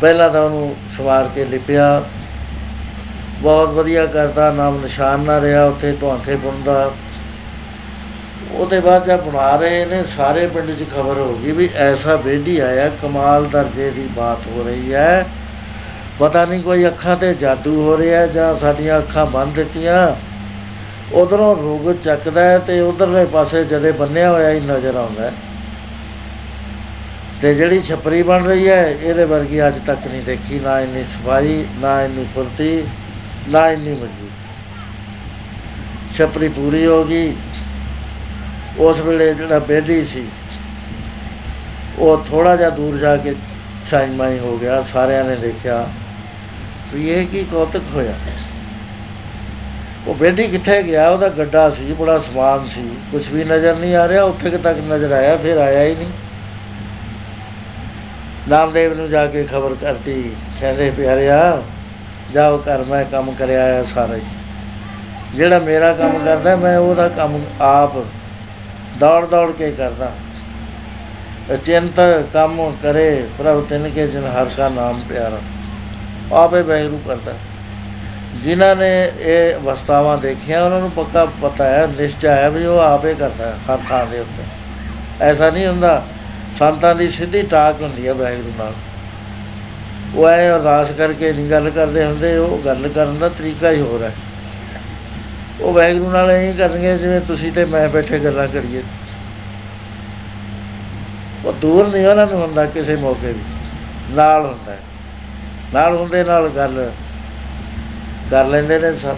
[0.01, 2.03] ਪਹਿਲਾਂ ਤਾਂ ਉਹਨੂੰ ਸਵਾਰ ਕੇ ਲਿਪਿਆ।
[3.41, 6.91] ਬਹੁਤ ਵਧੀਆ ਕਰਦਾ, ਨਾਮ ਨਿਸ਼ਾਨ ਨਾ ਰਿਹਾ, ਉੱਥੇ ਤੁਹਾਖੇ ਬੁੰਦਾ
[8.51, 12.59] ਉਹਦੇ ਬਾਅਦ ਜਦ ਬਣਾ ਰਹੇ ਨੇ, ਸਾਰੇ ਪਿੰਡ 'ਚ ਖਬਰ ਹੋ ਗਈ ਵੀ ਐਸਾ ਬੇਡੀ
[12.59, 15.25] ਆਇਆ, ਕਮਾਲ ਦਰਜੇ ਦੀ ਬਾਤ ਹੋ ਰਹੀ ਹੈ।
[16.19, 20.15] ਪਤਾ ਨਹੀਂ ਕੋਈ ਅੱਖਾਂ ਤੇ ਜਾਦੂ ਹੋ ਰਿਹਾ ਜਾਂ ਸਾਡੀਆਂ ਅੱਖਾਂ ਬੰਦ ਦਿੱਤੀਆਂ
[21.13, 25.31] ਉਧਰੋਂ ਰੋਗ ਚੱਕਦਾ ਹੈ ਤੇ ਉਧਰਲੇ ਪਾਸੇ ਜਦੇ ਬੰਨਿਆ ਹੋਇਆ ਹੀ ਨਜ਼ਰ ਆਉਂਦਾ
[27.41, 31.65] ਤੇ ਜਿਹੜੀ ਛਪਰੀ ਬਣ ਰਹੀ ਹੈ, ਇਹਦੇ ਵਰਗੀ ਅੱਜ ਤੱਕ ਨਹੀਂ ਦੇਖੀ, ਨਾ ਇੰਨੀ ਸਫ਼ਾਈ,
[31.79, 32.83] ਨਾ ਇੰਨੀ ਫੁਰਤੀ,
[33.49, 34.29] ਨਾ ਇੰਨੀ ਮਜ਼ਬੂਤ।
[36.17, 37.33] ਛਪਰੀ ਪੂਰੀ ਹੋ ਗਈ।
[38.79, 40.25] ਉਸ ਵੇਲੇ ਜਿਹੜਾ ਬੇਡੀ ਸੀ,
[41.99, 43.33] ਉਹ ਥੋੜਾ ਜਿਹਾ ਦੂਰ ਜਾ ਕੇ
[43.91, 45.87] ਛਾਈਮਾਈ ਹੋ ਗਿਆ, ਸਾਰਿਆਂ ਨੇ ਦੇਖਿਆ
[46.93, 48.13] ਵੀ ਇਹ ਕੀ ਕੌਤਕ ਹੋਇਆ।
[50.07, 51.09] ਉਹ ਬੇਡੀ ਕਿੱਥੇ ਗਿਆ?
[51.09, 55.11] ਉਹਦਾ ਗੱਡਾ ਸੀ, ਬੜਾ ਸਮਾਨ ਸੀ ਕੁਝ ਵੀ ਨਜ਼ਰ ਨਹੀਂ ਆ ਰਿਹਾ, ਉੱਥੇ ਤੱਕ ਨਜ਼ਰ
[55.11, 56.09] ਆਇਆ, ਫਿਰ ਆਇਆ ਹੀ ਨਹੀਂ।
[58.49, 61.61] ਨਾਮਦੇਵ ਨੂੰ ਜਾ ਕੇ ਖਬਰ ਕਰਤੀ, ਕਹਿੰਦੇ, ਪਿਆਰਿਆ,
[62.33, 64.21] ਜਾਓ ਕਰ ਮੈਂ ਕੰਮ ਕਰਿਆ ਆ ਸਾਰਾ। ਹੀ
[65.35, 67.97] ਜਿਹੜਾ ਮੇਰਾ ਕੰਮ ਕਰਦਾ, ਮੈਂ ਉਹਦਾ ਕੰਮ ਆਪ
[68.99, 70.11] ਦੌੜ ਦੌੜ ਕੇ ਕਰਦਾ।
[71.53, 71.99] ਅਚਿੰਤ
[72.33, 75.39] ਕੰਮ ਕਰੇ, ਪ੍ਰਭ ਤਿਨ ਕੇ ਜਨ ਹਰ ਕਾ ਨਾਮ ਪਿਆਰਾ।
[76.35, 77.33] ਆਪੇ ਬਹਿਰੂ ਕਰਦਾ।
[78.43, 83.13] ਜਿਨ੍ਹਾਂ ਨੇ ਇਹ ਅਵਸਥਾਵਾਂ ਦੇਖੀਆਂ, ਉਹਨਾਂ ਨੂੰ ਪੱਕਾ ਪਤਾ ਹੈ, ਨਿਸ਼ਚੈ ਹੈ ਵੀ ਉਹ ਆਪੇ
[83.13, 84.43] ਕਰਦਾ ਹੈ, ਹਰ ਥਾਂ ਦੇ ਉੱਤੇ।
[85.21, 86.03] ਐਸਾ ਨਹੀਂ ਹੁੰਦਾ,
[86.59, 88.73] ਸੰਤਾਂ ਦੀ ਸਿੱਧੀ ਟਾਕ ਹੁੰਦੀ ਹੈ ਵਾਹਿਗੁਰੂ ਨਾਲ।
[90.15, 94.03] ਉਹ ਐ ਅਰਦਾਸ ਕਰਕੇ ਨਹੀਂ ਗੱਲ ਕਰਦੇ ਹੁੰਦੇ, ਉਹ ਗੱਲ ਕਰਨ ਦਾ ਤਰੀਕਾ ਹੀ ਹੋਰ
[94.03, 94.11] ਹੈ।
[95.61, 98.83] ਉਹ ਵਾਹਿਗੁਰੂ ਨਾਲ ਐਂ ਕਰਨਗੇ ਜਿਵੇਂ ਤੁਸੀਂ ਤੇ ਮੈਂ ਬੈਠੇ ਗੱਲਾਂ ਕਰੀਏ।
[101.45, 103.39] ਉਹ ਦੂਰ ਨਹੀਂ ਉਹਨਾਂ ਨੂੰ ਹੁੰਦਾ ਕਿਸੇ ਮੌਕੇ ਵੀ।
[104.09, 104.77] ਨਾਲ ਹੁੰਦਾ
[105.73, 106.91] ਨਾਲ ਹੁੰਦੇ ਨਾਲ ਗੱਲ
[108.31, 109.15] ਕਰ ਲੈਂਦੇ ਨੇ ਸਭ।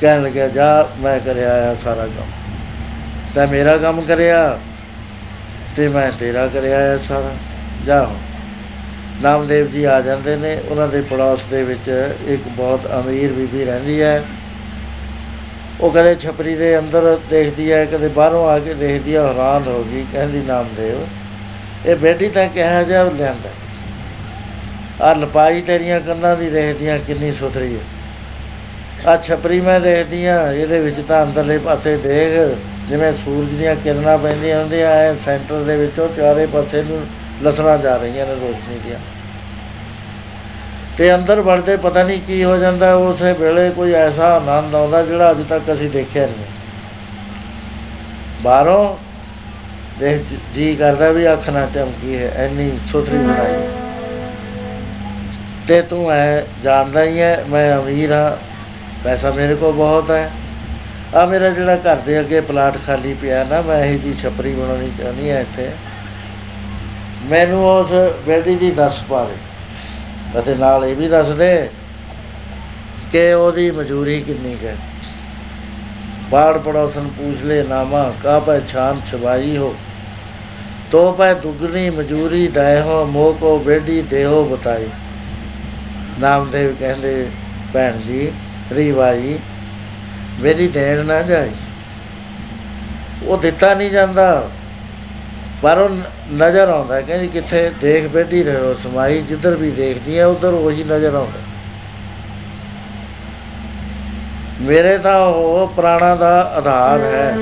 [0.00, 2.30] ਕਹਿਣ ਲੱਗਿਆ, ਜਾ, ਮੈਂ ਕਰਿਆ ਆ ਸਾਰਾ ਕੰਮ।
[3.34, 4.58] ਤਾਂ ਮੇਰਾ ਕੰਮ ਕਰਿਆ
[5.76, 7.32] ਤੇ ਮੈਂ ਤੇਰਾ ਕਰਿਆ ਆ ਸਾਰਾ।
[7.86, 8.10] ਜਾ
[9.22, 14.02] ਨਾਮਦੇਵ ਜੀ ਆ ਜਾਂਦੇ ਨੇ। ਉਹਨਾਂ ਦੇ ਪੜੋਸ ਦੇ ਵਿੱਚ ਇੱਕ ਬਹੁਤ ਅਮੀਰ ਬੀਬੀ ਰਹਿੰਦੀ
[14.02, 14.24] ਹੈ।
[15.80, 19.82] ਉਹ ਕਦੇ ਛਪਰੀ ਦੇ ਅੰਦਰ ਦੇਖਦੀ ਹੈ ਕਦੇ ਬਾਹਰੋਂ ਆ ਕੇ ਦੇਖਦੀ ਹੈ ਹੈਰਾਨ ਹੋ
[19.84, 21.00] ਗਈ, ਕਹਿੰਦੀ ਨਾਮਦੇਵ,
[21.86, 23.50] ਇਹ ਬੇਟੀ ਤਾਂ ਕਿਹਾ ਜਾ ਲਿਆਂਦਾ?
[25.00, 27.80] ਆ ਲਪਾਈ ਤੇਰੀਆਂ ਕੰਨਾਂ ਦੀ ਦੇਖਦੀਆਂ ਕਿੰਨੀ ਸੁਥਰੀ ਹੈ
[29.06, 32.56] ਆ ਛਪਰੀ ਮੈਂ ਦੇਖਦੀਆਂ ਇਹਦੇ ਵਿੱਚ ਤਾਂ ਅੰਦਰਲੇ ਪਾਸੇ ਦੇਖ,
[32.88, 37.00] ਜਿਵੇਂ ਸੂਰਜ ਦੀਆਂ ਕਿਰਨਾਂ ਪੈਂਦੀਆਂ ਹੁੰਦੀਆਂ, ਐ ਸੈਂਟਰ ਦੇ ਵਿੱਚੋਂ ਚਾਰੇ ਪਾਸੇ ਨੂੰ
[37.42, 38.98] ਲਸਣਾ ਜਾ ਰਹੀਆਂ ਨੇ ਰੋਸ਼ਨੀ ਦੀਆਂ।
[40.98, 45.30] ਤੇ ਅੰਦਰ ਵੜਦੇ ਪਤਾ ਨਹੀਂ ਕੀ ਹੋ ਜਾਂਦਾ, ਉਸੇ ਵੇਲੇ ਕੋਈ ਐਸਾ ਆਨੰਦ ਆਉਂਦਾ ਜਿਹੜਾ
[45.30, 46.46] ਅੱਜ ਤੱਕ ਅਸੀਂ ਦੇਖਿਆ ਨਹੀਂ।
[48.42, 48.96] ਬਾਹਰੋਂ
[49.98, 53.62] ਦੇਖ ਜੀ ਕਰਦਾ ਵੀ ਅੱਖ ਨਾ ਚਮਕੀ ਹੈ ਐਨੀ ਸੁਥਰੀ ਬਣਾਈ।
[55.68, 58.36] ਤੇ ਤੂੰ ਐ ਜਾਣਦਾ ਹੀ ਹੈ ਮੈਂ ਅਮੀਰ ਹਾਂ,
[59.04, 60.30] ਪੈਸਾ ਮੇਰੇ ਕੋਲ ਬਹੁਤ ਹੈ
[61.14, 64.90] ਆ ਮੇਰਾ ਜਿਹੜਾ ਘਰ ਦੇ ਅੱਗੇ ਪਲਾਟ ਖਾਲੀ ਪਿਆ ਨਾ, ਮੈਂ ਇਹ ਜੀ ਛਪਰੀ ਬਣਾਉਣੀ
[64.98, 65.70] ਚਾਹੁੰਦੀ ਆ ਇੱਥੇ।
[67.24, 67.92] ਮੈਨੂੰ ਉਸ
[68.26, 69.36] ਬੇਟੀ ਦੀ ਦੱਸ ਪਾਵੇ
[70.38, 71.70] ਅਤੇ ਨਾਲ ਇਹ ਵੀ ਦੱਸ ਦੇ
[73.12, 74.76] ਕਿ ਉਹਦੀ ਮਜ਼ਦੂਰੀ ਕਿੰਨੀ ਹੈ।
[76.30, 79.74] ਬਾੜ ਪੜੋਸਨ ਪੁੱਛ ਲੈ ਨਾਮਾ ਕਾ ਪਹਿਚਾਨ ਛਵਾਈ ਹੋ।
[80.90, 84.88] ਤੋ ਪੈ ਦੁਗਣੀ ਮਜ਼ਦੂਰੀ ਦੈ ਹੋ, ਮੋਹ ਕੋ ਬੇਡੀ ਦੇਹੋ ਬਤਾਈ।
[86.20, 87.30] ਨਾਮਦੇਵ ਕਹਿੰਦੇ,
[87.72, 88.32] ਭੈਣ ਜੀ,
[88.72, 89.38] ਰੀਵਾਈ,
[90.40, 91.50] ਮੇਰੀ ਦੇਣ ਨਾ ਜਾਈ।
[93.22, 94.50] ਉਹ ਦਿੱਤਾ ਨਹੀਂ ਜਾਂਦਾ।
[95.62, 96.02] ਪਰ ਉਹ ਨ-
[96.34, 101.14] ਨਜ਼ਰ ਆਉਂਦਾ ਕਹਿੰਦੀ ਕਿੱਥੇ ਦੇਖ ਬੈਠੀ ਰਹੋ, ਸਮਾਈ ਜਿੱਧਰ ਵੀ ਦੇਖਦੀ ਹੈ, ਉਧਰ ਉਹੀ ਨਜ਼ਰ
[101.14, 101.46] ਆਉਂਦਾ
[104.60, 107.36] ਮੇਰੇ ਤਾਂ ਉਹ ਪ੍ਰਾਣਾ ਦਾ ਆਧਾਰ ਹੈ।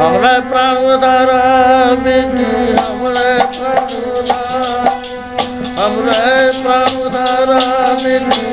[0.00, 4.90] ਹਮਰੇ ਪ੍ਰਾਣ ਉਧਾਰਾ ਬੇਟੀ ਹਮਰੇ ਪ੍ਰਾਣ ਉਧਾਰਾ
[5.78, 7.60] ਹਮਰੇ ਪ੍ਰਾਣ ਉਧਾਰਾ
[8.04, 8.51] ਬੇਟੀ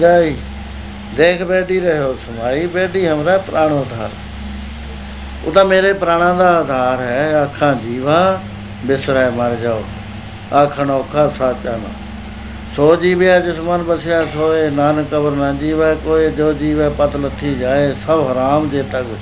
[0.00, 0.34] गई
[1.16, 4.10] ਦੇਖ ਬੈਠੀ ਰਹੋ, ਸਮਾਈ ਬੈਠੀ ਹਮਰਾ ਪ੍ਰਾਣੋ ਧਾਰ।
[5.44, 8.40] ਉਹ ਤਾਂ ਮੇਰੇ ਪ੍ਰਾਣਾ ਦਾ ਆਧਾਰ ਹੈ, ਆਖਾਂ ਜੀਵਾ,
[8.84, 9.84] ਬਿਸਰੈ ਮਰ ਜਾਓ।
[10.54, 11.88] ਆਖਣ ਔਖਾ ਸਾਚਾ ਨਾ।
[12.76, 17.54] ਸੋ ਜੀਵਿਆ ਜਿਸ ਮਨ ਬਸਿਆ ਸੋਏ, ਨਾਨਕ ਕਬਰ ਨਾ ਜੀਵੈ ਕੋਈ ਜੋ ਜੀਵੈ ਪਤ ਲੱਥੀ
[17.54, 19.20] ਜਾਏ, ਸਭ ਹਰਾਮ ਜੇਤਾ ਕੁਛ।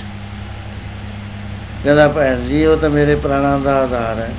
[1.84, 4.30] ਕਹਿੰਦਾ ਭੈਣ ਜੀ, ਉਹ ਤਾਂ ਮੇਰੇ ਪ੍ਰਾਣਾ ਦਾ ਆਧਾਰ ਹੈ।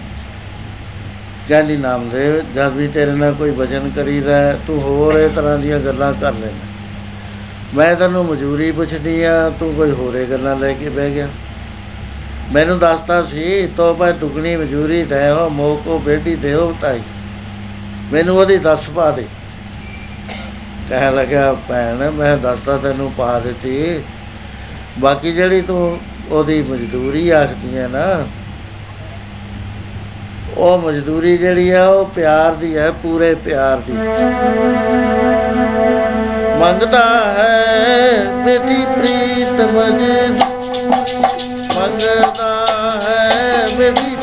[1.50, 5.80] ਕਹਿੰਦੀ ਨਾਮਦੇਵ ਜਦ ਵੀ ਤੇਰੇ ਨਾਲ ਕੋਈ ਭਜਨ ਕਰੀਦਾ ਹੈ, ਤੂੰ ਹੋਰ ਇਹ ਤਰ੍ਹਾਂ ਦੀਆਂ
[5.80, 6.68] ਗੱਲਾਂ ਕਰ ਲੈਣਾ
[7.74, 11.28] ਮੈਂ ਤੈਨੂੰ ਮਜ਼ਦੂਰੀ ਪੁੱਛਦੀ ਆ ਤੂੰ ਕੋਈ ਹੋਰੇ ਗੱਲਾਂ ਲੈ ਕੇ ਬਹਿ ਗਿਆ।
[12.52, 17.02] ਮੈਨੂੰ ਦੱਸਤਾ ਸੀ ਤੋਬਾ ਦੁਗਣੀ ਮਜ਼ਦੂਰੀ ਦੇ ਹੋ ਮੋਕੋ ਬੇਟੀ ਦੇਓ ਤਾਈ।
[18.14, 19.26] ਮੈਨੂੰ ਉਹਦੀ ਦੱਸ ਪਾ ਦੇ।
[20.90, 24.00] ਕਹਿ ਲੱਗਾ ਭੈਣ ਮੈਂ ਦੱਸਤਾ ਤੈਨੂੰ ਪਾ ਦਿੱਤੀ।
[25.00, 26.00] ਬਾਕੀ ਜਿਹੜੀ ਤੂੰ
[26.30, 28.28] ਉਹਦੀ ਮਜ਼ਦੂਰੀ ਆਖਦੀ ਹੈ ਨਾ
[30.60, 33.94] ਉਹ ਮਜ਼ਦੂਰੀ ਜਿਹੜੀ ਆ, ਉਹ ਪਿਆਰ ਦੀ ਹੈ ਪੂਰੇ ਪਿਆਰ ਦੀ।
[36.60, 37.04] ਮੰਗਦਾ
[37.38, 40.40] ਹੈ ਬੇਟੀ ਪ੍ਰੀਤ ਮਜ਼ਦੂਰੀ।
[41.76, 42.66] ਮੰਗਦਾ
[43.04, 44.16] ਹੈ ਬੇਟੀ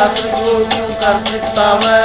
[0.00, 1.98] ਕੋ ਚਾਤਰ ਕੋ ਕਿਉਂ ਕਰ ਸਿਕਤਾਵੇ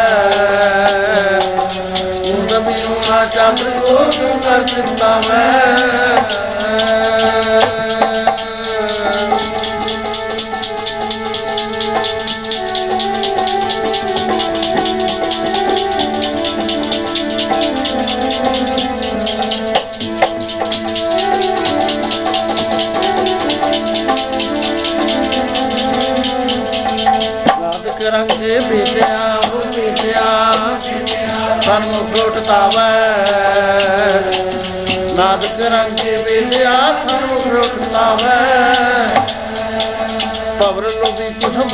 [2.23, 6.24] ਬੂੰਦ ਵੀ ਹੋਣਾ ਚਾਤਰ ਕੋ ਕਿਉਂ ਕਰ ਸਿਕਤਾਵੇ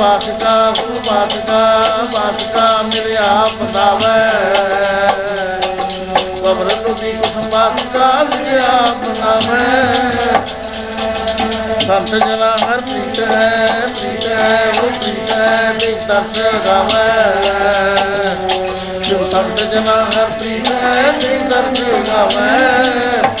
[0.02, 1.58] ਬਾਸਕਾ ਕੁ ਬਾਸਕਾ
[2.12, 4.30] ਬਾਸਕਾ ਮਿਲਿਆ ਪਤਾਵੇ
[6.42, 8.70] ਪਵਰ ਲੋਭੀ ਕੁਠ ਬਾਸਕਾ ਮਿਲਿਆ
[9.02, 9.60] ਪਤਾਵੇ
[11.86, 13.66] ਸੰਤ ਜਨਾ ਹਰ ਪ੍ਰੀਤ ਹੈ
[14.00, 17.08] ਪ੍ਰੀਤ ਹੈ ਉਹ ਪ੍ਰੀਤ ਹੈ ਬਿਨ ਦਰਦ ਗਾਵੇ।
[19.02, 23.31] ਜੋ ਸੰਤ ਜਨਾ ਹਰ ਪ੍ਰੀਤ ਹੈ ਬਿਨ ਦਰਦ ਗਾਵੇ।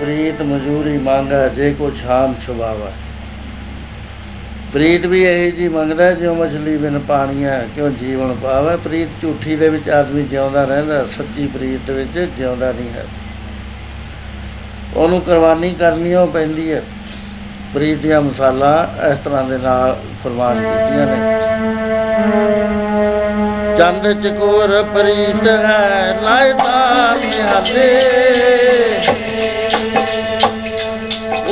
[0.00, 2.90] ਪ੍ਰੀਤ ਮਜ਼ਦੂਰੀ ਮੰਗਾ ਜੇ ਕੋ ਸ਼ਾਮ ਛੁਬਾਵਾ
[4.72, 9.68] ਪ੍ਰੀਤ ਵੀ ਇਹੀ ਜੀ ਮੰਗਦਾ, ਜਿਉ ਮਛਲੀ ਬਿਨ ਪਾਣੀਆਂ ਕਿਉਂ ਜੀਵਨ ਪਾਵੇ। ਪ੍ਰੀਤ ਝੂਠੀ ਦੇ
[9.68, 13.04] ਵਿੱਚ ਆਦਮੀ ਜਿਉਂਦਾ ਰਹਿੰਦਾ, ਸੱਚੀ ਪ੍ਰੀਤ ਦੇ ਵਿੱਚ ਜਿਉਂਦਾ ਨਹੀਂ ਹੈ।
[14.96, 16.82] ਉਹਨੂੰ ਕੁਰਬਾਨੀ ਕਰਨੀ ਉਹ ਪੈਂਦੀ ਹੈ।
[17.74, 21.16] ਪ੍ਰੀਤ ਦੀਆਂ ਮਸਾਲਾ ਇਸ ਤਰ੍ਹਾਂ ਦੇ ਨਾਲ ਫਰਮਾਨ ਕੀਤੀਆਂ ਨੇ।
[23.78, 28.47] ਚੰਦ ਚਕੋਰ ਪ੍ਰੀਤ ਹੈ ਲਾਇਤਾ ਨਿਹਾਲੇ।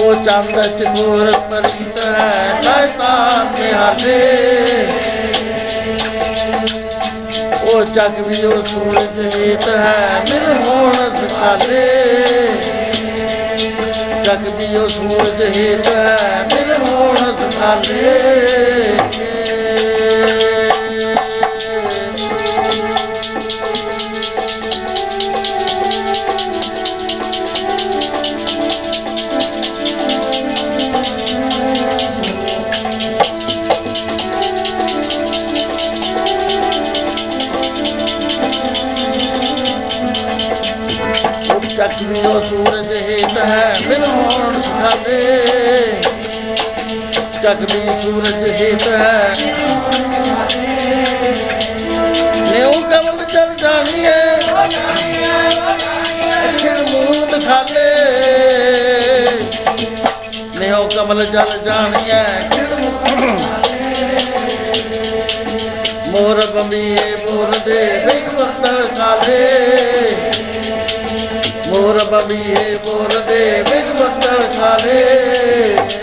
[0.06, 4.18] ਉਹ ਚੰਦ ਚਕੋਰ ਪ੍ਰੀਤ ਹੈ ਲਾਇਤਾ ਨਿਹਾਲੇ
[7.64, 11.84] ਉਹ ਜਗ ਵੀ ਉਹ ਸੂਰਜ ਹੇਤ ਹੈ, ਮਿਲ ਹੋਣ ਸਕਾਲੇ
[14.24, 19.25] ਜਗ ਦੀ ਉਹ ਸੂਰਜ ਹੇਤ ਹੈ, ਮਿਲ ਹੋਣ ਸਕਾਲੇ
[42.26, 45.20] ਜਗ ਦੀ ਉਹ ਸੂਰਜ ਹੇਤ ਹੈ ਮਿਲ ਹੋਣ ਸਕਾਲੇ
[47.42, 49.34] ਜਗ ਦੀ ਸੂਰਜ ਹੇਤ ਹੈ।
[52.42, 54.14] ਨਿਉ ਕਮਲ ਚਲ ਜਾਣੀਏ
[56.48, 57.88] ਅਖਿਰ ਮੂੰਹ ਦਿਖਾਲੇ
[60.56, 62.66] ਨਿਉ ਕਮਲ ਜਲ ਜਾਣੀਏ ਅਖਿਰ
[66.08, 70.25] ਮੋਰ ਬੰਬੀਏ ਮੋਰ ਦੇ ਬਿਗਵੰਤ ਕਾਲੇ।
[71.76, 74.26] ਮੋਰ ਬੰਬੀਏ ਮੋਰ ਦੇ ਬਿਗਵੰਤ
[74.58, 75.02] ਕਾਲੇ
[75.78, 75.95] ਮੋਰ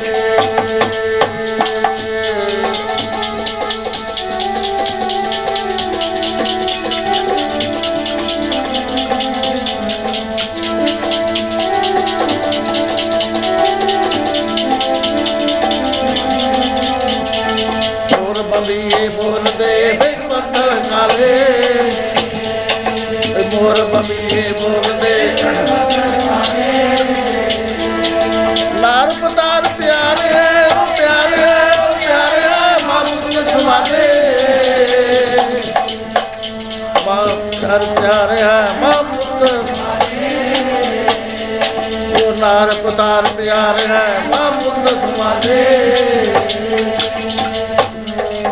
[42.98, 45.64] ਨਾਰ ਪਤਾਰ ਪਿਆਰੇ ਹੈ ਮਾਮੂਦ ਸਵਾਲੇ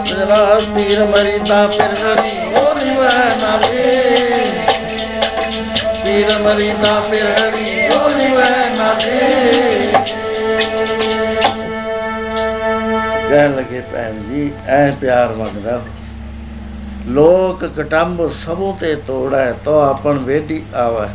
[0.06, 3.84] ਜਲਾ ਤੀਰ ਮਰੀਦਾ ਫਿਰ ਹਰੀ ਉਹ ਨਿਵੈ ਨਾਲੇ
[6.06, 9.20] ਤੀਰ ਮਰੀਦਾ ਫਿਰ ਹਰੀ ਉਹ ਨਿਵੈ ਨਾਲੇ
[13.30, 15.82] ਕਹਿਣ ਲੱਗੇ, ਭੈਣ ਜੀ, ਐ ਪਿਆਰ ਮੰਗਦਾ
[17.08, 21.08] ਲੋਕ ਕਟੰਬ ਸਭੋਂ ਤੇ ਤੋੜੈ, ਤੋ ਆਪਣ ਵੇਡੀ ਆਵੈ।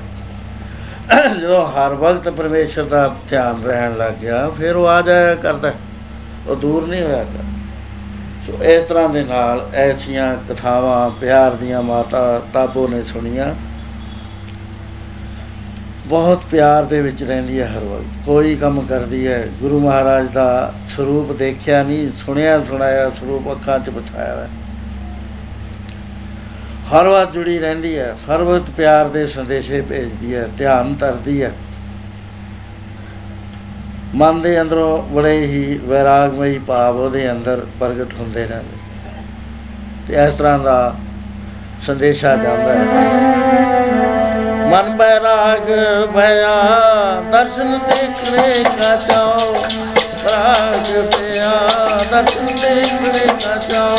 [1.47, 5.73] ਜਦੋਂ ਹਰ ਵਕਤ ਪਰਮੇਸ਼ਰ ਦਾ ਧਿਆਨ ਰਹਿਣ ਲੱਗ ਗਿਆ, ਫਿਰ ਉਹ ਆ ਜਾਇਆ ਕਰਦਾ
[6.47, 7.44] ਉਹ ਦੂਰ ਨਹੀਂ ਹੋਇਆ ਕਰ
[8.47, 13.47] ਸੋ ਇਸ ਤਰ੍ਹਾਂ ਦੇ ਨਾਲ ਐਸੀਆਂ ਕਥਾਵਾਂ, ਪਿਆਰ ਦੀਆਂ ਮਾਤਾ ਤਾਬੋ ਨੇ ਸੁਣੀਆਂ।
[16.06, 20.73] ਬਹੁਤ ਪਿਆਰ ਦੇ ਵਿੱਚ ਰਹਿੰਦੀ ਹੈ ਹਰ ਵਕਤ। ਕੋਈ ਕੰਮ ਕਰਦੀ ਹੈ, ਗੁਰੂ ਮਹਾਰਾਜ ਦਾ
[20.97, 24.48] ਸਰੂਪ ਦੇਖਿਆ ਨਹੀਂ, ਸੁਣਿਆ ਸੁਣਾਇਆ, ਸਰੂਪ ਅੱਖਾਂ 'ਚ ਬਸਾਇਆ ਹੈ
[26.92, 31.52] ਹਰ ਵਾਰ ਜੁੜੀ ਰਹਿੰਦੀ ਹੈ ਹਰ ਵਕਤ ਪਿਆਰ ਦੇ ਸੰਦੇਸ਼ੇ ਭੇਜਦੀ ਹੈ, ਧਿਆਨ ਧਰਦੀ ਹੈ।
[34.14, 38.76] ਮਨ ਦੇ ਅੰਦਰੋਂ ਬੜੇ ਹੀ ਵੈਰਾਗਮਈ ਭਾਵ ਉਹਦੇ ਅੰਦਰ ਪ੍ਰਗਟ ਹੁੰਦੇ ਰਹਿੰਦੇ।
[40.08, 40.94] ਤੇ ਇਸ ਤਰ੍ਹਾਂ ਦਾ
[41.86, 42.84] ਸੰਦੇਸ਼ਾ ਜਾਂਦਾ ਹੈ।
[44.70, 45.66] ਮਨ ਬੈਰਾਗ
[46.14, 46.54] ਭਇਆ,
[47.32, 49.54] ਦਰਸ਼ਨ ਦੇਖਣੇ ਕਾ ਚਾਓ
[50.24, 51.52] ਰਾਗ ਪਿਆ,
[52.10, 53.96] ਦਰਸ਼ਨ ਦੇਖਣੇ ਕਾ ਚਾਓ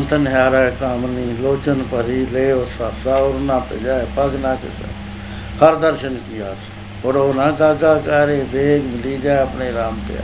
[0.00, 4.88] ਚਾਓ ਪੰਥ ਨਿਹਾਰੈ ਕਾਮਨੀ ਲੋਚਨ ਭਰੀ ਲੈ ਉਸ ਸਾਸਾ ਔਰ ਨਾ ਭਜਾਏ ਪਗ ਨਾ ਕਿਸਾ
[5.66, 6.56] ਹਰ ਦਰਸ਼ਨ ਕੀ ਆਸ?
[7.04, 10.20] ਉਡੋ ਨਾ ਕਾਗਾ ਕਰੇ ਵੇਗ ਮਿਲੀ ਜਾ ਆਪਣੇ ਰਾਮ ਪਿਆ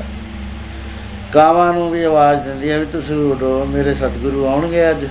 [1.32, 5.04] ਕਾਵਾਂ ਨੂੰ ਵੀ ਆਵਾਜ਼ ਦਿੰਦੀ ਹੈ ਵੀ ਤੁਸੀਂ ਉਡੋ, ਮੇਰੇ ਸਤਿਗੁਰੂ ਆਉਣਗੇ ਅੱਜ।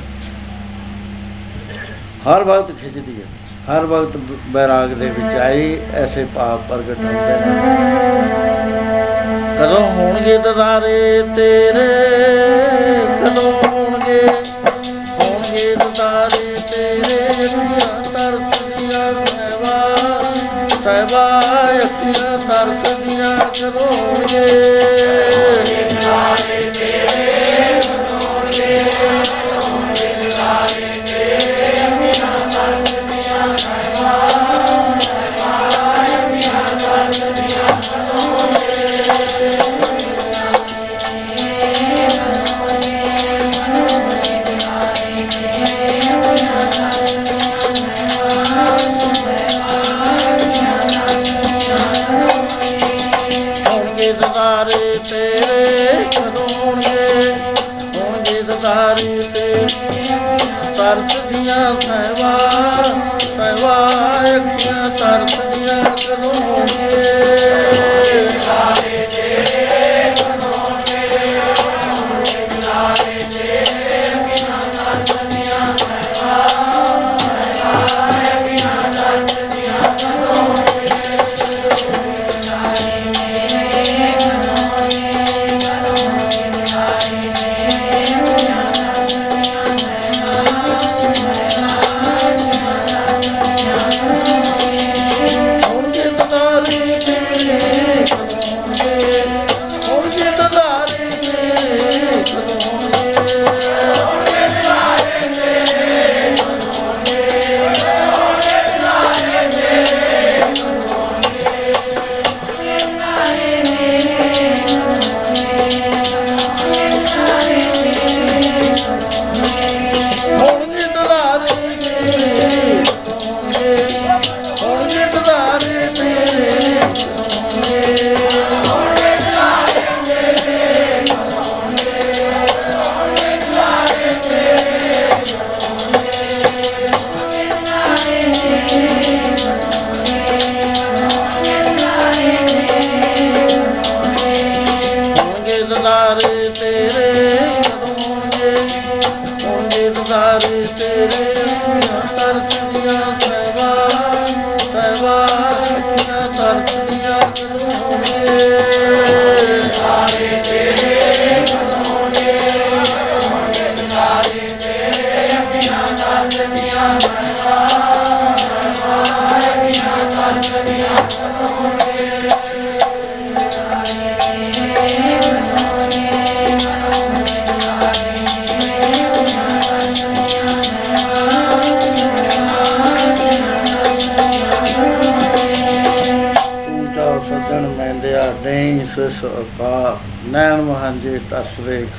[2.30, 3.26] ਹਰ ਵਕਤ ਖਿੱਚਦੀ ਹੈ,
[3.74, 7.62] ਹਰ ਵਕਤ ਬ- ਬੈਰਾਗ ਦੇ ਵਿੱਚ ਆਈ, ਐਸੇ ਭਾਵ ਪ੍ਰਗਟ ਹੁੰਦੇ ਨੇ।
[9.60, 12.16] ਕਦੋਂ ਹੋਣਗੇ ਦਦਾਰੇ ਤੇਰੇ,
[13.26, 13.65] ਕਦੋਂ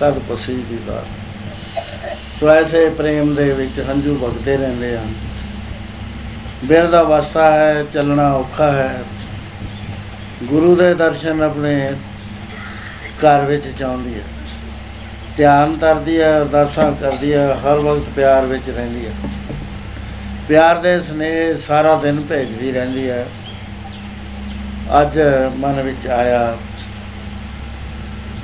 [0.01, 1.05] ਤਸਵੇ ਕਦ ਪਸੀ ਦੀ ਬਾਤ।
[2.41, 5.15] ਸੋ ਐਸੇ ਪ੍ਰੇਮ ਦੇ ਵਿੱਚ ਹੰਝੂ ਵਗਦੇ ਰਹਿੰਦੇ ਹਨ।
[6.65, 9.03] ਬਿਰ ਦਾ ਵਾਸਤਾ ਹੈ, ਚੱਲਣਾ ਔਖਾ ਹੈ।
[10.45, 11.93] ਗੁਰੂ ਦੇ ਦਰਸ਼ਨ ਆਪਣੇ
[13.19, 14.25] ਘਰ ਵਿੱਚ ਚਾਹੁੰਦੀ ਹੈ।
[15.37, 19.13] ਧਿਆਨ ਕਰਦੀ ਹੈ, ਅਰਦਾਸਾਂ ਕਰਦੀ ਹੈ, ਹਰ ਵਕਤ ਪਿਆਰ ਵਿੱਚ ਰਹਿੰਦੀ ਹੈ।
[20.49, 23.27] ਪਿਆਰ ਦੇ ਸਨੇਹ ਸਾਰਾ ਦਿਨ ਭੇਜਦੀ ਰਹਿੰਦੀ ਹੈ।
[25.01, 25.19] ਅੱਜ
[25.57, 26.57] ਮਨ ਵਿੱਚ ਆਇਆ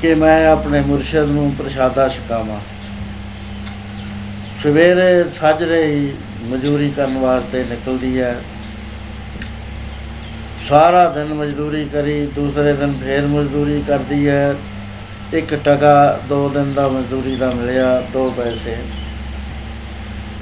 [0.02, 2.60] ਕਿ ਮੈਂ ਆਪਣੇ ਮੁਰਸ਼ਿਦ ਨੂੰ ਪ੍ਰਸ਼ਾਦਾ ਛਕਾਵਾਂ।
[4.62, 6.12] ਸਵੇਰੇ ਸਾਜਰੇ ਹੀ
[6.44, 8.36] ਮਜ਼ਦੂਰੀ ਕਰਨ ਵਾਸਤੇ ਨਿਕਲਦੀ ਹੈ।
[10.68, 14.54] ਸਾਰਾ ਦਿਨ ਮਜ਼ਦੂਰੀ ਕਰੀ, ਦੂਸਰੇ ਦਿਨ ਫੇਰ ਮਜ਼ਦੂਰੀ ਕਰਦੀ ਹੈ।
[15.32, 18.76] ਇੱਕ ਟਕਾ ਦੋ ਦਿਨ ਦਾ ਮਜ਼ਦੂਰੀ ਦਾ ਮਿਲਿਆ, ਦੋ ਪੈਸੇ।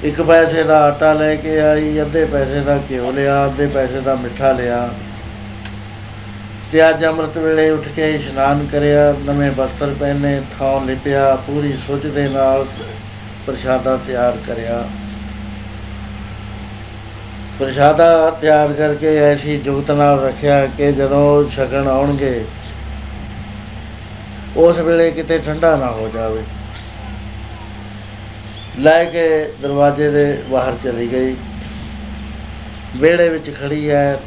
[0.03, 4.15] ਇੱਕ ਪੈਸੇ ਦਾ ਆਟਾ ਲੈ ਕੇ ਆਈ, ਅੱਧੇ ਪੈਸੇ ਦਾ ਘਿਓ ਲਿਆ, ਅੱਧੇ ਪੈਸੇ ਦਾ
[4.15, 4.89] ਮਿੱਠਾ ਲਿਆ।
[6.71, 12.05] ਤੇ ਅੱਜ ਅੰਮ੍ਰਿਤ ਵੇਲੇ ਉੱਠ ਕੇ ਇਸ਼ਨਾਨ ਕਰਿਆ, ਨਵੇਂ ਵਸਤਰ ਪਹਿਨੇ, ਥਾਂ ਲਿਪਿਆ, ਪੂਰੀ ਸੁੱਚ
[12.05, 12.65] ਦੇ ਨਾਲ
[13.45, 14.83] ਪ੍ਰਸ਼ਾਦਾ ਤਿਆਰ ਕਰਿਆ।
[17.59, 22.45] ਪ੍ਰਸ਼ਾਦਾ ਤਿਆਰ ਕਰਕੇ ਐਸੀ ਜੁਗਤ ਨਾਲ ਰੱਖਿਆ ਕਿ ਜਦੋਂ ਉਹ ਛਕਣ ਆਉਣਗੇ,
[24.57, 26.43] ਉਸ ਵੇਲੇ ਕਿਤੇ ਠੰਡਾ ਨਾ ਹੋ ਜਾਵੇ।
[28.79, 31.35] ਲੈ ਕੇ ਦਰਵਾਜ਼ੇ ਦੇ ਬਾਹਰ ਚਲੀ ਗਈ।
[32.95, 34.19] ਵਿਹੜੇ ਵਿੱਚ ਖੜੀ ਹੈ।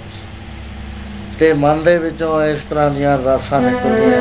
[1.44, 4.20] ਤੇ ਮਨ ਦੇ ਵਿੱਚੋਂ ਇਸ ਤਰ੍ਹਾਂ ਦੀਆਂ ਰਾਸਾਂ ਨਿਕਲਦੀਆਂ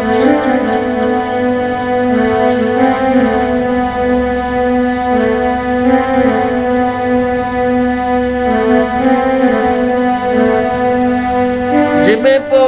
[12.05, 12.59] ਜਿਵੇਂ ਪੋ,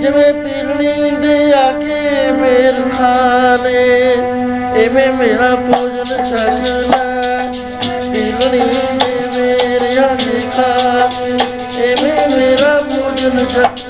[0.00, 4.16] ਜਿਵੇਂ ਪੀਲਣੀ ਦੇ ਆ ਕੇ ਮੇਰ ਖਾ ਲੇ
[5.18, 6.94] ਮੇਰਾ ਭੋਜਨ ਛਕ
[8.12, 8.62] ਪੀਲਣੀ
[8.98, 10.72] ਦੇ ਮੇਰ ਆ ਕੇ ਖਾ
[11.84, 13.83] ਐਵੇਂ ਮੇਰਾ ਭੋਜਨ ਛਕ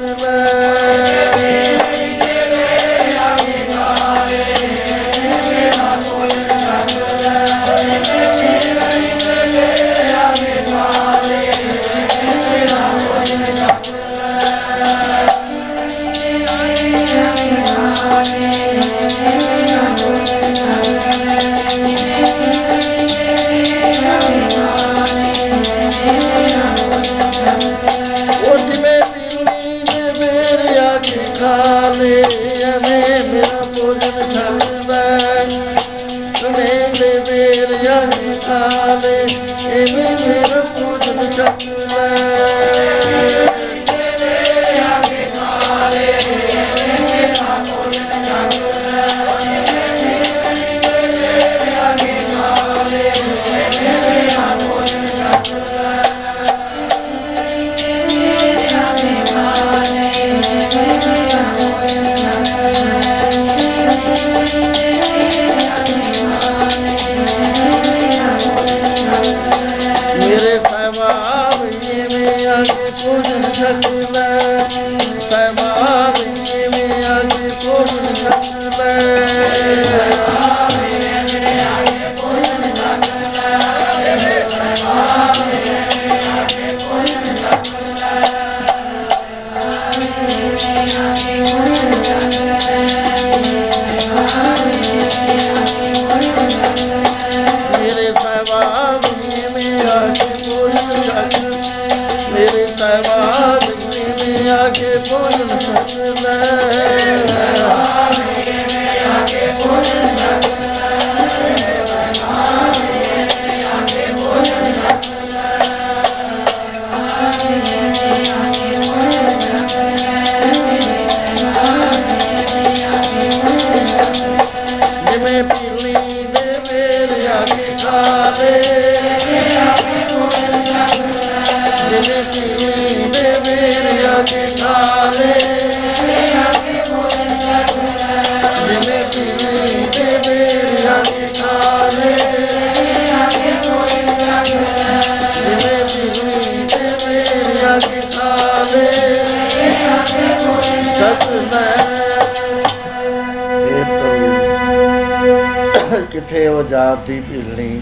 [156.34, 157.80] ਕਿੱਥੇ ਉਹ ਜਾਤ ਦੀ ਭਿਲਣੀ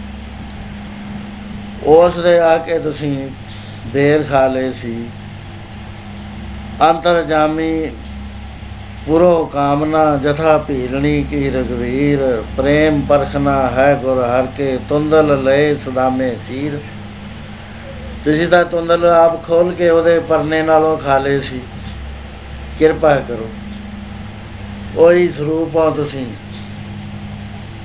[1.86, 3.28] ਉਸ ਦੇ ਆ ਕੇ ਤੁਸੀਂ
[3.86, 4.94] ਬੇਰ ਖਾ ਲਏ ਸੀ।
[6.82, 7.90] ਅੰਤਰਜਾਮੀ
[9.06, 16.30] ਪੁਰੋ ਕਾਮਨਾ ਜਥਾ ਭੀਲਣੀ ਕੀ ਰਗਵੀਰ ਪ੍ਰੇਮ ਪਰਖਣਾ ਹੈ ਗੁਰ ਹਰ ਕੇ, ਤੁੰਦਲ ਲਏ ਸਦਾਮੇ
[16.48, 16.78] ਚੀਰ
[18.24, 21.60] ਤੁਸੀਂ ਤਾਂ ਤੁੰਦਲ ਆਪ ਖੋਲ ਕੇ ਉਹਦੇ ਪਰਨੇ ਨਾਲੋਂ ਖਾ ਲਏ ਸੀ।
[22.78, 23.48] ਕਿਰਪਾ ਕਰੋ।
[24.96, 26.26] ਉਹੀ ਸਰੂਪ ਆ ਤੁਸੀਂ।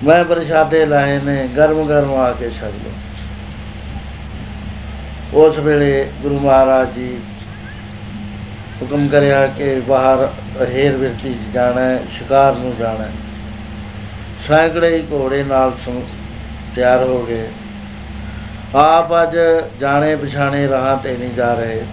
[0.04, 2.92] ਮੈਂ ਪ੍ਰਸ਼ਾਦੇ ਲਾਏ ਨੇ ਗਰਮ ਗਰਮ ਆ ਕੇ ਛਕ ਲਓ
[5.34, 7.18] ਉਸ ਵੇਲੇ ਗੁਰੂ ਮਹਾਰਾਜ ਜੀ
[8.82, 10.30] ਹੁਕਮ ਕਰਿਆ ਕਿ ਬਾਹਰ
[10.70, 13.12] ਹੇਰ ਵਿਰਤੀ 'ਚ ਜਾਣਾ ਹੈ, ਸ਼ਿਕਾਰ ਨੂੰ ਜਾਣਾ ਹੈ।
[14.48, 16.02] ਸੈਂਕੜੇ ਹੀ ਘੋੜੇ ਨਾਲ ਸਮ-
[16.76, 17.48] ਤਿਆਰ ਹੋ ਗਏ।
[18.76, 19.38] ਆਪ ਅੱਜ
[19.80, 21.84] ਜਾਣੇ ਪਛਾਣੇ ਰਾਹਾਂ ਤੇ ਨਹੀਂ ਜਾ ਰਹੇ।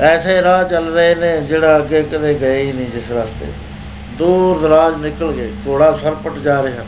[0.00, 3.71] ਐਸੇ ਰਾਹ ਚੱਲ ਰਹੇ ਨੇ ਜਿਹੜਾ ਅੱਗੇ ਕਦੇ ਗਏ ਹੀ ਨਹੀਂ ਜਿਸ ਰਸਤੇ।
[4.22, 6.84] ਦੂਰ ਦਰਾਜ ਨਿਕਲ ਗਏ, ਘੋੜਾ ਸਰਪਟ ਜਾ ਰਿਹਾ।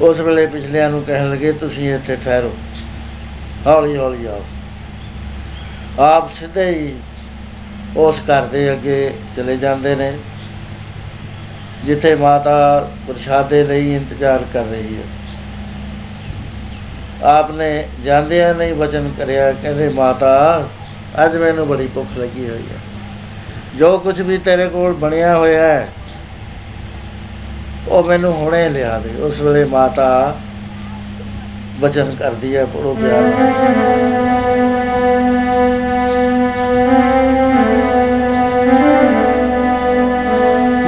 [0.00, 2.52] ਉਸ ਵੇਲੇ ਪਿਛਲਿਆਂ ਨੂੰ ਕਹਿਣ ਲੱਗੇ, ਤੁਸੀਂ ਇੱਥੇ ਠਹਿਰੋ
[3.66, 4.44] ਹੌਲੀ ਹੌਲੀ ਆਓ।
[5.98, 6.94] ਆਪ ਸਿੱਧੇ ਹੀ
[7.96, 10.12] ਉਸ ਘਰ ਦੇ ਅੱਗੇ ਚਲੇ ਜਾਂਦੇ ਨੇ,
[11.84, 15.04] ਜਿੱਥੇ ਮਾਤਾ ਪ੍ਰਸ਼ਾਦੇ ਲਈ ਇੰਤਜ਼ਾਰ ਕਰ ਰਹੀ ਹੈ।
[17.28, 20.68] ਆਪਨੇ ਜਾਂਦਿਆਂ ਨਹੀਂ ਵਚਨ ਕਰਿਆ, ਕਹਿੰਦੇ, ਮਾਤਾ,
[21.24, 22.91] ਅੱਜ ਮੈਨੂੰ ਬੜੀ ਭੁੱਖ ਲੱਗੀ ਹੋਈ ਹੈ।
[23.76, 25.88] ਜੋ ਕੁਝ ਵੀ ਤੇਰੇ ਕੋਲ ਬਣਿਆ ਹੋਇਆ ਹੈ,
[27.88, 30.36] ਉਹ ਮੈਨੂੰ ਹੁਣੇ ਲਿਆ ਦੇ ਉਸ ਵੇਲੇ ਮਾਤਾ
[31.80, 33.50] ਵਚਨ ਕਰਦੀ ਹੈ ਬੜੋ ਪਿਆਰ ਨਾਲ।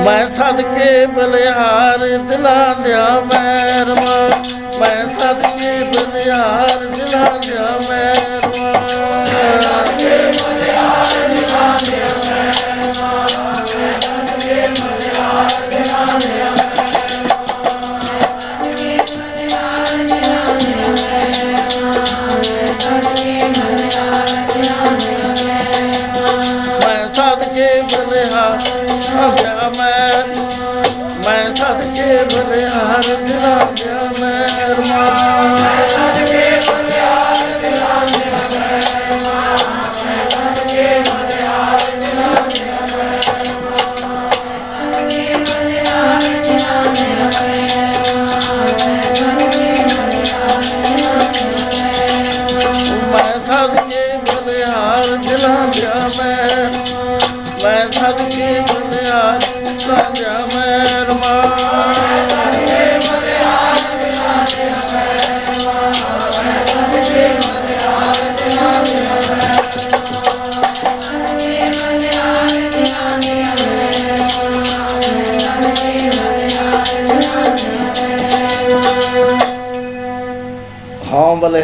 [0.04, 4.18] ਮੈਂ ਸਦਕੇ ਬਲਿਹਾਰ ਦਿਲਾਂ ਦਿਆ ਮੈਰਮਾ
[4.80, 8.33] ਮੈਂ ਸਦਕੇ ਬਲਿਹਾਰ ਦਿਲਾਂ ਦਿਆ ਮੈਰਮਾ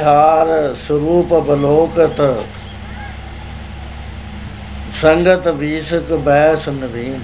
[0.00, 2.20] ਹਉ ਬਲਿਹਾਰ ਸਰੂਪ ਬਲੋਕਤ
[5.02, 7.20] ਸੰਗਤ ਵੀਸਕ ਬੈਸ ਨਵੀਨ।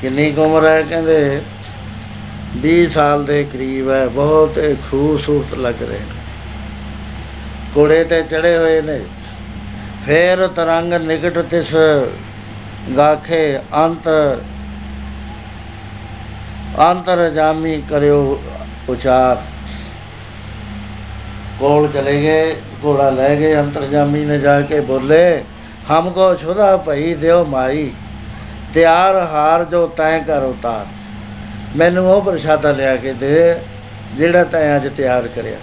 [0.00, 1.40] ਕਿੰਨੀ ਕੁ ਉਮਰ ਹੈ ਕਹਿੰਦੇ?
[2.56, 6.20] 20 ਸਾਲ ਦੇ ਕਰੀਬ ਹੈ, ਬਹੁਤ ਹੀ ਖੂਬਸੂਰਤ ਲੱਗ ਰਹੇ ਨੇ।
[7.76, 9.00] ਘੋੜੇ ਤੇ ਚੜੇ ਹੋਏ ਨੇ।
[10.06, 11.74] ਫੇਰ ਤਰੰਗ ਨਿਕਟ ਤਿਸ
[12.96, 14.08] ਗਾਖੇ ਅੰਤ
[16.90, 18.42] ਅੰਤਰ ਜਾਮੀ ਕਰਿਓ
[18.88, 19.42] ਉਚਾਰ।
[21.62, 25.44] ਕੋਲ ਚਲੇ ਗਏ, ਘੋੜਾ ਲੈ ਗਏ, ਅੰਤਰਜਾਮੀ ਨੇ ਜਾ ਕੇ ਬੋਲੇ
[25.90, 27.90] ਹਮਕੋ ਛੁਦਾ ਭਈ ਦਿਓ ਮਾਈ,
[28.74, 30.86] ਤਿਆਰ ਹਾਰ ਜੋ ਤੈਂ ਕਰ ਉਤਾਰ।
[31.76, 33.58] ਮੈਨੂੰ ਉਹ ਪ੍ਰਸ਼ਾਦਾ ਲਿਆ ਕੇ ਦੇ,
[34.14, 35.56] ਜਿਹੜਾ ਤੈਂ ਅੱਜ ਤਿਆਰ ਕਰਿਆ।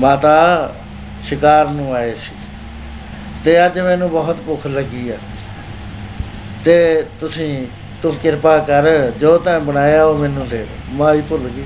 [0.00, 0.74] ਮਾਤਾ,
[1.24, 2.36] ਸ਼ਿਕਾਰ ਨੂੰ ਆਏ ਸੀ।
[3.44, 5.16] ਤੇ ਅੱਜ ਮੈਨੂੰ ਬਹੁਤ ਭੁੱਖ ਲੱਗੀ ਆ।
[6.64, 7.66] ਤੇ ਤੁਸੀਂ,
[8.02, 11.64] ਤੂੰ ਕਿਰਪਾ ਕਰ, ਜੋ ਤੈਂ ਬਣਾਇਆ ਉਹ ਮੈਨੂੰ ਦੇ ਦੇ। ਮਾਈ ਭੁੱਲ ਗਈ।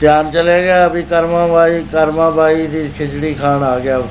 [0.00, 4.02] ਧਿਆਨ ਚਲੇ ਗਿਆ ਵੀ ਕਰਮਾ ਬਾਈ ਕਰਮਾ ਬਾਈ ਦੀ ਖਿਚੜੀ ਖਾਣ ਆ ਗਿਆ।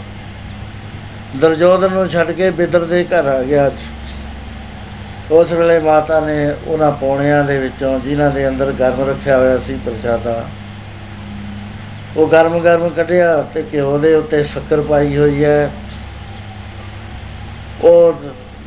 [1.40, 3.70] ਦਰਜੋਧਨ ਨੂੰ ਛੱਡ ਕੇ ਬਿਦਰ ਦੇ ਘਰ ਆ ਗਿਆ
[5.32, 9.78] ਉਸ ਵੇਲੇ ਮਾਤਾ ਨੇ ਉਹਨਾਂ ਪੌਣਿਆਂ ਦੇ ਵਿੱਚੋਂ ਜਿਨ੍ਹਾਂ ਦੇ ਅੰਦਰ ਗਰਮ ਰੱਖਿਆ ਹੋਇਆ ਸੀ
[9.86, 10.44] ਪ੍ਰਸ਼ਾਦਾ,
[12.18, 15.70] ਉਹ ਗਰਮ ਗਰਮ ਕੱਢਿਆ ਤੇ ਘਿਓ ਦੇ ਉੱਤੇ ਸ਼ੱਕਰ ਪਾਈ ਹੋਈ ਹੈ।
[17.82, 18.14] ਉਹ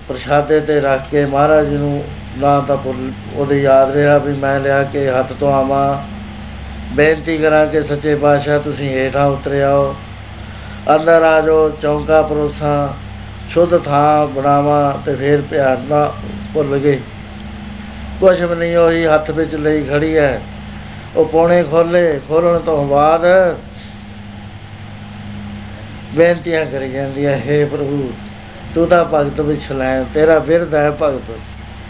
[0.08, 2.02] ਪ੍ਰਸ਼ਾਦੇ ਤੇ ਰੱਖ ਕੇ ਮਹਾਰਾਜ ਨੂੰ
[2.38, 5.98] ਨਾ ਤਾਂ ਭੁੱਲ, ਉਹਦੇ ਯਾਦ ਰਿਹਾ ਵੀ ਮੈਂ ਲਿਆ ਕੇ ਹੱਥ ਤੋਂ ਆਵਾਂ।
[6.92, 9.94] ਬੇਨਤੀ ਕਰਾਂ ਕਿ ਸੱਚੇ ਪਾਤਸ਼ਾਹ ਤੁਸੀਂ ਹੇਠਾਂ ਉਤਰ ਆਓ।
[10.94, 12.88] ਅੰਦਰ ਆ ਜਾਓ, ਚੌਂਕਾ ਪਰੋਸਾਂ,
[13.50, 16.12] ਸ਼ੁੱਧ ਥਾਂ ਬਣਾਵਾਂ ਤੇ ਫੇਰ ਪਿਆਰ ਨਾ
[16.54, 17.00] ਭੁੱਲ ਗਏ।
[18.20, 20.40] ਕੁਛ ਵੀ ਨਹੀਂ, ਉਹੀ ਹੱਥ ਵਿੱਚ ਲਈ ਖੜੀ ਹੈ
[21.16, 23.24] ਉਹ ਪੌਣੇ ਖੋਲੇ ਖੋਲਣ ਤੋਂ ਬਾਅਦ
[26.14, 28.12] ਬੇਨਤੀਆਂ ਕਰੀ ਜਾਂਦੀ ਹੈ हे ਪ੍ਰਭੂ,
[28.74, 31.32] ਤੂੰ ਤਾਂ ਭਗਤ ਵਿੱਚ ਲੈ ਤੇਰਾ ਬਿਰਧ ਹੈ ਭਗਤ।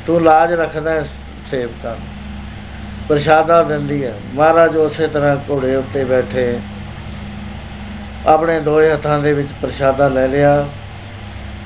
[0.06, 1.04] ਤੂੰ ਲਾਜ ਰੱਖਦਾ ਹੈ
[1.50, 2.19] ਸੇਵਕਾਂ ਨੂੰ।
[3.10, 6.58] ਪ੍ਰਸ਼ਾਦਾ ਦਿੰਦੀ ਹੈ ਮਹਾਰਾਜ ਉਸੇ ਤਰ੍ਹਾਂ ਘੋੜੇ ਉੱਤੇ ਬੈਠੇ।
[8.26, 10.68] ਆਪਣੇ ਦੋਏ ਹੱਥਾਂ ਦੇ ਵਿੱਚ ਪ੍ਰਸ਼ਾਦਾ ਲੈ ਲਿਆ।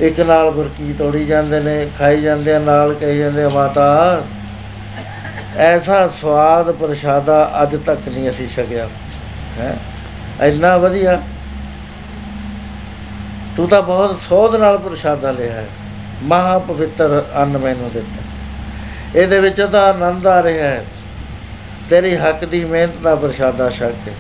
[0.01, 4.23] ਇੱਕ ਨਾਲ ਬੁਰਕੀ ਤੋੜੀ ਜਾਂਦੇ ਨੇ, ਖਾਈ ਜਾਂਦੇ ਆ, ਨਾਲ ਕਹੀ ਜਾਂਦੇ ਆ, ਮਾਤਾ,
[5.57, 8.89] ਐਸਾ ਸਵਾਦ ਪ੍ਰਸ਼ਾਦਾ ਅੱਜ ਤੱਕ ਨਹੀਂ ਅਸੀਂ ਛਕਿਆ।
[9.59, 9.77] ਹੈ?
[10.43, 11.23] ਇੰਨਾ ਵਧੀਆ।
[13.57, 15.67] ਤੂੰ ਤਾਂ ਬਹੁਤ ਸੋਧ ਨਾਲ ਪ੍ਰਸ਼ਾਦਾ ਲਿਆ ਹੈ।
[16.23, 18.23] ਮਹਾ ਪਵਿੱਤਰ ਅੰਨ ਮੈਨੂੰ ਦਿੱਤਾ।
[19.21, 20.85] ਇਹਦੇ ਵਿੱਚ ਤਾਂ ਆਨੰਦ ਆ ਰਿਹਾ ਹੈ।
[21.91, 24.13] ਤੇਰੀ ਹੱਕ ਦੀ ਮਿਹਨਤ ਦਾ ਪ੍ਰਸ਼ਾਦਾ ਛਕ ਕੇ।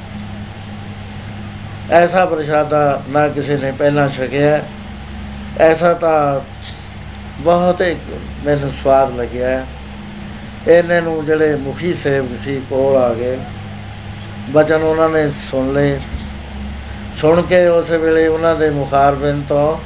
[1.91, 4.61] ਐਸਾ ਪ੍ਰਸ਼ਾਦਾ ਨਾ ਕਿਸੇ ਨੇ ਪਹਿਲਾਂ ਛਕਿਆ।
[5.61, 6.41] ਐਸਾ ਤਾਂ
[7.41, 7.97] ਬਹੁਤ ਹੀ
[8.47, 9.67] ਮੈਨੂੰ ਸਵਾਦ ਲੱਗਿਆ। ਹੈ।
[10.69, 13.39] ਇਹਨੇ ਨੂੰ ਜਿਹੜੇ ਮੁਖੀ ਸੇਵਕ ਸੀ ਕੋਲ ਆ ਗਏ।
[14.51, 16.01] ਬਚਨ ਉਹਨਾਂ ਨੇ ਸੁਣ ਲਏ।
[17.21, 19.79] ਸੁਣ ਕੇ ਉਸ ਵੇਲੇ ਉਹਨਾਂ ਦੇ ਮੁਖਾਰਬਿੰਦ ਤੋਂ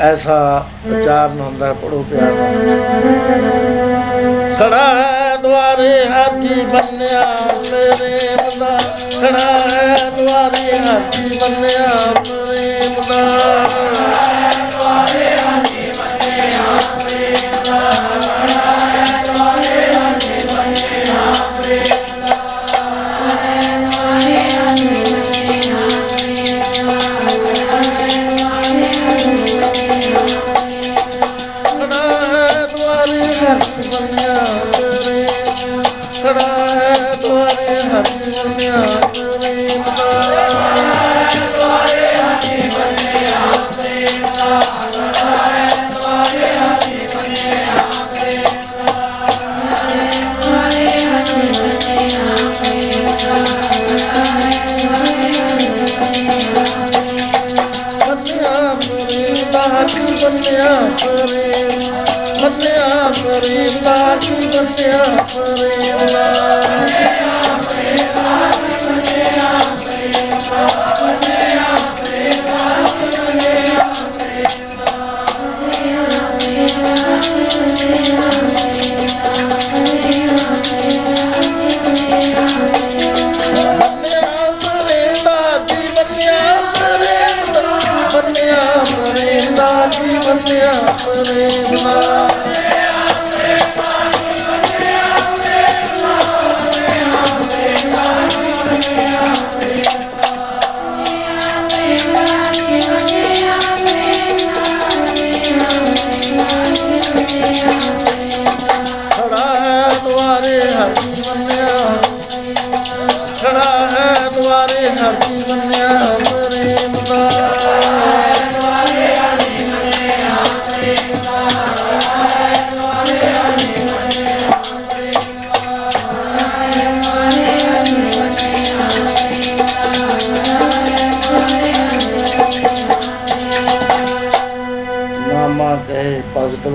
[0.00, 2.34] ਐਸਾ ਉਚਾਰਨ ਹੁੰਦਾ ਪੜੋ ਪਿਆਰਾ।
[4.58, 5.09] ਖੜਾ ਹੈ
[5.50, 7.24] ਦੁਆਰੇ ਹਾਥੀ ਬੰਨਿਆ
[7.60, 8.78] ਪ੍ਰੇਮ ਦਾ
[9.14, 11.88] ਖੜਾ ਹੈ ਦੁਆਰੇ ਹਾਥੀ ਬੰਨਿਆ
[12.20, 13.69] ਪ੍ਰੇਮ ਦਾ
[64.90, 65.39] Yeah.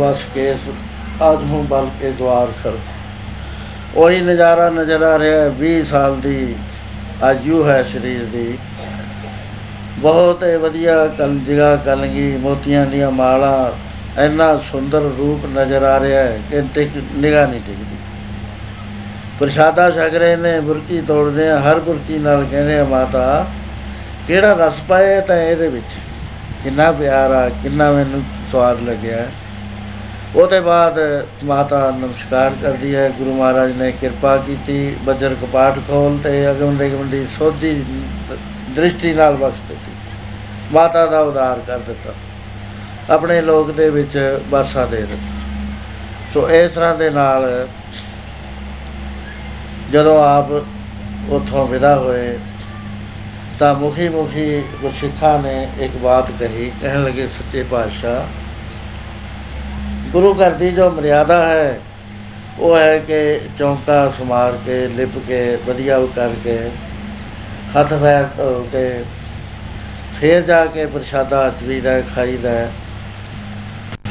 [0.06, 0.60] ਭਗਤ ਵਸ ਕੇਸ,
[1.22, 2.74] ਅੱਜ ਹੂੰ ਬਲ ਕੇ ਦਵਾਰ ਖੜ
[3.96, 6.56] ਉਹੀ ਨਜ਼ਾਰਾ ਨਜ਼ਰ ਆ ਰਿਹਾ ਹੈ 20 ਸਾਲ ਦੀ
[7.24, 8.58] ਆਯੂ ਹੈ ਸਰੀਰ ਦੀ।
[10.00, 13.74] ਬਹੁਤ ਹੀ ਵਧੀਆ ਕਲਜੀਗਾ ਕਲਗੀ, ਮੋਤੀਆਂ ਦੀਆਂ ਮਾਲਾ,
[14.26, 17.96] ਇੰਨਾ ਸੁੰਦਰ ਰੂਪ ਨਜ਼ਰ ਆ ਰਿਹਾ ਹੈ ਕਿ ਟਿਕ, ਨਿਗਾਹ ਨਹੀਂ ਟਿਕਦੀ।
[19.40, 23.48] ਪ੍ਰਸ਼ਾਦਾ ਛਕ ਰਹੇ ਨੇ, ਬੁਰਕੀ ਤੋੜਦੇ ਆ, ਹਰ ਬੁਰਕੀ ਨਾਲ ਕਹਿੰਦੇ ਆ, ਮਾਤਾ,
[24.28, 25.98] ਕਿਹੜਾ ਰਸ ਪਾਇਆ ਤਾਂ ਇਹਦੇ ਵਿੱਚ?
[26.64, 29.26] ਕਿੰਨਾ ਪਿਆਰ ਆ, ਕਿੰਨਾ ਮੈਨੂੰ ਸਵਾਦ ਲੱਗਿਆ
[30.36, 36.52] ਉਹਦੇ ਬਾਅਦ ਮਾਤਾ ਨਮਸਕਾਰ ਕਰਦੀ ਹੈ, ਗੁਰੂ ਮਹਾਰਾਜ ਨੇ ਕਿਰਪਾ ਕੀਤੀ, ਬੱਜਰ ਕਪਾਟ ਖੋਲ ਤੇ
[36.52, 37.86] ਅਗਮ ਨਿਗਮ ਦੀ ਸੋਧੀ
[38.76, 39.92] ਦ੍ਰਿਸ਼ਟੀ ਨਾਲ ਬਖਸ਼ ਦਿੱਤੀ।
[40.72, 42.14] ਮਾਤਾ ਦਾ ਉਦਾਰ ਕਰ ਦਿੱਤਾ।
[43.10, 45.34] ਆਪਣੇ ਲੋਕ ਦੇ ਵਿੱਚ ਵਾਸਾ ਦੇ ਦਿੱਤਾ।
[46.34, 47.68] ਸੋ ਇਸ ਤਰ੍ਹਾਂ ਦੇ ਨਾਲ
[49.92, 50.52] ਜਦੋਂ ਆਪ
[51.30, 52.38] ਉਥੋਂ ਵਿਦਾ ਹੋਏ,
[53.60, 58.45] ਤਾਂ ਮੁਖੀ ਮੁਖੀ ਗੁਰਸਿੱਖਾਂ ਨੇ ਇੱਕ ਬਾਤ ਕਹੀ, ਕਹਿਣ ਲੱਗੇ, ਸੱਚੇ ਪਾਤਸ਼ਾਹ
[60.12, 61.80] ਗੁਰੂ ਘਰ ਦੀ ਜੋ ਮਰਿਆਦਾ ਹੈ,
[62.60, 66.58] ਉਹ ਹੈ ਕਿ ਚੌਂਕਾ ਸਮਾਰ ਕੇ, ਲਿਪ ਕੇ, ਵਧੀਆ ਉਹ ਕਰਕੇ,
[67.78, 69.04] ਹੱਥ ਪੈਰ ਧੋ ਕੇ,
[70.20, 72.72] ਫੇਰ ਜਾ ਕੇ ਪ੍ਰਸ਼ਾਦਾ ਚਵੀਦਾ ਖਾਈਦਾ ਹੈ।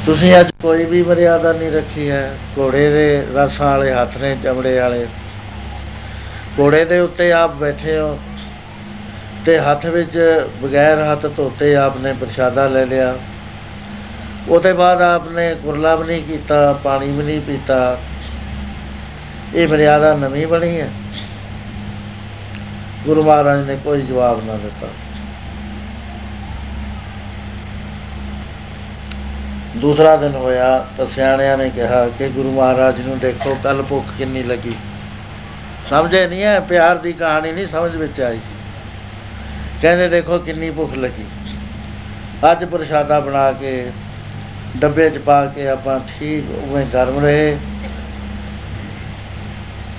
[0.07, 4.79] ਤੁਸੀਂ ਅੱਜ ਕੋਈ ਵੀ ਮਰਿਆਦਾ ਨਹੀਂ ਰੱਖੀ ਹੈ। ਘੋੜੇ ਦੇ ਰਸਾਂ ਵਾਲੇ, ਹੱਥ ਨੇ ਚਮੜੇ
[4.79, 5.07] ਵਾਲੇ।
[6.59, 8.19] ਘੋੜੇ ਦੇ ਉੱਤੇ ਆਪ ਬੈਠੇ ਹੋ
[9.47, 10.19] ਤੇ ਹੱਥ ਵਿੱਚ
[10.63, 13.15] ਬਗੈਰ ਹੱਥ ਧੋਤੇ ਆਪਨੇ ਪ੍ਰਸ਼ਾਦਾ ਲੈ ਲਿਆ।
[14.49, 17.99] ਉਹਦੇ ਬਾਅਦ ਆਪਨੇ ਕੁਰਲਾ ਵੀ ਨਹੀਂ ਕੀਤਾ, ਪਾਣੀ ਵੀ ਨਹੀਂ ਪੀਤਾ।
[19.55, 20.91] ਇਹ ਮਰਿਆਦਾ ਨਵੀਂ ਬਣੀ ਹੈ।
[23.05, 24.87] ਗੁਰੂ ਮਹਾਰਾਜ ਨੇ ਕੋਈ ਜਵਾਬ ਨਾ ਦਿੱਤਾ।
[29.77, 34.43] ਦੂਸਰਾ ਦਿਨ ਹੋਇਆ ਤਾਂ ਸਿਆਣਿਆਂ ਨੇ ਕਿਹਾ ਕਿ ਗੁਰੂ ਮਹਾਰਾਜ ਨੂੰ ਦੇਖੋ ਕੱਲ ਭੁੱਖ ਕਿੰਨੀ
[34.43, 34.75] ਲੱਗੀ।
[35.91, 38.39] ਸਮਝੇ ਨਹੀਂ ਹੈ, ਪਿਆਰ ਦੀ ਕਹਾਣੀ ਨਹੀਂ ਸਮਝ ਵਿੱਚ ਆਈ।
[39.83, 41.25] ਕਹਿੰਦੇ ਦੇਖੋ ਕਿੰਨੀ ਭੁੱਖ ਲੱਗੀ।
[42.53, 43.91] ਅੱਜ ਪ੍ਰਸ਼ਾਦਾ ਬਣਾ ਕੇ
[44.77, 47.57] ਡੱਬੇ 'ਚ ਪਾ ਕੇ ਆਪਾਂ ਠੀਕ ਉਵੇਂ ਗਰਮ ਰਹੇ।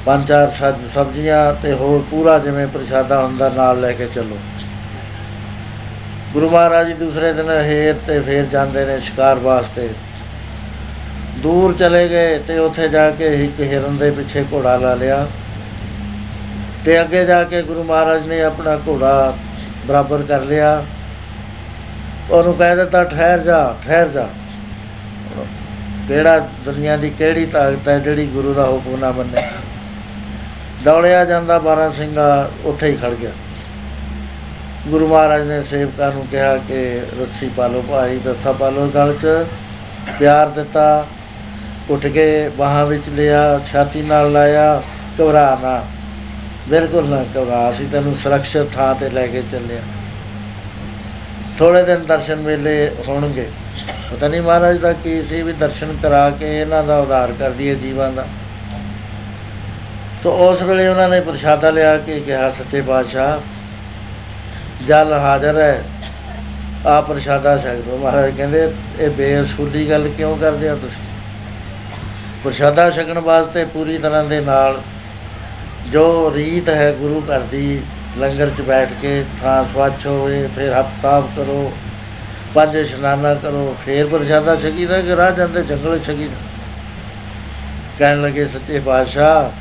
[0.05, 4.37] ਪੰਜ ਚਾਰ ਸਬ- ਸਬਜ਼ੀਆਂ ਤੇ ਹੋਰ ਪੂਰਾ ਜਿਵੇਂ ਪ੍ਰਸ਼ਾਦਾ ਹੁੰਦਾ ਨਾਲ ਲੈ ਕੇ ਚੱਲੋ।
[6.33, 9.89] ਗੁਰੂ ਮਹਾਰਾਜ ਜੀ ਦੂਸਰੇ ਦਿਨ ਹੇਰ ਤੇ ਫੇਰ ਜਾਂਦੇ ਨੇ ਸ਼ਿਕਾਰ ਵਾਸਤੇ।
[11.37, 15.27] ਦੂਰ ਚਲੇ ਗਏ ਤੇ ਉੱਥੇ ਜਾ ਕੇ ਇੱਕ ਹਿਰਨ ਦੇ ਪਿੱਛੇ ਘੋੜਾ ਲਾ ਲਿਆ।
[16.85, 19.33] ਤੇ ਅੱਗੇ ਜਾ ਕੇ ਗੁਰੂ ਮਹਾਰਾਜ ਨੇ ਆਪਣਾ ਘੋੜਾ
[19.85, 20.85] ਬਰਾਬਰ ਕਰ ਲਿਆ।
[22.29, 24.27] ਉਹਨੂੰ ਕਹਿ ਦਿੱਤਾ, ਠਹਿਰ ਜਾ ਠਹਿਰ ਜਾ।
[26.07, 29.47] ਕਿਹੜਾ ਦੁਨੀਆ ਦੀ ਕਿਹੜੀ ਤਾਕਤ ਹੈ ਜਿਹੜੀ ਗੁਰੂ ਦਾ ਹੁਕਮ ਨਾ ਮੰਨੇ?
[30.83, 33.31] ਦੌੜਿਆ ਜਾਂਦਾ ਬਾਰਾਂ ਸਿੰਘਾ, ਉੱਥੇ ਹੀ ਖੜ ਗਿਆ।
[34.87, 39.13] ਗੁਰੂ ਮਹਾਰਾਜ ਨੇ ਸੇਵਕਾਂ ਨੂੰ ਕਿਹਾ ਕਿ ਰੱਸੀ ਪਾ ਲਓ ਭਾਈ, ਰੱਸਾ ਪਾ ਲਓ ਗਲ
[39.13, 39.45] 'ਚ,
[40.19, 41.05] ਪਿਆਰ ਦਿੱਤਾ,
[41.89, 44.81] ਉੱਠ ਕੇ ਬਾਹਾਂ ਵਿੱਚ ਲਿਆ, ਛਾਤੀ ਨਾਲ ਲਾਇਆ,
[45.21, 45.83] ਘਬਰਾ ਨਾ।
[46.69, 49.81] ਬਿਲਕੁਲ ਨਾ ਘਬਰਾ, ਅਸੀਂ ਤੈਨੂੰ ਸੁਰੱਖਿਅਤ ਥਾਂ ਤੇ ਲੈ ਕੇ ਚੱਲਿਆ
[51.59, 53.49] ਥੋੜੇ ਦਿਨ ਦਰਸ਼ਨ ਮੇਲੇ ਹੋਣਗੇ।
[54.11, 57.75] ਪਤਾ ਨਹੀਂ ਮਹਾਰਾਜ ਦਾ ਕੀ ਸੀ ਵੀ ਦਰਸ਼ਨ ਕਰਾ ਕੇ ਇਹਨਾਂ ਦਾ ਉਧਾਰ ਕਰ ਦਈਏ
[57.75, 58.25] ਜੀਵਾਂ ਦਾ।
[60.23, 63.39] ਤੋ ਉਸ ਵੇਲੇ ਉਹਨਾਂ ਨੇ ਪ੍ਰਸ਼ਾਦਾ ਲਿਆ ਕੇ ਕਿਹਾ, ਸੱਚੇ ਪਾਤਸ਼ਾਹ,
[64.87, 65.83] ਜਲ ਹਾਜ਼ਰ ਹੈ।
[66.87, 71.03] ਆ ਪ੍ਰਸ਼ਾਦਾ ਛਕ ਦਿਓ। ਮਹਾਰਾਜ ਕਹਿੰਦੇ, ਇਹ ਬੇਅਸੂਲੀ ਗੱਲ ਕਿਉਂ ਕਰਦੇ ਆ ਤੁਸੀਂ?
[72.43, 74.81] ਪ੍ਰਸ਼ਾਦਾ ਛਕਣ ਵਾਸਤੇ ਪੂਰੀ ਤਰ੍ਹਾਂ ਦੇ ਨਾਲ
[75.91, 77.81] ਜੋ ਰੀਤ ਹੈ ਗੁਰੂ ਘਰ ਦੀ,
[78.17, 81.73] ਲੰਗਰ 'ਚ ਬੈਠ ਕੇ ਥਾਂ ਸਵੱਛ ਹੋਵੇ, ਫਿਰ ਹੱਥ ਸਾਫ਼ ਕਰੋ।
[82.55, 86.35] ਪੰਜ ਇਸ਼ਨਾਨਾ ਕਰੋ, ਫਿਰ ਪ੍ਰਸ਼ਾਦਾ ਛਕੀਦਾ ਕਿ ਰਾਹ ਜਾਂਦੇ ਜੰਗਲ 'ਚ ਛਕੀਦਾ
[87.99, 89.51] ਕਹਿਣ ਲੱਗੇ, ਸੱਚੇ ਪਾਤਸ਼ਾਹ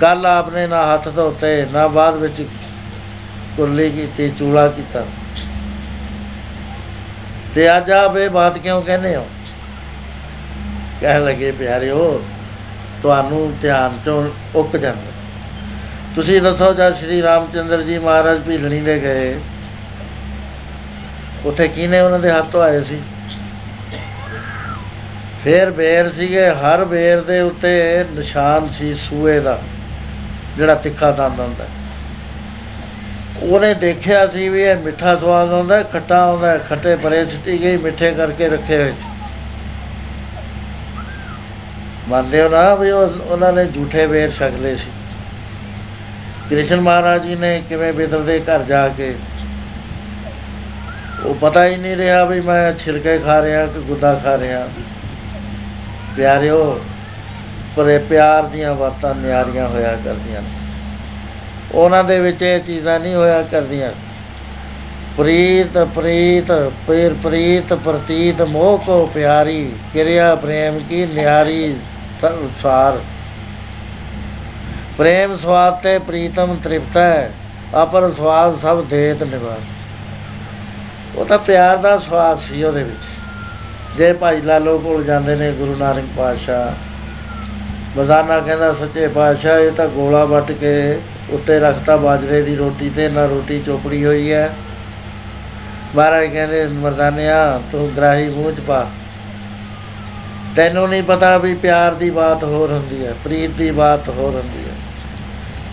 [0.00, 2.42] ਕੱਲ ਆਪਨੇ ਨਾ ਹੱਥ ਧੋਤੇ, ਨਾ ਬਾਅਦ ਵਿੱਚ
[3.56, 5.04] ਕੁਰਲੀ ਕੀਤੀ ਚੂੜਾ ਕੀਤਾ।
[7.54, 9.26] ਤੇ ਅੱਜ ਆਪ ਇਹ ਬਾਤ ਕਿਉਂ ਕਹਿੰਦੇ ਹੋ?
[11.00, 12.22] ਕਹਿਣ ਲੱਗੇ, ਪਿਆਰਿਓ,
[13.02, 15.12] ਤੁਹਾਨੂੰ ਧਿਆਨ ਚੋਂ ਉੱਕ ਜਾਂਦਾ।
[16.14, 19.38] ਤੁਸੀਂ ਦੱਸੋ, ਜਦ ਸ਼੍ਰੀ ਰਾਮਚੰਦਰ ਜੀ ਮਹਾਰਾਜ ਭੀਲਣੀ ਦੇ ਗਏ
[21.44, 23.00] ਉੱਥੇ ਕਿਹਨੇ ਉਹਨਾਂ ਦੇ ਹੱਥ ਧੋਏ ਸੀ?
[25.44, 29.58] ਫੇਰ ਬੇਰ ਸੀਗੇ ਹਰ ਬੇਰ ਦੇ ਉੱਤੇ ਨਿਸ਼ਾਨ ਸੀ ਸੂਏ ਦਾ
[30.56, 31.66] ਜਿਹੜਾ ਤਿੱਖਾ ਦੰਦ ਹੁੰਦਾ।
[33.42, 37.62] ਉਹਨੇ ਦੇਖਿਆ ਸੀ ਵੀ ਇਹ ਮਿੱਠਾ ਸਵਾਦ ਆਉਂਦਾ ਹੈ, ਖੱਟਾ ਆਉਂਦਾ ਹੈ, ਖੱਟੇ ਪਰੇ ਸਿੱਟੀ
[37.62, 39.08] ਗਈ ਮਿੱਠੇ ਕਰਕੇ ਰੱਖੇ ਹੋਏ ਸੀ।
[42.08, 44.90] ਮੰਨਦੇ ਹੋ ਨਾ ਵੀ ਉਹ ਉਹਨਾਂ ਨੇ ਝੂਠੇ ਵੇਰ ਛਕਲੇ ਸੀ।
[46.50, 49.14] ਕ੍ਰਿਸ਼ਨ ਮਹਾਰਾਜ ਜੀ ਨੇ ਕਿਵੇਂ ਬਿਦਰ ਦੇ ਘਰ ਜਾ ਕੇ
[51.26, 54.68] ਉਹ ਪਤਾ ਹੀ ਨਹੀਂ ਰਿਹਾ ਵੀ ਮੈਂ ਛਿਲਕੇ ਖਾ ਰਿਹਾ ਕਿ ਗੁੱਦਾ ਖਾ ਰਿਹਾ।
[56.16, 56.80] ਪਿਆਰਿਓ,
[57.76, 60.48] ਪਰ ਇਹ ਪਿਆਰ ਦੀਆਂ ਬਾਤਾਂ ਨਿਆਰੀਆਂ ਹੋਇਆ ਕਰਦੀਆਂ ਨੇ।
[61.74, 63.92] ਉਹਨਾਂ ਦੇ ਵਿੱਚ ਇਹ ਚੀਜ਼ਾਂ ਨਹੀਂ ਹੋਇਆ ਕਰਦੀਆਂ।
[65.16, 66.52] ਪ੍ਰੀਤ ਪ੍ਰੀਤ
[66.86, 71.76] ਪੇਰ ਪ੍ਰੀਤ, ਪ੍ਰਤੀਤ, ਮੋਹ ਕੋ ਪਿਆਰੀ, ਕਿਰਿਆ ਪ੍ਰੇਮ ਕੀ ਨਿਆਰੀ
[72.20, 72.98] ਸੰਸਾਰ
[74.98, 77.30] ਪ੍ਰੇਮ ਸਵਾਦ ਤੇ ਪ੍ਰੀਤਮ ਤ੍ਰਿਪਤ ਹੈ,
[77.82, 79.79] ਅਪਰ ਸਵਾਦ ਸਭ ਦੇਤ ਨਿਵਾਸ।
[81.16, 85.76] ਉਹ ਤਾਂ ਪਿਆਰ ਦਾ ਸਵਾਦ ਸੀ ਉਹਦੇ ਵਿੱਚ। ਜੇ ਭਾਈ ਲਾਲੋ ਕੋਲ ਜਾਂਦੇ ਨੇ ਗੁਰੂ
[85.76, 86.70] ਨਾਨਕ ਪਾਤਸ਼ਾਹ
[87.96, 90.98] ਬਜ਼ਾਨਾ ਕਹਿੰਦਾ, ਸੱਚੇ ਪਾਤਸ਼ਾਹ, ਇਹ ਤਾਂ ਗੋਲਾ ਵੱਟ ਕੇ
[91.30, 94.54] ਉੱਤੇ ਰੱਖਤਾ, ਬਾਜਰੇ ਦੀ ਰੋਟੀ ਤੇ ਨਾ ਰੋਟੀ ਚੋਪੜੀ ਹੋਈ ਹੈ।
[95.96, 98.86] ਮਹਾਰਾਜ ਕਹਿੰਦੇ, ਮਰਦਾਨਿਆ, ਤੂੰ ਗਰਾਹੀ ਮੂੰਹ ਚ ਪਾ।
[100.56, 104.70] ਤੈਨੂੰ ਨਹੀਂ ਪਤਾ ਵੀ ਪਿਆਰ ਦੀ ਬਾਤ ਹੋਰ ਹੁੰਦੀ ਹੈ, ਪ੍ਰੀਤ ਦੀ ਬਾਤ ਹੋਰ ਹੁੰਦੀ
[104.70, 104.74] ਹੈ।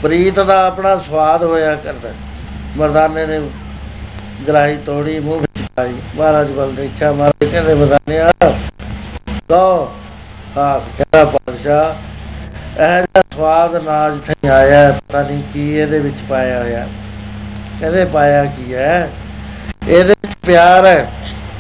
[0.04, 2.10] ਪ੍ਰੀਤ ਦਾ ਆਪਣਾ ਸਵਾਦ ਹੋਇਆ ਕਰਦਾ।
[2.78, 3.40] ਮਰਦਾਨੇ ਨੇ
[4.38, 8.32] ਗਰਾਹੀ ਤੋੜੀ ਮੂੰਹ ਵਿੱਚ ਪਾਈ। ਮਹਾਰਾਜ ਵੱਲ ਦੇਖਿਆ ਮਹਾਰਾਜ ਕਹਿੰਦੇ ਮਰਦਾਨਿਆ
[9.50, 9.92] ਕਹੋ
[10.58, 12.06] ਹਾਂ ਕਹਿੰਦਾ ਪਾਤਸ਼ਾਹ
[12.82, 16.88] ਇਹ ਜਿਹਾ ਸਵਾਦ ਨਾਜ ਤੇ ਆਇਆ ਹੈ, ਪਤਾ ਨਹੀਂ ਕੀ ਇਹਦੇ ਵਿੱਚ ਪਾਇਆ ਹੋਇਆ।
[17.80, 19.10] ਕਹਿੰਦੇ ਪਾਇਆ ਕੀ ਹੈ?
[19.88, 21.08] ਇਹਦੇ ਵਿੱਚ ਪਿਆਰ ਹੈ।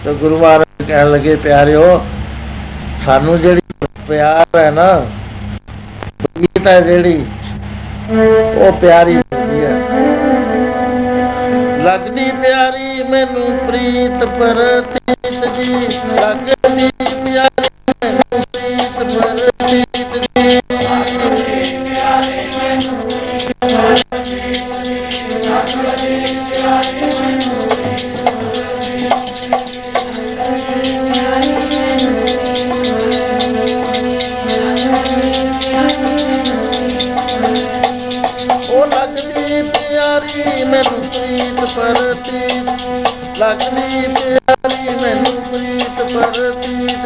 [0.04, 2.02] ਤੇ ਗੁਰੂ ਮਹਾਰਾਜ ਕਹਿਣ ਲੱਗੇ ਪਿਆਰਿਓ
[3.06, 3.62] ਸਾਨੂੰ ਜਿਹੜੀ
[4.08, 4.88] ਪਿਆਰ ਹੈ ਨਾ
[6.20, 7.26] ਪ੍ਰੀਤ ਹੈ ਜਿਹੜੀ
[8.58, 10.17] ਉਹ ਪਿਆਰੀ ਲੱਗਦੀ ਹੈ।
[11.88, 15.76] ਲੱਗਦੀ ਪਿਆਰੀ ਮੈਨੂੰ ਪ੍ਰੀਤ ਪਰਤੀਤ ਜੀ।
[16.16, 20.58] ਲੱਗਦੀ ਪਿਆਰੀ ਮੈਨੂੰ ਪ੍ਰੀਤ ਪਰਤੀਤ ਜੀ।
[23.64, 24.57] ਉਹ
[41.78, 42.70] ਪ੍ਰੀਤ ਪਰਤੀਤ
[43.38, 47.06] ਲੱਗਦੀ ਪਿਆਰੀ ਮੈਨੂੰ ਪ੍ਰੀਤ ਪਰਤੀਤ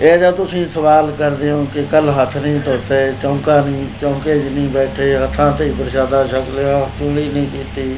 [0.00, 4.44] ਇਹ ਜਦ ਤੁਸੀਂ ਸਵਾਲ ਕਰਦੇ ਹੋ ਕਿ ਕੱਲ ਹੱਥ ਨਹੀਂ ਧੋਤੇ, ਚੌਂਕਾ ਨਹੀਂ, ਚੌਂਕੇ 'ਚ
[4.44, 7.96] ਨਹੀਂ ਬੈਠੇ, ਹੱਥਾਂ ਤੇ ਹੀ ਪ੍ਰਸ਼ਾਦਾ ਛਕ ਲਿਆ ਚੂਲੀ ਨਹੀਂ ਕੀਤੀ।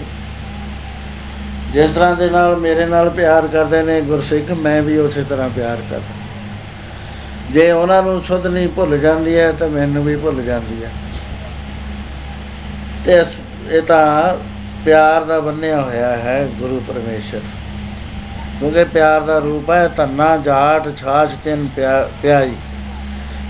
[1.73, 5.77] ਜਿਸ ਤਰ੍ਹਾਂ ਦੇ ਨਾਲ ਮੇਰੇ ਨਾਲ ਪਿਆਰ ਕਰਦੇ ਨੇ ਗੁਰਸਿੱਖ, ਮੈਂ ਵੀ ਉਸੇ ਤਰ੍ਹਾਂ ਪਿਆਰ
[5.91, 6.15] ਕਰਦਾ।
[7.51, 10.91] ਜੇ ਉਹਨਾਂ ਨੂੰ ਸੁਧ ਨਹੀਂ ਭੁੱਲ ਜਾਂਦੀ ਹੈ, ਤਾਂ ਮੈਨੂੰ ਵੀ ਭੁੱਲ ਜਾਂਦੀ ਹੈ।
[13.05, 14.37] ਤੇ ਇਸ- ਇਹ ਤਾਂ
[14.85, 17.41] ਪਿਆਰ ਦਾ ਬੰਨਿਆ ਹੋਇਆ ਹੈ ਗੁਰੂ ਪਰਮੇਸ਼ਰ।
[18.62, 22.52] ਕਿਉਂਕਿ ਪਿਆਰ ਦਾ ਰੂਪ ਹੈ, ਧੰਨਾ, ਜਾਟ, ਛਾਛ, ਤਿੰਨ ਪਿਆ- ਪਿਆਈ।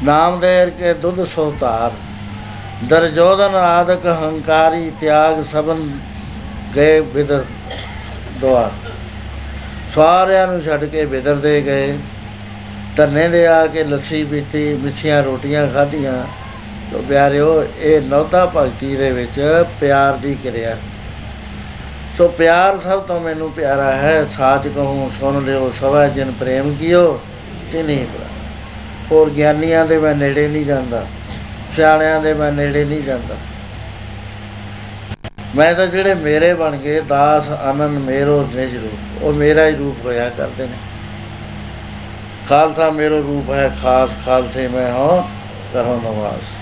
[0.04, 1.92] ਨਾਮ ਦੇਰ ਕੇ ਦੁੱਧ ਸੋ ਧਾਰ
[2.84, 5.98] ਦਰਜੋਦਨ ਆਦਿਕ, ਹੰਕਾਰੀ, ਤਿਆਗ, ਸਬਨ
[6.76, 7.44] ਗਏ ਬਿਦਰ
[8.40, 8.70] ਦੁਆਰ।
[9.94, 11.98] ਸਾਰਿਆਂ ਨੂੰ ਛੱਡ ਕੇ ਬਿਦਰ ਦੇ ਗਏ।
[12.96, 16.24] ਧੰਨੇ ਦੇ ਆ ਕੇ ਲੱਸੀ ਪੀਤੀ ਮਿੱਠੀਆਂ ਰੋਟੀਆਂ ਖਾਧੀਆਂ।
[16.92, 20.76] ਤੋ ਪਿਆਰਿਓ, ਇਹ ਨੌਤਾ ਭਗਤੀ ਦੇ ਵਿੱਚ ਪਿਆਰ ਦੀ ਕਿਰਿਆ।
[22.18, 27.20] ਸੋ ਪਿਆਰ ਸਭ ਤੋਂ ਮੈਨੂੰ ਪਿਆਰਾ ਹੈ, ਸਾਚ ਕਹੂੰ, ਸੁਣ ਲਿਓ, ਸਵਾ ਜਨ ਪ੍ਰੇਮ ਕੀਓ,
[27.72, 28.26] ਤਿਨੀ ਭਰਾ
[29.10, 31.04] ਹੋਰ ਗਿਆਨੀਆਂ ਦੇ ਮੈਂ ਨੇੜੇ ਨਹੀਂ ਜਾਂਦਾ,
[31.76, 33.36] ਸਿਆਣਿਆਂ ਦੇ ਮੈਂ ਨੇੜੇ ਨਹੀਂ ਜਾਂਦਾ।
[35.56, 40.04] ਮੈਂ ਤਾਂ ਜਿਹੜੇ ਮੇਰੇ ਬਣ ਗਏ, ਦਾਸ ਅਨੰਦ ਮੇਰੋ, ਨਿਜ ਰੂਪ, ਉਹ ਮੇਰਾ ਹੀ ਰੂਪ
[40.04, 40.76] ਹੋਇਆ ਕਰਦੇ ਨੇ।
[42.48, 45.22] ਖਾਲਸਾ ਮੇਰੋ ਰੂਪ ਹੈ, ਖਾਸ ਖਾਲਸੇ ਮੈਂ ਹਾਂ,
[45.72, 46.61] ਕਰੋ ਨਵਾਜ਼।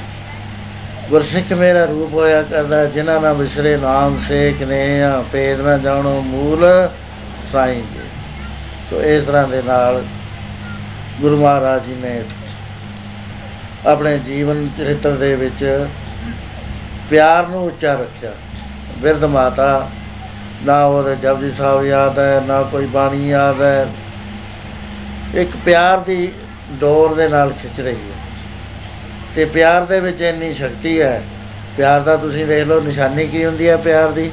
[1.10, 6.20] ਗੁਰਸਿੱਖ ਮੇਰਾ ਰੂਪ ਹੋਇਆ ਕਰਦਾ, ਜਿਨ੍ਹਾਂ ਨਾਲ ਵਿਸਰੇ ਨਾਮ ਸੇਖ ਨੇ ਆ ਭੇਦ ਨਾ ਜਾਣੋ,
[6.26, 6.66] ਮੂਲ
[7.52, 8.08] ਸਾਈਂ ਜੀ
[8.90, 10.02] ਤੋ ਇਸ ਤਰ੍ਹਾਂ ਦੇ ਨਾਲ
[11.20, 12.22] ਗੁਰੂ ਮਹਾਰਾਜ ਜੀ ਨੇ
[13.86, 15.88] ਆਪਣੇ ਜੀਵਨ ਚਰਿੱਤਰ ਦੇ ਵਿੱਚ
[17.10, 18.32] ਪਿਆਰ ਨੂੰ ਉੱਚਾ ਰੱਖਿਆ।
[18.98, 19.88] ਬਿਰਧ ਮਾਤਾ,
[20.64, 23.86] ਨਾ ਉਹਦੇ ਜਪਜੀ ਸਾਹਿਬ ਯਾਦ ਹੈ, ਨਾ ਕੋਈ ਬਾਣੀ ਯਾਦ ਹੈ।
[25.34, 26.32] ਇੱਕ ਪਿਆਰ ਦੀ
[26.80, 28.19] ਡੋਰ ਦੇ ਨਾਲ ਖਿੱਚ ਰਹੀ ਹੈ।
[29.34, 31.22] ਤੇ ਪਿਆਰ ਦੇ ਵਿੱਚ ਇੰਨੀ ਸ਼ਕਤੀ ਹੈ।
[31.76, 34.30] ਪਿਆਰ ਦਾ ਤੁਸੀਂ ਦੇਖ ਲਓ, ਨਿਸ਼ਾਨੀ ਕੀ ਹੁੰਦੀ ਹੈ ਪਿਆਰ ਦੀ?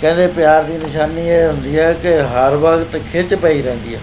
[0.00, 4.00] ਕਹਿੰਦੇ ਪਿਆਰ ਦੀ ਨਿਸ਼ਾਨੀ ਇਹ ਹੁੰਦੀ ਹੈ ਕਿ ਹਰ ਵਕਤ ਖਿੱਚ ਪਈ ਰਹਿੰਦੀ ਹੈ।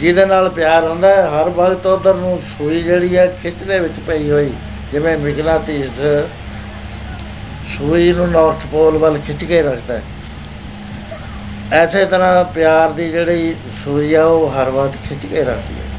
[0.00, 3.94] ਜਿਹਦੇ ਨਾਲ ਪਿਆਰ ਹੁੰਦਾ ਹੈ, ਹਰ ਵਕਤ ਉਧਰ ਨੂੰ ਸੂਈ ਜਿਹੜੀ ਹੈ ਖਿੱਚ ਦੇ ਵਿੱਚ
[4.06, 4.50] ਪਈ ਹੋਈ।
[4.92, 6.00] ਜਿਵੇਂ ਮਿਗਨਾਤੀਸ
[7.78, 10.02] ਸੂਈ ਨੂੰ ਨਾਰਥ ਪੋਲ ਵੱਲ ਖਿੱਚ ਕੇ ਰੱਖਦਾ ਹੈ।
[11.72, 15.89] ਐਸੇ ਤਰ੍ਹਾਂ ਪਿਆਰ ਦੀ ਜਿਹੜੀ ਸੂਈ ਆ, ਉਹ ਹਰ ਵਕਤ ਖਿੱਚ ਕੇ ਰੱਖਦੀ ਹੈ।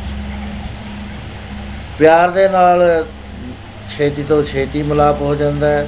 [2.01, 3.05] ਪਿਆਰ ਦੇ ਨਾਲ
[3.97, 5.87] ਛੇਤੀ ਤੋਂ ਛੇਤੀ ਮਿਲਾਪ ਹੋ ਜਾਂਦਾ ਹੈ।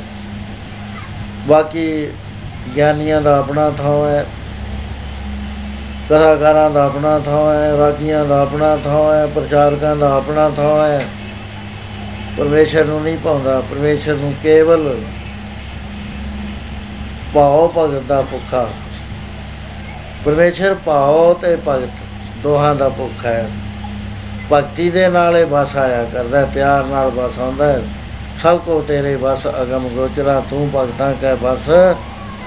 [1.48, 2.08] ਬਾਕੀ
[2.76, 4.26] ਗਿਆਨੀਆਂ ਦਾ ਆਪਣਾ ਥਾਂ ਹੈ।
[6.10, 11.06] ਕਲਾਕਾਰਾਂ ਦਾ ਆਪਣਾ ਥਾਂ ਹੈ। ਰਾਗੀਆਂ ਦਾ ਆਪਣਾ ਥਾਂ ਹੈ। ਪ੍ਰਚਾਰਕਾਂ ਦਾ ਆਪਣਾ ਥਾਂ ਹੈ।
[12.38, 15.02] ਪਰਮੇਸ਼ਰ ਨੂੰ ਨਹੀਂ ਪਾਉਂਦਾ ਪਰਮੇਸ਼ਰ ਨੂੰ ਕੇਵਲ
[17.34, 18.70] ਭਾਉ ਭਗਤ ਦਾ ਭੁੱਖਾ।
[20.26, 21.90] ਪਰਮੇਸ਼ਰ ਭਾਉ ਤੇ ਭਗਤ
[22.38, 23.50] ਦੋਹਾਂ ਦਾ ਭੁੱਖਾ ਹੈ।
[24.54, 27.82] ਭਗਤੀ ਦੇ ਨਾਲ ਇਹ ਬਸ ਆਇਆ ਕਰਦਾ ਹੈ, ਪਿਆਰ ਨਾਲ ਬਸ ਆਉਂਦਾ। ਹੈ
[28.42, 31.70] ਸਭ ਕੋ ਤੇਰੇ ਬਸ ਅਗਮ ਗੋਚਰਾ ਤੂੰ ਭਗਤਾਂ ਕੈ ਬਸ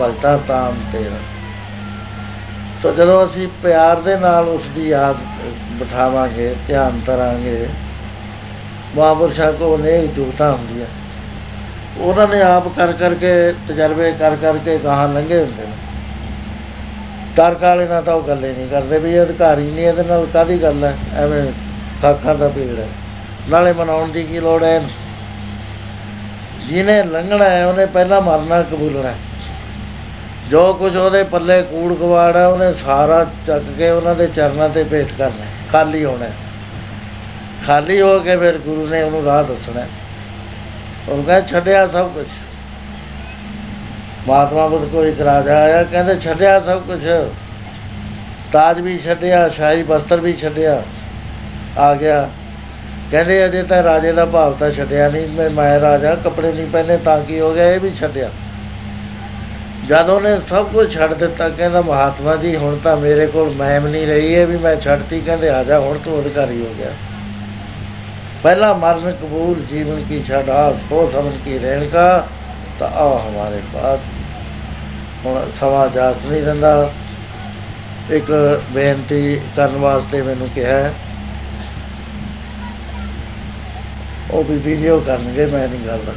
[0.01, 1.17] ਭਗਤਾ ਤਾਮ ਤੇਰਾ।
[2.83, 5.17] ਸੋ ਜਦੋਂ ਅਸੀਂ ਪਿਆਰ ਦੇ ਨਾਲ ਉਸ ਦੀ ਯਾਦ
[5.71, 7.67] ਬਿਠਾਵਾਂਗੇ ਧਿਆਨ ਕਰਾਂਗੇ
[8.97, 10.87] ਮਹਾਂਪੁਰਸ਼ਾਂ ਕੋ ਅਨੇਕ ਜੁਗਤਾਂ ਹੁੰਦੀਆਂ।
[11.99, 15.73] ਉਹਨਾਂ ਨੇ ਆਪ ਕਰ ਕਰਕੇ ਤਜਰਬੇ ਕਰ ਕਰਕੇ ਗਾਹਾਂ ਲੰਘੇ ਹੁੰਦੇ ਨੇ।
[17.37, 20.63] ਤਰਕ ਵਾਲੇ ਨਾਲ ਤਾਂ ਉਹ ਗੱਲੇ ਨਹੀਂ ਕਰਦੇ ਵੀ ਇਹ ਅਧਿਕਾਰੀ ਨਹੀਂ ਇਹਦੇ ਨਾਲ ਕਾਦੀ
[20.63, 20.95] ਗੱਲ ਹੈ?
[21.17, 21.53] ਐਵੇਂ
[22.03, 22.89] ਖਾਕਾਂ ਦਾ ਭੀੜ ਹੈ
[23.49, 24.91] ਨਾਲੇ ਮਨਾਉਣ ਦੀ ਕੀ ਲੋੜ ਹੈ ਇਹਨੂੰ?
[26.69, 29.15] ਜਿਹਨੇ ਲੰਘਣਾ ਹੈ ਉਹਨੇ ਪਹਿਲਾਂ ਮਰਨਾ ਕਬੂਲਣਾ ਹੈ
[30.51, 34.85] ਜੋ ਕੁਝ ਉਹਦੇ ਪੱਲੇ ਕੂੜ ਕਵਾੜ ਹੈ ਉਹਨੇ ਸਾਰਾ ਚੱਕ ਕੇ ਉਹਨਾਂ ਦੇ ਚਰਨਾਂ ਤੇ
[34.85, 36.33] ਭੇਟ ਕਰਨਾ ਹੈ, ਖਾਲੀ ਹੋਣਾ ਹੈ।
[37.67, 39.89] ਖਾਲੀ ਹੋ ਕੇ ਫਿਰ ਗੁਰੂ ਨੇ ਉਹਨੂੰ ਰਾਹ ਦੱਸਣਾ ਹੈ।
[41.09, 42.27] ਉਹ ਕਹਿੰਦਾ ਛੱਡਿਆ ਸਭ ਕੁਝ
[44.29, 47.01] ਮਹਾਤਮਾ ਬੁੱਧ ਕੋਲ ਇੱਕ ਰਾਜਾ ਆਇਆ ਕਹਿੰਦੇ ਛੱਡਿਆ ਸਭ ਕੁਝ
[48.53, 50.83] ਤਾਜ ਵੀ ਛੱਡਿਆ ਸ਼ਾਹੀ ਬਸਤਰ ਵੀ ਛੱਡਿਆ
[51.79, 52.29] ਆ ਗਿਆ।
[53.11, 56.97] ਕਹਿੰਦੇ ਅਜੇ ਤਾਂ ਰਾਜੇ ਦਾ ਭਾਵ ਤਾਂ ਛੱਡਿਆ ਨਹੀਂ। ਮੈਂ ਮੈਂ ਰਾਜਾ, ਕੱਪੜੇ ਨਹੀਂ ਪਹਿਨੇ
[56.97, 57.71] ਤਾਂ ਕੀ ਹੋ ਗਿਆ?
[57.71, 58.31] ਇਹ ਵੀ ਛੱਡਿਆ।
[59.89, 64.07] ਜਦ ਉਹਨੇ ਸਭ ਕੁਝ ਛੱਡ ਦਿੱਤਾ, ਕਹਿੰਦਾ ਮਹਾਤਮਾ ਜੀ, ਹੁਣ ਤਾਂ ਮੇਰੇ ਕੋਲ ਮੈਮ ਨਹੀਂ
[64.07, 66.91] ਰਹੀ ਹੈ ਵੀ ਮੈਂ ਛੱਡਤੀ। ਕਹਿੰਦੇ ਆ ਜਾ, ਹੁਣ ਤੂੰ ਅਧਿਕਾਰੀ ਹੋ ਗਿਆ।
[68.43, 72.27] ਪਹਿਲਾ ਮਰਨ ਕਬੂਲ, ਜੀਵਨ ਕੀ ਛਡਾ ਸੋ ਸਮਝ ਕੀ ਰਹਿਣ ਕਾ
[72.79, 74.01] ਤਾਂ ਆ ਹਮਾਰੇ ਪਾਸ।
[75.27, 76.91] ਹੁਣ ਸਮਾਂ ਜਾਤ ਨਹੀਂ ਦਿੰਦਾ।
[78.11, 80.91] ਇੱਕ ਬੇਨਤੀ ਕਰਨ ਵਾਸਤੇ ਮੈਨੂੰ ਕਿਹਾ
[84.27, 86.13] ਹੈ। ਉਹ ਵੀ ਵੀਡੀਓ ਕਰਨਗੇ, ਮੈਂ ਨਹੀਂ ਕਰਦਾ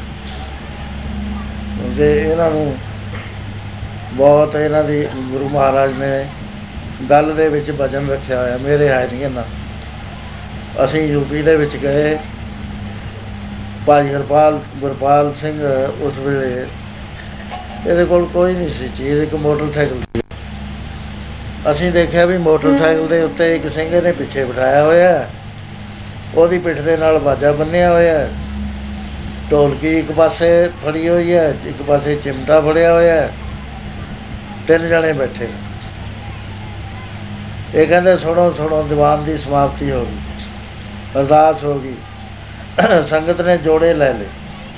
[1.75, 2.75] ਕਿਉਂਕਿ ਇਹਨਾਂ ਨੂੰ
[4.13, 6.25] ਬਹੁਤ ਇਹਨਾਂ ਦੀ ਗੁਰੂ ਮਹਾਰਾਜ ਨੇ
[7.09, 9.43] ਗੱਲ ਦੇ ਵਿੱਚ ਵਜਨ ਰੱਖਿਆ ਹੋਇਆ, ਮੇਰੇ ਹੈ ਨਹੀਂ ਇਹਨਾਂ
[10.83, 12.17] ਅਸੀਂ ਯੂਪੀ ਦੇ ਵਿੱਚ ਗਏ
[13.87, 15.61] ਭਾਈ ਹਰਪਾਲ, ਗੁਰਪਾਲ ਸਿੰਘ
[16.01, 16.65] ਉਸ ਵੇਲੇ
[17.87, 20.21] ਇਹਦੇ ਕੋਲ ਕੋਈ ਨਹੀਂ ਸੀ ਚੀਜ਼, ਇੱਕ ਮੋਟਰਸਾਈਕਲ ਸੀ
[21.71, 25.27] ਅਸੀਂ ਦੇਖਿਆ ਵੀ ਮੋਟਰਸਾਈਕਲ ਦੇ ਉੱਤੇ ਇੱਕ ਸਿੰਘ ਨੇ ਪਿੱਛੇ ਬਿਠਾਇਆ ਹੋਇਆ ਹੈ।
[26.35, 28.29] ਉਹਦੀ ਪਿੱਠ ਦੇ ਨਾਲ ਬਾਜਾ ਬੰਨਿਆ ਹੋਇਆ ਹੈ।
[29.51, 33.33] ਢੋਲਕੀ ਇੱਕ ਪਾਸੇ ਫੜੀ ਹੋਈ ਹੈ, ਇੱਕ ਪਾਸੇ ਚਿਮਟਾ ਫੜਿਆ ਹੋਇਆ ਹੈ।
[34.67, 35.53] ਤਿੰਨ ਜਣੇ ਬੈਠੇ। ਨੇ।
[37.81, 40.15] ਇਹ ਕਹਿੰਦੇ, ਸੁਣੋ ਸੁਣੋ, ਦੀਵਾਨ ਦੀ ਸਮਾਪਤੀ ਹੋ ਗਈ।
[41.19, 41.93] ਅਰਦਾਸ ਹੋ ਗਈ।
[43.09, 44.25] ਸੰਗਤ ਨੇ ਜੋੜੇ ਲੈ ਲਏ,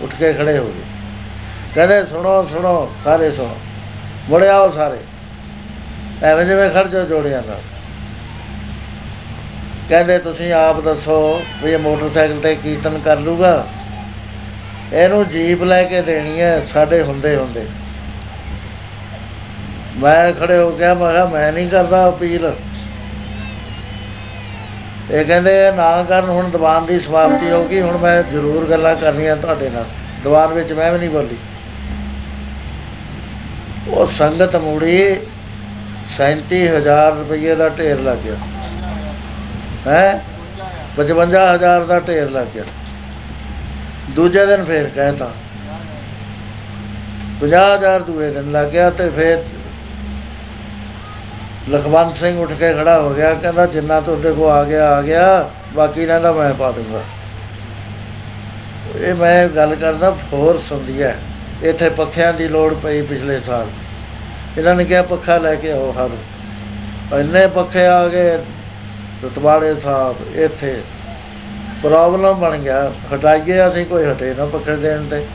[0.02, 0.82] ਉੱਠ ਕੇ ਖੜੇ ਹੋ ਗਏ।
[1.76, 3.57] ਕਹਿੰਦੇ, ਸੁਣੋ ਸੁਣੋ, ਸਾਰੇ ਸੁਣੋ।
[4.30, 4.98] ਮੁੜ ਆਓ ਸਾਰੇ।
[6.23, 7.61] ਐਵੇਂ ਜਿਵੇਂ ਖਰਚੋ ਜੋੜਿਆਂ ਨਾਲ।
[9.90, 13.68] ਕਹਿੰਦੇ ਤੁਸੀਂ ਆਪ ਦੱਸੋ ਵੀ ਇਹ ਮੋਟਰਸਾਈਕਲ ਤੇ ਕੀਰਤਨ ਕਰ ਲੂਗਾ?
[14.94, 17.66] ਇਹਨੂੰ ਜੀਪ ਲੈ ਕੇ ਦੇਣੀ ਹੈ ਸਾਡੇ ਹੁੰਦੇ ਹੁੰਦੇ।
[19.98, 22.53] ਮੈਂ ਖੜੇ ਹੋ ਗਿਆ, ਮੈਂ ਕਿਹਾ ਮੈਂ ਨਹੀਂ ਕਰਦਾ ਅਪੀਲ।
[25.12, 29.36] ਇਹ ਕਹਿੰਦੇ ਨਾ ਕਰਨ, ਹੁਣ ਦੀਵਾਨ ਦੀ ਸਮਾਪਤੀ ਹੋ ਗਈ, ਹੁਣ ਮੈਂ ਜ਼ਰੂਰ ਗੱਲਾਂ ਕਰਨੀਆਂ
[29.36, 29.86] ਤੁਹਾਡੇ ਨਾਲ।
[30.24, 31.38] ਦੀਵਾਨ ਵਿੱਚ ਮੈਂ ਵੀ ਨਹੀਂ ਬੋਲੀ।
[33.88, 35.16] ਉਹ ਸੰਗਤ ਮੁੜੀ
[36.18, 38.36] 37000 ਰੁਪਏ ਦਾ ਢੇਰ ਲੱਗ ਗਿਆ।
[39.88, 40.24] ਹੈ?
[40.95, 42.64] 55000 ਦਾ ਢੇਰ ਲੱਗ ਗਿਆ।
[44.10, 45.32] ਦੂਜੇ ਦਿਨ ਫੇਰ ਕਹਿਤਾ।
[47.40, 49.44] 50000 ਦੂਏ ਦਿਨ ਲੱਗ ਗਿਆ ਤੇ ਫੇਰ
[51.70, 55.49] ਲਖਵੰਤ ਸਿੰਘ ਉੱਠ ਕੇ ਖੜਾ ਹੋ ਗਿਆ। ਕਹਿੰਦਾ, ਜਿੰਨਾ ਤੁਹਾਡੇ ਕੋ ਆ ਗਿਆ ਆ ਗਿਆ।
[55.74, 57.02] ਬਾਕੀ ਇਹਨਾਂ ਦਾ ਮੈਂ ਪਾ ਦੂੰਗਾ।
[58.99, 61.16] ਇਹ ਮੈਂ ਗੱਲ ਕਰਦਾ ਫੋਰਸ ਹੁੰਦੀ ਹੈ।
[61.64, 63.68] ਇੱਥੇ ਪੱਖਿਆਂ ਦੀ ਲੋੜ ਪਈ ਪਿਛਲੇ ਸਾਲ।
[64.58, 68.38] ਇਹਨਾਂ ਨੇ ਕਿਹਾ, ਪੱਖਾ ਲੈ ਕੇ ਆਓ ਹਰ। ਇੰਨੇ ਪੱਖੇ ਆ ਗਏ।
[69.26, 70.81] ਰਤਵਾੜੇ ਸਾਹਿਬ, ਇੱਥੇ।
[71.84, 75.26] ਪ੍ਰੋਬਲਮ ਬਣ ਗਿਆ। ਹਟਾਈਏ ਅਸੀਂ, ਕੋਈ ਹਟੇ ਨਾ ਪੱਖੇ ਦੇਣ ਤੇ।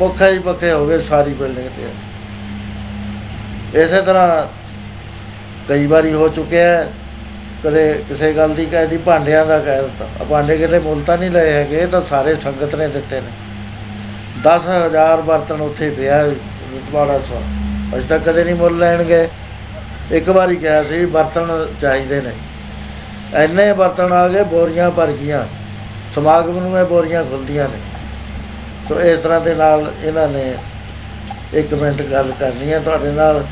[0.00, 1.88] ਪੱਖੇ ਹੀ ਪੱਖੇ ਹੋ ਗਏ ਸਾਰੀ ਬਿਲਡਿੰਗ ਤੇ।
[3.82, 4.46] ਇਸੇ ਤਰ੍ਹਾਂ
[5.68, 6.92] ਕਈ ਵਾਰੀ ਹੋ ਚੁੱਕਿਆ ਹੈ।
[7.64, 11.18] ਕਦੇ ਕਿਸੇ ਗੱਲ ਦੀ ਕਹਿ ਦੀ ਭਾਂਡਿਆਂ ਦਾ ਕਹਿ ਦਿੱਤਾ। ਆ ਭਾਂਡੇ ਕਿਤੇ ਮੁੱਲ ਤਾਂ
[11.18, 13.30] ਨਹੀਂ ਲਏ ਹੈਗੇ, ਇਹ ਤਾਂ ਸਾਰੇ ਸੰਗਤ ਨੇ ਦਿੱਤੇ ਨੇ।
[14.44, 17.44] 10000 ਬਰਤਨ ਉੱਥੇ ਪਿਆ ਰਤਵਾੜਾ ਸਾਹਿਬ।
[17.94, 19.28] ਅਜੇ ਤੱਕ ਕਦੇ ਨਹੀਂ ਮੁੱਲ ਲੈਣਗੇ।
[20.12, 22.30] ਇੱਕ ਵਾਰੀ ਕਿਹਾ ਸੀ, ਬਰਤਨ ਚਾਹੀਦੇ ਨੇ।
[23.34, 25.44] ਐਨੇ ਬਰਤਨ ਆ ਗਏ, ਬੋਰੀਆਂ ਭਰ ਗਈਆਂ।
[26.14, 27.78] ਸਮਾਗਮ ਨੂੰ ਇਹ ਬੋਰੀਆਂ ਖੁੱਲਦੀਆਂ ਨੇ।
[28.88, 30.54] ਸੋ ਇਸ ਤਰ੍ਹਾਂ ਦੇ ਨਾਲ ਇਹਨਾਂ ਨੇ
[31.54, 33.44] ਇੱਕ ਮਿੰਟ ਗੱਲ ਕਰਨੀ ਹੈ ਤੁਹਾਡੇ ਨਾਲ।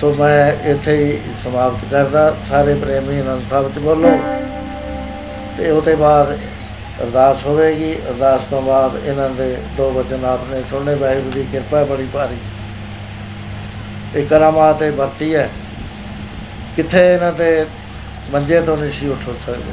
[0.00, 4.18] ਸੋ ਮੈਂ ਇੱਥੇ ਹੀ ਸਮਾਪਤ ਕਰਦਾ। ਸਾਰੇ ਪ੍ਰੇਮੀ ਅਨੰਦ ਸਾਹਿਬ ਚ ਬੋਲੋ।
[5.58, 6.38] ਤੇ ਉਹਦੇ ਬਾਅਦ
[7.02, 12.08] ਅਰਦਾਸ ਹੋਵੇਗੀ। ਅਰਦਾਸ ਤੋਂ ਬਾਅਦ ਇਹਨਾਂ ਦੇ ਦੋ ਵਚਨ ਆਪਨੇ ਸੁਣਨੇ। ਵਾਹਿਗੁਰੂ ਦੀ ਕਿਰਪਾ ਬੜੀ
[12.12, 12.36] ਭਾਰੀ।
[14.14, 15.50] ਇਹ ਕਰਾਮਾਤ ਇਹ ਵਰਤੀ ਹੈ।
[16.76, 17.66] ਕਿੱਥੇ ਇਹਨਾਂ ਤੇ
[18.30, 19.72] ਮੰਜੇ ਤੋਂ ਨਹੀਂ ਸੀ ਉੱਠ ਸਕਦੇ।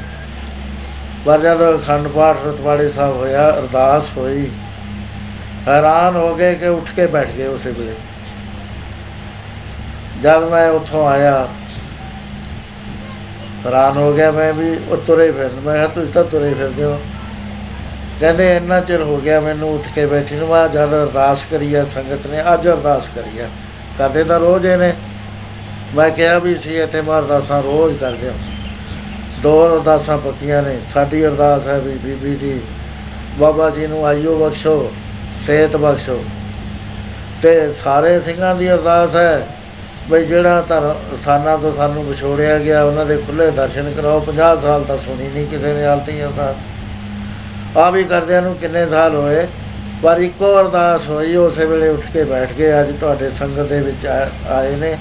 [1.26, 4.50] ਪਰ ਜਦੋਂ ਅਖੰਡ ਪਾਠ ਰਤਵਾੜੇ ਸਾਹਿਬ ਹੋਇਆ, ਅਰਦਾਸ ਹੋਈ,
[5.68, 7.94] ਹੈਰਾਨ ਹੋ ਗਏ ਕਿ ਉੱਠ ਕੇ ਬੈਠ ਗਏ ਉਸੇ ਵੇਲੇ।
[10.22, 11.48] ਜਦ ਮੈਂ ਉੱਥੋਂ ਆਇਆ,
[13.66, 17.00] ਹੈਰਾਨ ਹੋ ਗਿਆ ਮੈਂ ਵੀ, ਉਹ ਤੁਰੇ ਫਿਰ ਮੈਂ ਕਿਹਾ, ਤੁਸੀਂ ਤਾਂ ਤੁਰੇ ਫਿਰਦੇ ਹੋ।
[18.20, 21.84] ਕਹਿੰਦੇ, ਇੰਨਾ ਚਿਰ ਹੋ ਗਿਆ ਮੈਨੂੰ ਉੱਠ ਕੇ ਬੈਠੀ ਨੂੰ। ਮੈਂ ਜਦ ਅਰਦਾਸ ਕਰੀ ਆ,
[21.94, 23.48] ਸੰਗਤ ਨੇ ਅੱਜ ਅਰਦਾਸ ਕਰੀ ਆ।
[23.98, 24.92] ਕਰਦੇ ਤਾਂ ਰੋਜ਼ ਇਹਨੇ
[25.96, 28.34] ਮੈਂ ਕਿਹਾ ਵੀ ਸੀ ਇੱਥੇ ਮੈਂ ਅਰਦਾਸਾਂ ਰੋਜ਼ ਕਰਦੇ ਹਾਂ।
[29.42, 32.60] ਦੋ ਅਰਦਾਸਾਂ ਪੱਕੀਆਂ ਨੇ। ਸਾਡੀ ਅਰਦਾਸ ਹੈ ਵੀ ਬੀਬੀ ਦੀ
[33.38, 34.92] ਬਾਬਾ ਜੀ ਨੂੰ ਆਇਓ ਬਖਸ਼ੋ,
[35.46, 36.24] ਸਿਹਤ ਬਖਸ਼ੋ।
[37.42, 39.46] ਤੇ ਸਾਰੇ ਸਿੰਘਾਂ ਦੀ ਅਰਦਾਸ ਹੈ
[40.10, 40.94] ਬਈ ਜਿਹੜਾ ਧਰ
[41.24, 45.46] ਸਾਨਾ ਤੋਂ ਸਾਨੂੰ ਵਿਛੋੜਿਆ ਗਿਆ, ਉਹਨਾਂ ਦੇ ਖੁੱਲੇ ਦਰਸ਼ਨ ਕਰਾਓ। 50 ਸਾਲ ਤਾਂ ਸੁਣੀ ਨਹੀਂ
[45.46, 46.56] ਕਿਸੇ ਨੇ ਹਾਲਤੀ ਅਰਦਾਸ।
[47.76, 49.46] ਆ ਵੀ ਕਰਦਿਆਂ ਨੂੰ ਕਿੰਨੇ ਸਾਲ ਹੋਏ,
[50.02, 54.06] ਪਰ ਇੱਕੋ ਅਰਦਾਸ ਹੋਈ, ਉਸੇ ਵੇਲੇ ਉੱਠ ਕੇ ਬੈਠ ਗਏ। ਅੱਜ ਤੁਹਾਡੇ ਸੰਗਤ ਦੇ ਵਿੱਚ
[54.06, 54.98] ਆ- ਆਏ ਨੇ।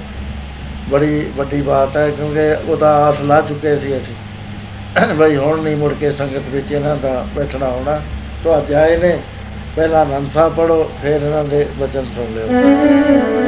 [0.91, 4.15] ਬੜੀ ਵੱਡੀ ਬਾਤ ਹੈ, ਕਿਉਂਕਿ ਉਹਦਾ ਆਸ ਲਾ ਚੁੱਕੇ ਸੀ ਅਸੀਂ।
[5.15, 8.01] ਬਈ ਹੁਣ ਨਹੀਂ ਮੁੜ ਕੇ ਸੰਗਤ ਵਿੱਚ ਇਹਨਾਂ ਦਾ ਬੈਠਣਾ ਹੋਣਾ।
[8.43, 9.17] ਤੋਂ ਅੱਜ ਆਏ ਨੇ,
[9.75, 13.38] ਪਹਿਲਾਂ ਆਨੰਦ ਸਾਹਿਬ ਪੜੋ ਫਿਰ ਇਹਨਾਂ ਦੇ ਬਚਨ ਸੁਣ ਲਿਓ।